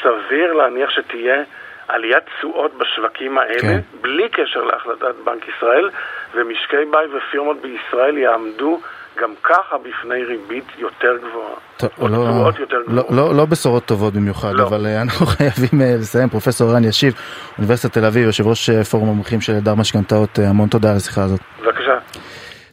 סביר 0.03 0.53
להניח 0.53 0.91
שתהיה 0.91 1.43
עליית 1.89 2.25
תשואות 2.39 2.75
בשווקים 2.75 3.39
האלה, 3.39 3.61
כן. 3.61 3.81
בלי 4.01 4.29
קשר 4.29 4.65
להחלטת 4.65 5.15
בנק 5.25 5.49
ישראל, 5.49 5.91
ומשקי 6.35 6.85
בית 6.91 7.11
ופירמות 7.13 7.57
בישראל 7.61 8.19
יעמדו 8.19 8.81
גם 9.21 9.35
ככה 9.43 9.77
בפני 9.79 10.25
ריבית 10.25 10.65
יותר 10.79 11.17
גבוהה. 11.19 11.55
טוב, 11.77 11.91
או 11.99 12.09
לא, 12.09 12.17
יותר 12.59 12.77
לא, 12.77 13.03
גבוהות. 13.03 13.11
לא, 13.11 13.35
לא 13.35 13.47
בשורות 13.47 13.85
טובות 13.85 14.15
במיוחד, 14.15 14.53
לא. 14.55 14.63
אבל 14.63 14.87
אה, 14.87 15.03
אנחנו 15.03 15.27
חייבים 15.37 15.81
אה, 15.81 15.97
לסיים. 15.99 16.29
פרופסור 16.29 16.71
ערן 16.71 16.85
ישיב, 16.85 17.15
אוניברסיטת 17.59 17.93
תל 17.93 18.05
אביב, 18.05 18.27
יושב 18.27 18.47
ראש 18.47 18.71
אה, 18.71 18.85
פורום 18.85 19.09
המומחים 19.09 19.41
של 19.41 19.59
דר 19.59 19.75
משכנתאות, 19.75 20.39
המון 20.39 20.69
תודה 20.69 20.91
על 20.91 20.97
השיחה 20.97 21.23
הזאת. 21.23 21.41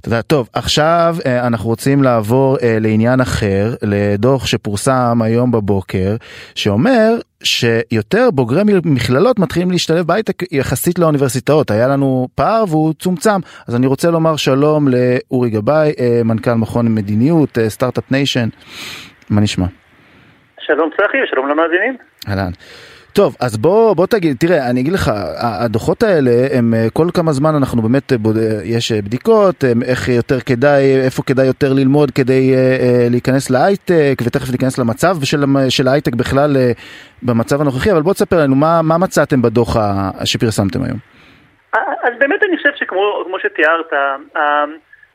תודה. 0.02 0.22
טוב, 0.22 0.50
עכשיו 0.54 1.16
אה, 1.26 1.48
אנחנו 1.48 1.70
רוצים 1.70 2.04
לעבור 2.04 2.58
אה, 2.64 2.78
לעניין 2.82 3.22
אחר, 3.22 3.74
לדוח 3.82 4.46
שפורסם 4.46 5.22
היום 5.22 5.52
בבוקר, 5.52 6.16
שאומר 6.56 7.16
שיותר 7.44 8.32
בוגרי 8.34 8.62
מכללות 8.86 9.40
מתחילים 9.40 9.72
להשתלב 9.72 10.06
בהייטק 10.06 10.44
יחסית 10.52 11.00
לאוניברסיטאות. 11.00 11.72
היה 11.72 11.88
לנו 11.88 12.28
פער 12.36 12.64
והוא 12.68 12.94
צומצם. 12.94 13.40
אז 13.68 13.76
אני 13.76 13.88
רוצה 13.88 14.12
לומר 14.12 14.36
שלום 14.36 14.88
לאורי 14.88 15.50
גבאי, 15.50 15.94
אה, 16.00 16.22
מנכ"ל 16.26 16.54
מכון 16.54 16.96
מדיניות, 16.96 17.58
Start-Up 17.68 18.12
Nation. 18.12 18.50
מה 19.30 19.42
נשמע? 19.42 19.66
שלום 20.60 20.90
צחי 20.98 21.18
ושלום 21.24 21.48
למאזינים. 21.48 21.98
אהלן. 22.28 22.52
טוב, 23.14 23.36
אז 23.40 23.58
בוא, 23.58 23.96
בוא 23.96 24.06
תגיד, 24.06 24.38
תראה, 24.40 24.70
אני 24.70 24.82
אגיד 24.82 24.94
לך, 24.94 25.12
הדוחות 25.66 26.04
האלה, 26.04 26.32
הם 26.58 26.74
אה, 26.74 26.88
כל 26.94 27.08
כמה 27.14 27.32
זמן 27.32 27.50
אנחנו 27.58 27.82
באמת, 27.82 28.12
אה, 28.12 28.18
בוד... 28.18 28.38
אה, 28.38 28.44
יש 28.64 28.92
בדיקות, 28.92 29.64
איך 29.86 30.10
יותר 30.10 30.40
כדאי, 30.40 30.84
איפה 31.06 31.24
כדאי 31.24 31.46
יותר 31.46 31.74
ללמוד 31.74 32.12
כדי 32.12 32.44
להיכנס 33.10 33.50
להייטק, 33.50 34.18
ותכף 34.26 34.50
להיכנס 34.50 34.80
למצב 34.80 35.14
של, 35.24 35.40
של 35.70 35.88
ההייטק 35.88 36.14
בכלל 36.14 36.58
במצב 37.24 37.62
הנוכחי, 37.62 37.92
אבל 37.92 38.02
בוא 38.02 38.14
תספר 38.14 38.38
לנו, 38.44 38.56
מה, 38.56 38.82
מה 38.84 38.98
מצאתם 38.98 39.42
בדוח 39.42 39.78
שפרסמתם 40.26 40.80
היום? 40.84 41.00
אז 42.04 42.14
באמת 42.20 42.44
אני 42.44 42.58
חושב 42.58 42.70
שכמו 42.76 43.24
כמו 43.26 43.40
שתיארת, 43.40 43.92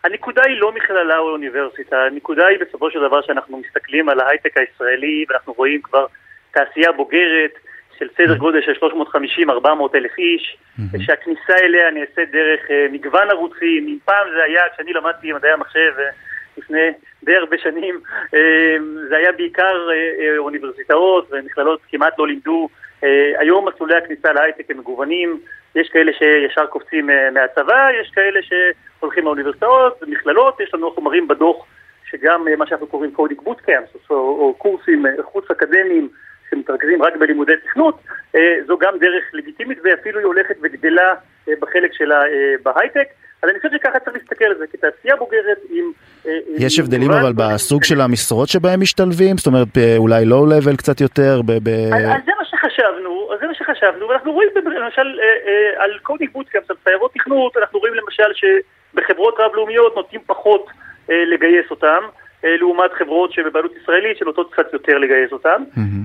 הנקודה 0.05 0.43
היא 0.47 0.61
לא 0.61 0.73
מכללה 0.73 1.19
או 1.19 1.31
אוניברסיטה, 1.31 1.97
הנקודה 2.11 2.47
היא 2.47 2.59
בסופו 2.61 2.91
של 2.91 2.99
דבר 3.09 3.23
שאנחנו 3.23 3.63
מסתכלים 3.67 4.09
על 4.09 4.21
ההייטק 4.21 4.57
הישראלי 4.57 5.25
ואנחנו 5.29 5.53
רואים 5.53 5.81
כבר 5.83 6.07
תעשייה 6.51 6.93
בוגרת 6.93 7.55
של 7.99 8.09
סדר 8.17 8.37
גודל 8.37 8.61
של 8.63 8.73
350-400 8.73 9.69
אלף 9.95 10.19
איש, 10.19 10.57
שהכניסה 10.99 11.55
אליה 11.63 11.91
נעשית 11.91 12.31
דרך 12.33 12.71
אה, 12.71 12.87
מגוון 12.93 13.31
ערוצים. 13.31 13.87
אם 13.87 13.99
פעם 14.05 14.27
זה 14.37 14.43
היה, 14.43 14.63
כשאני 14.75 14.93
למדתי 14.93 15.33
מדעי 15.33 15.53
המחשב 15.53 15.93
אה, 15.99 16.05
לפני 16.57 16.89
די 17.25 17.37
הרבה 17.37 17.57
שנים, 17.59 18.01
אה, 18.35 18.77
זה 19.09 19.17
היה 19.17 19.33
בעיקר 19.33 19.89
אוניברסיטאות 20.39 21.29
ומכללות 21.31 21.81
כמעט 21.91 22.19
לא 22.19 22.27
לימדו. 22.27 22.69
היום 23.39 23.69
מסלולי 23.69 23.97
הכניסה 23.97 24.33
להייטק 24.33 24.71
הם 24.71 24.79
מגוונים, 24.79 25.41
יש 25.75 25.89
כאלה 25.89 26.13
שישר 26.13 26.67
קופצים 26.67 27.11
מהצבא, 27.33 27.89
יש 28.01 28.11
כאלה 28.11 28.41
שהולכים 28.43 29.25
לאוניברסיטאות, 29.25 30.03
מכללות, 30.07 30.61
יש 30.61 30.75
לנו 30.75 30.91
חומרים 30.91 31.29
בדוח 31.29 31.67
שגם 32.11 32.47
מה 32.59 32.67
שאנחנו 32.67 32.87
קוראים 32.87 33.11
קודיק 33.11 33.43
בוטקאמפס, 33.43 34.11
או, 34.11 34.17
או 34.17 34.55
קורסים 34.59 35.07
חוץ 35.23 35.51
אקדמיים 35.51 36.09
שמתרכזים 36.51 37.03
רק 37.03 37.17
בלימודי 37.17 37.53
תכנות, 37.65 37.99
אה, 38.37 38.57
זו 38.67 38.79
גם 38.79 38.99
דרך 38.99 39.25
לגיטימית 39.33 39.79
ואפילו 39.85 40.19
היא 40.19 40.27
הולכת 40.27 40.57
וגדלה 40.63 41.15
אה, 41.49 41.53
בחלק 41.61 41.93
שלה 41.93 42.23
אה, 42.23 42.55
בהייטק. 42.63 43.09
אז 43.43 43.51
אני 43.51 43.59
חושב 43.59 43.69
שככה 43.77 43.99
צריך 43.99 44.17
להסתכל 44.17 44.45
על 44.45 44.59
זה, 44.59 44.67
כתעשייה 44.67 45.17
בוגרת 45.17 45.59
עם... 45.71 45.85
יש 46.59 46.79
עם 46.79 46.85
הבדלים 46.85 47.11
אבל 47.11 47.33
בסוג 47.37 47.85
של 47.85 48.01
המשרות 48.01 48.49
שבהם 48.49 48.81
משתלבים? 48.81 49.37
זאת 49.37 49.47
אומרת, 49.47 49.69
אולי 49.97 50.25
לואו 50.25 50.47
לבל 50.47 50.77
קצת 50.77 51.01
יותר? 51.01 51.43
ב- 51.47 51.59
ב- 51.63 51.93
אז 51.95 52.23
זה 52.27 52.33
מה 52.39 52.45
שחשבנו, 52.45 53.29
אז 53.35 53.41
זה 53.41 53.47
מה 53.47 53.55
שחשבנו, 53.55 54.09
ואנחנו 54.09 54.33
רואים 54.33 54.49
למשל 54.55 55.19
על 55.77 55.91
קודיק 56.03 56.33
בוטקאמפס, 56.33 56.71
על 56.71 56.77
סיירות 56.85 57.13
תכנות, 57.15 57.57
אנחנו 57.57 57.79
רואים 57.79 57.95
למשל 57.95 58.33
שבחברות 58.35 59.35
רב-לאומיות 59.39 59.97
נוטים 59.97 60.21
פחות 60.27 60.67
לגייס 61.09 61.71
אותם, 61.71 62.03
לעומת 62.45 62.93
חברות 62.93 63.33
שבבעלות 63.33 63.73
ישראלית 63.83 64.19
שנוטות 64.19 64.53
קצת 64.53 64.73
יותר 64.73 64.99
לגייס 64.99 65.33
אותם. 65.33 65.63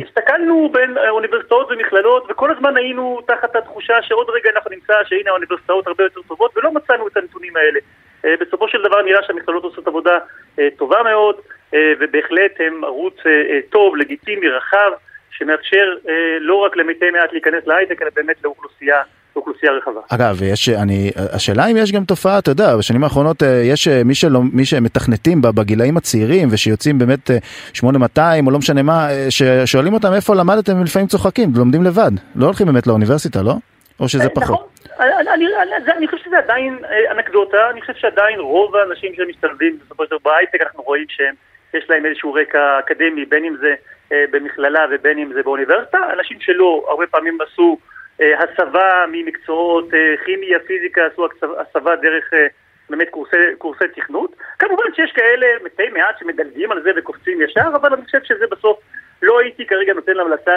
הסתכלנו 0.07 0.69
בין 0.73 0.97
אה, 0.97 1.09
אוניברסיטאות 1.09 1.67
ומכללות, 1.71 2.27
וכל 2.29 2.51
הזמן 2.51 2.77
היינו 2.77 3.19
תחת 3.27 3.55
התחושה 3.55 4.01
שעוד 4.01 4.27
רגע 4.29 4.49
אנחנו 4.55 4.71
נמצא 4.71 4.93
שהנה 5.05 5.29
האוניברסיטאות 5.29 5.87
הרבה 5.87 6.03
יותר 6.03 6.21
טובות, 6.27 6.57
ולא 6.57 6.71
מצאנו 6.71 7.07
את 7.07 7.17
הנתונים 7.17 7.57
האלה. 7.57 7.79
אה, 8.25 8.33
בסופו 8.39 8.67
של 8.67 8.81
דבר 8.83 9.01
נראה 9.01 9.23
שהמכללות 9.23 9.63
עושות 9.63 9.87
עבודה 9.87 10.17
אה, 10.59 10.67
טובה 10.77 11.03
מאוד, 11.03 11.35
אה, 11.73 11.93
ובהחלט 11.99 12.51
הם 12.59 12.83
ערוץ 12.83 13.17
אה, 13.25 13.31
אה, 13.31 13.59
טוב, 13.69 13.95
לגיטימי, 13.95 14.49
רחב, 14.49 14.91
שמאפשר 15.31 15.95
אה, 16.09 16.37
לא 16.39 16.55
רק 16.55 16.77
למתי 16.77 17.11
מעט 17.11 17.31
להיכנס 17.31 17.67
להייטק, 17.67 18.01
אלא 18.01 18.09
באמת 18.15 18.43
לאוכלוסייה, 18.43 19.01
לאוכלוסייה 19.35 19.71
רחבה. 19.71 20.01
אגב, 20.09 20.41
יש, 20.41 20.69
אני, 20.69 21.11
השאלה 21.35 21.67
אם 21.67 21.77
יש 21.77 21.91
גם 21.91 22.03
תופעה, 22.03 22.39
אתה 22.39 22.51
יודע, 22.51 22.77
בשנים 22.77 23.03
האחרונות 23.03 23.43
אה, 23.43 23.61
יש 23.65 23.87
אה, 23.87 24.01
מי, 24.05 24.15
שלא, 24.15 24.41
מי 24.53 24.65
שמתכנתים 24.65 25.41
בגילאים 25.41 25.97
הצעירים 25.97 26.47
ושיוצאים 26.51 26.99
באמת 26.99 27.31
אה, 27.31 27.37
8200 27.73 28.47
או 28.47 28.51
לא 28.51 28.57
משנה 28.57 28.83
מה, 28.83 29.09
אה, 29.11 29.27
ששואלים 29.29 29.93
אותם 29.93 30.13
איפה 30.13 30.35
למדתם, 30.35 30.75
הם 30.75 30.83
לפעמים 30.83 31.07
צוחקים, 31.07 31.49
לומדים 31.55 31.83
לבד, 31.83 32.11
לא 32.35 32.45
הולכים 32.45 32.67
באמת 32.67 32.87
לאוניברסיטה, 32.87 33.41
לא? 33.41 33.53
או 33.99 34.09
שזה 34.09 34.23
אה, 34.23 34.29
פחות? 34.29 34.59
נכון. 34.59 34.79
אני, 34.99 35.33
אני, 35.33 35.45
אני, 35.61 35.91
אני 35.97 36.07
חושב 36.07 36.25
שזה 36.25 36.37
עדיין 36.37 36.77
אה, 36.89 37.11
אנקדוטה, 37.11 37.69
אני 37.69 37.81
חושב 37.81 37.93
שעדיין 37.93 38.39
רוב 38.39 38.75
האנשים 38.75 39.13
שמשתלבים 39.15 39.79
בסופו 39.85 40.05
של 40.05 40.09
דבר 40.09 40.19
בהייטק, 40.23 40.61
אנחנו 40.61 40.83
רואים 40.83 41.05
שיש 41.09 41.89
להם 41.89 42.05
איזשהו 42.05 42.33
רקע 42.33 42.79
אקדמי, 42.79 43.25
בין 43.25 43.45
אם 43.45 43.55
זה 43.61 43.73
אה, 44.11 44.23
במכללה 44.31 44.85
ובין 44.91 45.17
אם 45.17 45.33
זה 45.33 45.43
באוניברסיטה, 45.43 45.97
אנשים 46.13 46.37
שלא, 46.39 46.85
הרבה 46.89 47.07
פעמים 47.07 47.37
עשו 47.41 47.77
אה, 47.81 47.98
הסבה 48.19 49.05
ממקצועות 49.11 49.93
אה, 49.93 50.15
כימיה, 50.25 50.59
פיזיקה, 50.59 51.01
עשו 51.05 51.27
הסבה 51.59 51.95
דרך 51.95 52.33
אה, 52.33 52.47
באמת 52.89 53.09
קורסי, 53.09 53.37
קורסי 53.57 53.83
תכנות. 53.95 54.35
כמובן 54.59 54.83
שיש 54.95 55.11
כאלה 55.11 55.47
מתי 55.65 55.89
מעט 55.93 56.19
שמדלגים 56.19 56.71
על 56.71 56.83
זה 56.83 56.89
וקופצים 56.97 57.41
ישר, 57.41 57.67
אבל 57.75 57.93
אני 57.93 58.05
חושב 58.05 58.19
שזה 58.23 58.45
בסוף, 58.51 58.79
לא 59.21 59.39
הייתי 59.39 59.65
כרגע 59.65 59.93
נותן 59.93 60.19
המלצה 60.19 60.51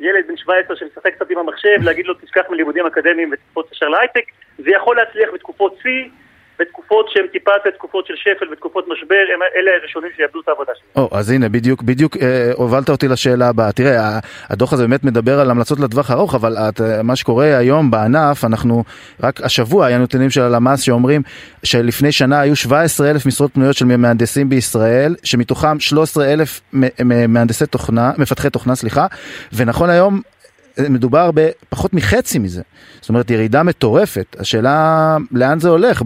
לילד 0.00 0.26
בן 0.28 0.36
17 0.36 0.76
שמשחק 0.76 1.14
קצת 1.14 1.30
עם 1.30 1.38
המחשב, 1.38 1.76
להגיד 1.82 2.06
לו 2.06 2.14
תשכח 2.14 2.42
מלימודים 2.50 2.86
אקדמיים 2.86 3.30
ותקפוץ 3.32 3.72
ישר 3.72 3.88
להייטק, 3.88 4.24
זה 4.58 4.70
יכול 4.70 4.96
להצליח 4.96 5.30
בתקופות 5.34 5.76
שיא, 5.82 6.08
בתקופות 6.58 7.06
שהן 7.10 7.26
טיפה 7.32 7.50
יותר 7.50 7.70
תקופות 7.70 8.06
של 8.06 8.14
שפל 8.16 8.52
ותקופות 8.52 8.84
משבר, 8.88 9.24
הם 9.34 9.40
אלה 9.56 9.70
הראשונים 9.80 10.10
שיאבדו 10.16 10.40
את 10.40 10.48
העבודה 10.48 10.72
שלהם. 10.74 11.06
או, 11.06 11.18
אז 11.18 11.30
הנה, 11.30 11.48
בדיוק, 11.48 11.82
בדיוק 11.82 12.16
אה, 12.16 12.50
הובלת 12.54 12.88
אותי 12.90 13.08
לשאלה 13.08 13.48
הבאה. 13.48 13.72
תראה, 13.72 14.18
הדוח 14.50 14.72
הזה 14.72 14.82
באמת 14.82 15.04
מדבר 15.04 15.40
על 15.40 15.50
המלצות 15.50 15.80
לטווח 15.80 16.10
ארוך, 16.10 16.34
אבל 16.34 16.56
את, 16.56 16.80
אה, 16.80 17.02
מה 17.02 17.16
שקורה 17.16 17.56
היום 17.56 17.90
בענף, 17.90 18.44
אנחנו, 18.44 18.84
רק 19.22 19.40
השבוע 19.40 19.86
היה 19.86 19.98
נתונים 19.98 20.30
של 20.30 20.40
הלמ"ס 20.42 20.80
שאומרים 20.80 21.22
שלפני 21.62 22.12
שנה 22.12 22.40
היו 22.40 22.56
17 22.56 23.10
אלף 23.10 23.26
משרות 23.26 23.54
פנויות 23.54 23.76
של 23.76 23.84
מהנדסים 23.84 24.48
בישראל, 24.48 25.14
שמתוכם 25.24 25.80
13 25.80 26.32
אלף 26.32 26.60
מהנדסי 27.28 27.66
תוכנה, 27.66 28.12
מפתחי 28.18 28.50
תוכנה, 28.50 28.74
סליחה, 28.74 29.06
ונכון 29.52 29.90
היום 29.90 30.20
מדובר 30.90 31.30
בפחות 31.34 31.94
מחצי 31.94 32.38
מזה. 32.38 32.62
זאת 33.00 33.08
אומרת, 33.08 33.30
ירידה 33.30 33.62
מטורפת. 33.62 34.36
השאלה, 34.40 35.16
לאן 35.32 35.58
זה 35.58 35.68
הולך 35.68 36.02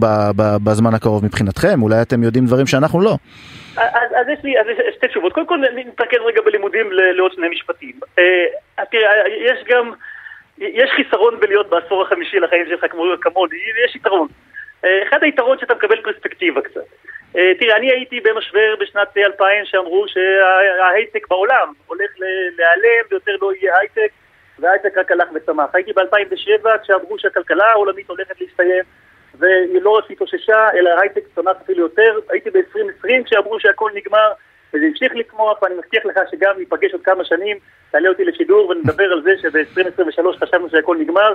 בזמן 0.64 0.94
הקרוב 0.94 1.24
מבחינתכם? 1.24 1.82
אולי 1.82 2.02
אתם 2.02 2.22
יודעים 2.22 2.46
דברים 2.46 2.66
שאנחנו 2.66 3.00
לא. 3.00 3.16
אז, 3.76 4.10
אז 4.20 4.26
יש 4.32 4.38
לי 4.44 4.60
אז 4.60 4.66
יש 4.68 4.94
שתי 4.94 5.08
תשובות. 5.08 5.32
קודם 5.32 5.46
כל 5.46 5.58
נתרכז 5.74 6.18
רגע 6.26 6.40
בלימודים 6.44 6.92
לעוד 6.92 7.32
שני 7.32 7.48
משפטים. 7.48 7.92
אה, 8.18 8.84
תראה, 8.90 9.10
יש 9.28 9.64
גם, 9.68 9.92
יש 10.58 10.90
חיסרון 10.96 11.40
בלהיות 11.40 11.70
בעשור 11.70 12.02
החמישי 12.02 12.40
לחיים 12.40 12.66
שלך 12.68 12.90
כמו, 12.90 13.04
כמוני, 13.20 13.56
ויש 13.76 13.96
יתרון. 13.96 14.28
אה, 14.84 15.02
אחד 15.08 15.22
היתרון 15.22 15.58
שאתה 15.58 15.74
מקבל 15.74 16.00
פרספקטיבה 16.02 16.60
קצת. 16.60 16.80
אה, 17.36 17.52
תראה, 17.60 17.76
אני 17.76 17.90
הייתי 17.90 18.20
במשבר 18.20 18.74
בשנת 18.80 19.16
2000 19.16 19.64
שאמרו 19.64 20.04
שההייטק 20.08 21.28
בעולם 21.28 21.72
הולך 21.86 22.10
להיעלם 22.18 23.04
ויותר 23.10 23.32
לא 23.42 23.52
יהיה 23.60 23.78
הייטק, 23.78 24.12
וההייטק 24.62 24.98
רק 24.98 25.10
הלך 25.10 25.28
וצמח. 25.34 25.70
הייתי 25.74 25.92
ב-2007 25.92 26.68
כשאמרו 26.82 27.18
שהכלכלה 27.18 27.64
העולמית 27.64 28.08
הולכת 28.08 28.40
להסתיים, 28.40 28.84
והיא 29.38 29.82
לא 29.82 29.90
רק 29.90 30.10
התאוששה, 30.10 30.68
אלא 30.74 30.90
ההייטק 30.90 31.22
צמח 31.34 31.56
אפילו 31.64 31.80
יותר. 31.80 32.18
הייתי 32.30 32.50
ב-2020 32.50 33.24
כשאמרו 33.24 33.60
שהכל 33.60 33.90
נגמר, 33.94 34.32
וזה 34.74 34.84
המשיך 34.86 35.12
לצמוח, 35.14 35.62
ואני 35.62 35.74
מבטיח 35.74 36.04
לך 36.06 36.20
שגם 36.30 36.58
ניפגש 36.58 36.92
עוד 36.92 37.02
כמה 37.02 37.24
שנים, 37.24 37.56
תעלה 37.90 38.08
אותי 38.08 38.24
לשידור 38.24 38.68
ונדבר 38.68 39.12
על 39.12 39.22
זה 39.22 39.30
שב-2023 39.42 40.38
חשבנו 40.40 40.70
שהכל 40.70 40.96
נגמר, 40.96 41.34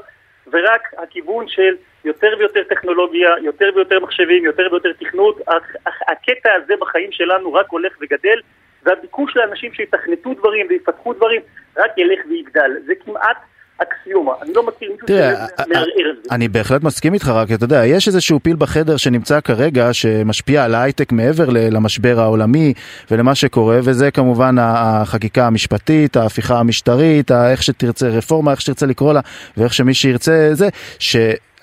ורק 0.52 0.82
הכיוון 0.98 1.48
של 1.48 1.76
יותר 2.06 2.30
ויותר 2.40 2.64
טכנולוגיה, 2.64 3.30
יותר 3.42 3.70
ויותר 3.76 4.00
מחשבים, 4.00 4.46
יותר 4.46 4.68
ויותר 4.72 4.94
תכנות, 5.00 5.42
הק- 5.48 5.76
הקטע 6.08 6.54
הזה 6.54 6.74
בחיים 6.80 7.12
שלנו 7.12 7.54
רק 7.54 7.66
הולך 7.70 7.94
וגדל, 8.02 8.40
והביקוש 8.88 9.38
לאנשים 9.38 9.74
שיתכנתו 9.74 10.34
דברים 10.34 10.68
ויפתחו 10.70 11.14
דברים 11.14 11.42
רק 11.78 11.92
ילך 11.98 12.20
ויגדל. 12.30 12.72
זה 12.86 12.94
כמעט 13.06 13.38
אקסיומה. 13.78 14.32
אני 14.42 14.54
לא 14.54 14.68
מכיר 14.68 14.92
מישהו 14.92 15.08
שמערער 15.08 16.12
את 16.12 16.24
זה. 16.24 16.30
אני 16.32 16.48
בהחלט 16.48 16.84
מסכים 16.84 17.14
איתך, 17.14 17.28
רק 17.28 17.52
אתה 17.52 17.64
יודע, 17.64 17.86
יש 17.86 18.08
איזשהו 18.08 18.40
פיל 18.44 18.56
בחדר 18.56 18.98
שנמצא 18.98 19.42
כרגע 19.42 19.94
שמשפיע 19.94 20.64
על 20.64 20.76
ההייטק 20.76 21.12
מעבר 21.12 21.46
למשבר 21.50 22.20
העולמי 22.20 22.74
ולמה 23.12 23.36
שקורה, 23.36 23.80
וזה 23.84 24.12
כמובן 24.12 24.56
החקיקה 24.60 25.48
המשפטית, 25.48 26.16
ההפיכה 26.18 26.60
המשטרית, 26.60 27.32
איך 27.32 27.64
שתרצה 27.64 28.08
רפורמה, 28.08 28.52
איך 28.52 28.62
שתרצה 28.62 28.86
לקרוא 28.86 29.14
לה, 29.14 29.20
ואיך 29.58 29.74
שמי 29.74 29.94
שירצה 29.94 30.50
זה, 30.54 30.68
ש... 31.00 31.16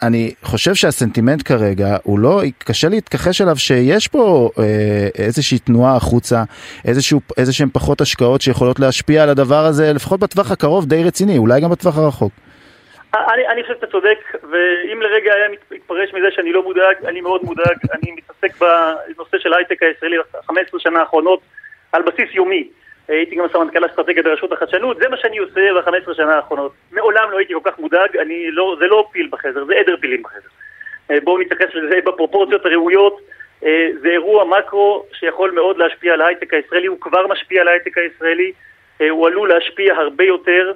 אני 0.02 0.34
חושב 0.42 0.74
שהסנטימנט 0.74 1.42
כרגע 1.48 1.96
הוא 2.02 2.18
לא, 2.18 2.40
קשה 2.58 2.88
להתכחש 2.88 3.40
אליו 3.40 3.56
שיש 3.56 4.08
פה 4.08 4.50
אה, 4.58 4.64
איזושהי 5.18 5.58
תנועה 5.58 5.96
החוצה, 5.96 6.42
איזשהו, 6.88 7.20
איזשהם 7.36 7.68
פחות 7.72 8.00
השקעות 8.00 8.40
שיכולות 8.40 8.80
להשפיע 8.80 9.22
על 9.22 9.28
הדבר 9.28 9.64
הזה, 9.64 9.92
לפחות 9.92 10.20
בטווח 10.20 10.50
הקרוב 10.52 10.86
די 10.86 11.04
רציני, 11.04 11.38
אולי 11.38 11.60
גם 11.60 11.70
בטווח 11.70 11.98
הרחוק. 11.98 12.32
אני, 13.14 13.48
אני 13.52 13.62
חושב 13.62 13.74
שאתה 13.74 13.86
צודק, 13.86 14.18
ואם 14.34 15.02
לרגע 15.02 15.32
היה 15.34 15.48
מת- 15.52 15.72
מתפרש 15.72 16.10
מזה 16.14 16.26
שאני 16.30 16.52
לא 16.52 16.62
מודאג, 16.62 16.96
אני 17.08 17.20
מאוד 17.20 17.40
מודאג. 17.44 17.76
אני 17.94 18.12
מתעסק 18.16 18.60
בנושא 18.60 19.36
של 19.38 19.52
ההייטק 19.52 19.82
הישראלי 19.82 20.16
ב-15 20.18 20.78
שנה 20.78 21.00
האחרונות 21.00 21.40
על 21.92 22.02
בסיס 22.02 22.34
יומי. 22.34 22.68
הייתי 23.08 23.36
גם 23.36 23.44
סמנכ"ל 23.52 23.86
אסטרטגיה 23.86 24.22
ברשות 24.22 24.52
החדשנות, 24.52 24.96
זה 24.96 25.08
מה 25.08 25.16
שאני 25.16 25.38
עושה 25.38 25.60
ב-15 25.74 26.14
שנה 26.14 26.36
האחרונות. 26.36 26.72
מעולם 26.92 27.30
לא 27.30 27.38
הייתי 27.38 27.54
כל 27.54 27.70
כך 27.70 27.78
מודאג, 27.78 28.16
אני 28.16 28.50
לא, 28.50 28.76
זה 28.78 28.86
לא 28.86 29.08
פיל 29.12 29.28
בחדר, 29.30 29.64
זה 29.64 29.74
עדר 29.74 29.96
פילים 30.00 30.22
בחדר. 30.22 30.48
אה, 31.10 31.16
בואו 31.24 31.38
נתייחס 31.38 31.74
לזה 31.74 31.98
בפרופורציות 32.04 32.66
הראויות. 32.66 33.20
אה, 33.64 33.88
זה 34.00 34.08
אירוע 34.08 34.44
מקרו 34.44 35.04
שיכול 35.12 35.50
מאוד 35.50 35.78
להשפיע 35.78 36.12
על 36.12 36.20
ההייטק 36.20 36.54
הישראלי, 36.54 36.86
הוא 36.86 37.00
כבר 37.00 37.26
משפיע 37.26 37.60
על 37.60 37.68
ההייטק 37.68 37.98
הישראלי, 37.98 38.52
אה, 39.00 39.10
הוא 39.10 39.26
עלול 39.26 39.48
להשפיע 39.48 39.94
הרבה 39.94 40.24
יותר. 40.24 40.72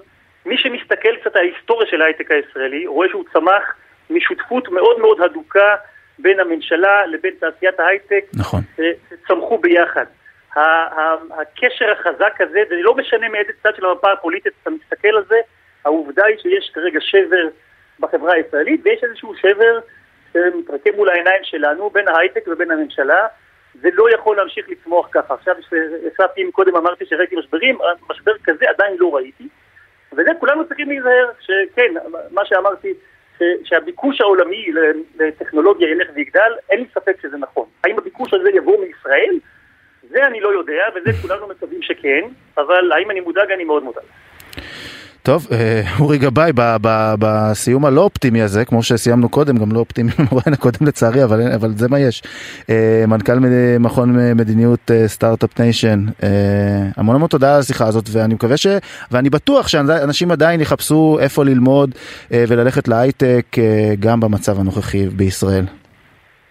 מי 0.46 0.58
שמסתכל 0.58 1.16
קצת 1.16 1.36
על 1.36 1.42
ההיסטוריה 1.42 1.86
של 1.90 2.02
ההייטק 2.02 2.30
הישראלי, 2.30 2.86
רואה 2.86 3.08
שהוא 3.08 3.24
צמח 3.32 3.74
משותפות 4.10 4.68
מאוד 4.68 4.98
מאוד 4.98 5.20
הדוקה 5.20 5.74
בין 6.18 6.40
הממשלה 6.40 7.06
לבין 7.06 7.34
תעשיית 7.40 7.80
ההייטק, 7.80 8.24
נכון. 8.34 8.60
אה, 8.80 8.90
צמחו 9.28 9.58
ביחד. 9.58 10.04
הקשר 10.56 11.90
החזק 11.92 12.40
הזה, 12.40 12.62
ולא 12.70 12.94
משנה 12.94 13.28
מאיזה 13.28 13.52
צד 13.62 13.76
של 13.76 13.86
המפה 13.86 14.12
הפוליטית 14.12 14.52
אתה 14.62 14.70
מסתכל 14.70 15.08
על 15.08 15.24
זה, 15.28 15.36
העובדה 15.84 16.24
היא 16.24 16.38
שיש 16.38 16.70
כרגע 16.74 17.00
שבר 17.00 17.48
בחברה 18.00 18.34
הישראלית, 18.34 18.80
ויש 18.84 19.04
איזשהו 19.04 19.34
שבר 19.34 19.78
שמתרקם 20.32 20.90
מול 20.96 21.08
העיניים 21.08 21.40
שלנו, 21.44 21.90
בין 21.90 22.08
ההייטק 22.08 22.44
ובין 22.46 22.70
הממשלה. 22.70 23.26
זה 23.74 23.88
לא 23.92 24.10
יכול 24.14 24.36
להמשיך 24.36 24.68
לצמוח 24.68 25.08
ככה. 25.12 25.34
עכשיו, 25.34 25.54
ישבתי, 26.12 26.42
אם 26.42 26.50
קודם 26.52 26.76
אמרתי 26.76 27.06
שראיתי 27.06 27.36
משברים, 27.36 27.78
משבר 28.10 28.32
כזה 28.44 28.64
עדיין 28.68 28.96
לא 28.98 29.14
ראיתי. 29.14 29.48
וזה 30.12 30.30
כולנו 30.40 30.66
צריכים 30.66 30.88
להיזהר, 30.88 31.30
שכן, 31.40 31.94
מה 32.30 32.44
שאמרתי, 32.44 32.94
שהביקוש 33.64 34.20
העולמי 34.20 34.72
לטכנולוגיה 35.18 35.90
ילך 35.90 36.08
ויגדל, 36.14 36.52
אין 36.70 36.80
לי 36.80 36.86
ספק 36.94 37.16
שזה 37.22 37.36
נכון. 37.36 37.66
האם 37.84 37.98
הביקוש 37.98 38.34
הזה 38.34 38.50
יבוא 38.54 38.84
מישראל? 38.84 39.38
זה 40.10 40.26
אני 40.26 40.40
לא 40.40 40.48
יודע, 40.48 40.82
וזה 40.94 41.10
כולנו 41.22 41.48
מקווים 41.48 41.82
שכן, 41.82 42.22
אבל 42.58 42.92
האם 42.92 43.10
אני 43.10 43.20
מודאג? 43.20 43.50
אני 43.52 43.64
מאוד 43.64 43.82
מודאג. 43.82 44.04
טוב, 45.22 45.46
אה, 45.52 45.82
אורי 46.00 46.18
גבאי, 46.18 46.52
בסיום 47.18 47.84
הלא 47.84 48.00
אופטימי 48.00 48.42
הזה, 48.42 48.64
כמו 48.64 48.82
שסיימנו 48.82 49.28
קודם, 49.28 49.56
גם 49.56 49.72
לא 49.72 49.78
אופטימי 49.78 50.10
במורן 50.18 50.52
הקודם 50.52 50.86
לצערי, 50.86 51.24
אבל, 51.24 51.40
אבל 51.54 51.68
זה 51.76 51.88
מה 51.88 52.00
יש. 52.00 52.22
אה, 52.70 53.04
מנכ"ל 53.08 53.38
מכון 53.80 54.08
מדיניות 54.36 54.90
אה, 54.90 55.08
Start-Up 55.08 55.60
Nation, 55.60 55.98
המון 56.96 57.16
המון 57.16 57.28
תודה 57.28 57.54
על 57.54 57.60
השיחה 57.60 57.86
הזאת, 57.86 58.04
ואני 58.12 58.34
מקווה 58.34 58.56
ש... 58.56 58.66
ואני 59.10 59.30
בטוח 59.30 59.68
שאנשים 59.68 60.30
עדיין 60.30 60.60
יחפשו 60.60 61.18
איפה 61.20 61.44
ללמוד 61.44 61.90
וללכת 62.30 62.88
להייטק, 62.88 63.46
גם 64.00 64.20
במצב 64.20 64.60
הנוכחי 64.60 65.06
בישראל. 65.06 65.64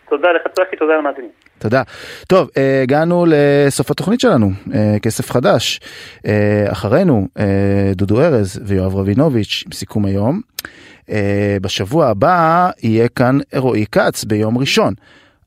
תודה 0.09 0.27
לך, 0.31 0.41
צחי, 0.53 0.75
תודה 0.75 0.93
למאזינים. 0.97 1.46
תודה. 1.59 1.81
טוב, 2.27 2.49
אה, 2.57 2.81
הגענו 2.83 3.25
לסוף 3.27 3.91
התוכנית 3.91 4.19
שלנו, 4.19 4.51
אה, 4.73 4.97
כסף 5.01 5.31
חדש. 5.31 5.79
אה, 6.25 6.65
אחרינו, 6.71 7.27
דודו 7.95 8.21
ארז 8.21 8.59
ויואב 8.65 8.95
רבינוביץ' 8.95 9.63
עם 9.65 9.71
סיכום 9.71 10.05
היום. 10.05 10.41
בשבוע 11.61 12.07
הבא 12.07 12.69
יהיה 12.83 13.07
כאן 13.07 13.39
רועי 13.55 13.85
כץ 13.91 14.23
ביום 14.23 14.57
ראשון. 14.57 14.93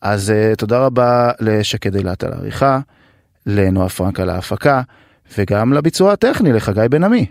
אז 0.03 0.33
תודה 0.59 0.79
רבה 0.79 1.31
לשקד 1.41 1.97
אילת 1.97 2.25
על 2.25 2.33
העריכה, 2.33 2.81
לנועה 3.47 3.89
פרנק 3.89 4.21
על 4.21 4.31
ההפקה, 4.31 4.81
וגם 5.39 5.73
לביצוע 5.73 6.13
הטכני, 6.13 6.53
לחגי 6.53 6.89
בן 6.91 7.05
עמי. 7.05 7.27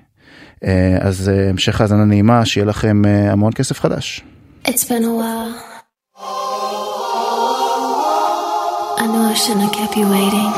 אז 1.01 1.31
המשך 1.49 1.81
האזנה 1.81 2.05
נעימה, 2.05 2.45
שיהיה 2.45 2.65
לכם 2.65 3.01
המון 3.05 3.53
כסף 3.53 3.79
חדש. 3.79 4.23
It's 4.67 4.83
been 4.83 5.03
a 5.03 5.19
while. 5.19 6.48
I 9.01 9.07
know 9.07 9.21
I 9.21 9.33
shouldn't 9.33 9.61
have 9.61 9.71
kept 9.71 9.95
you 9.95 10.09
waiting. 10.09 10.51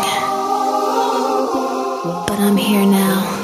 But 2.26 2.40
I'm 2.40 2.58
here 2.58 2.86
now. 2.86 3.41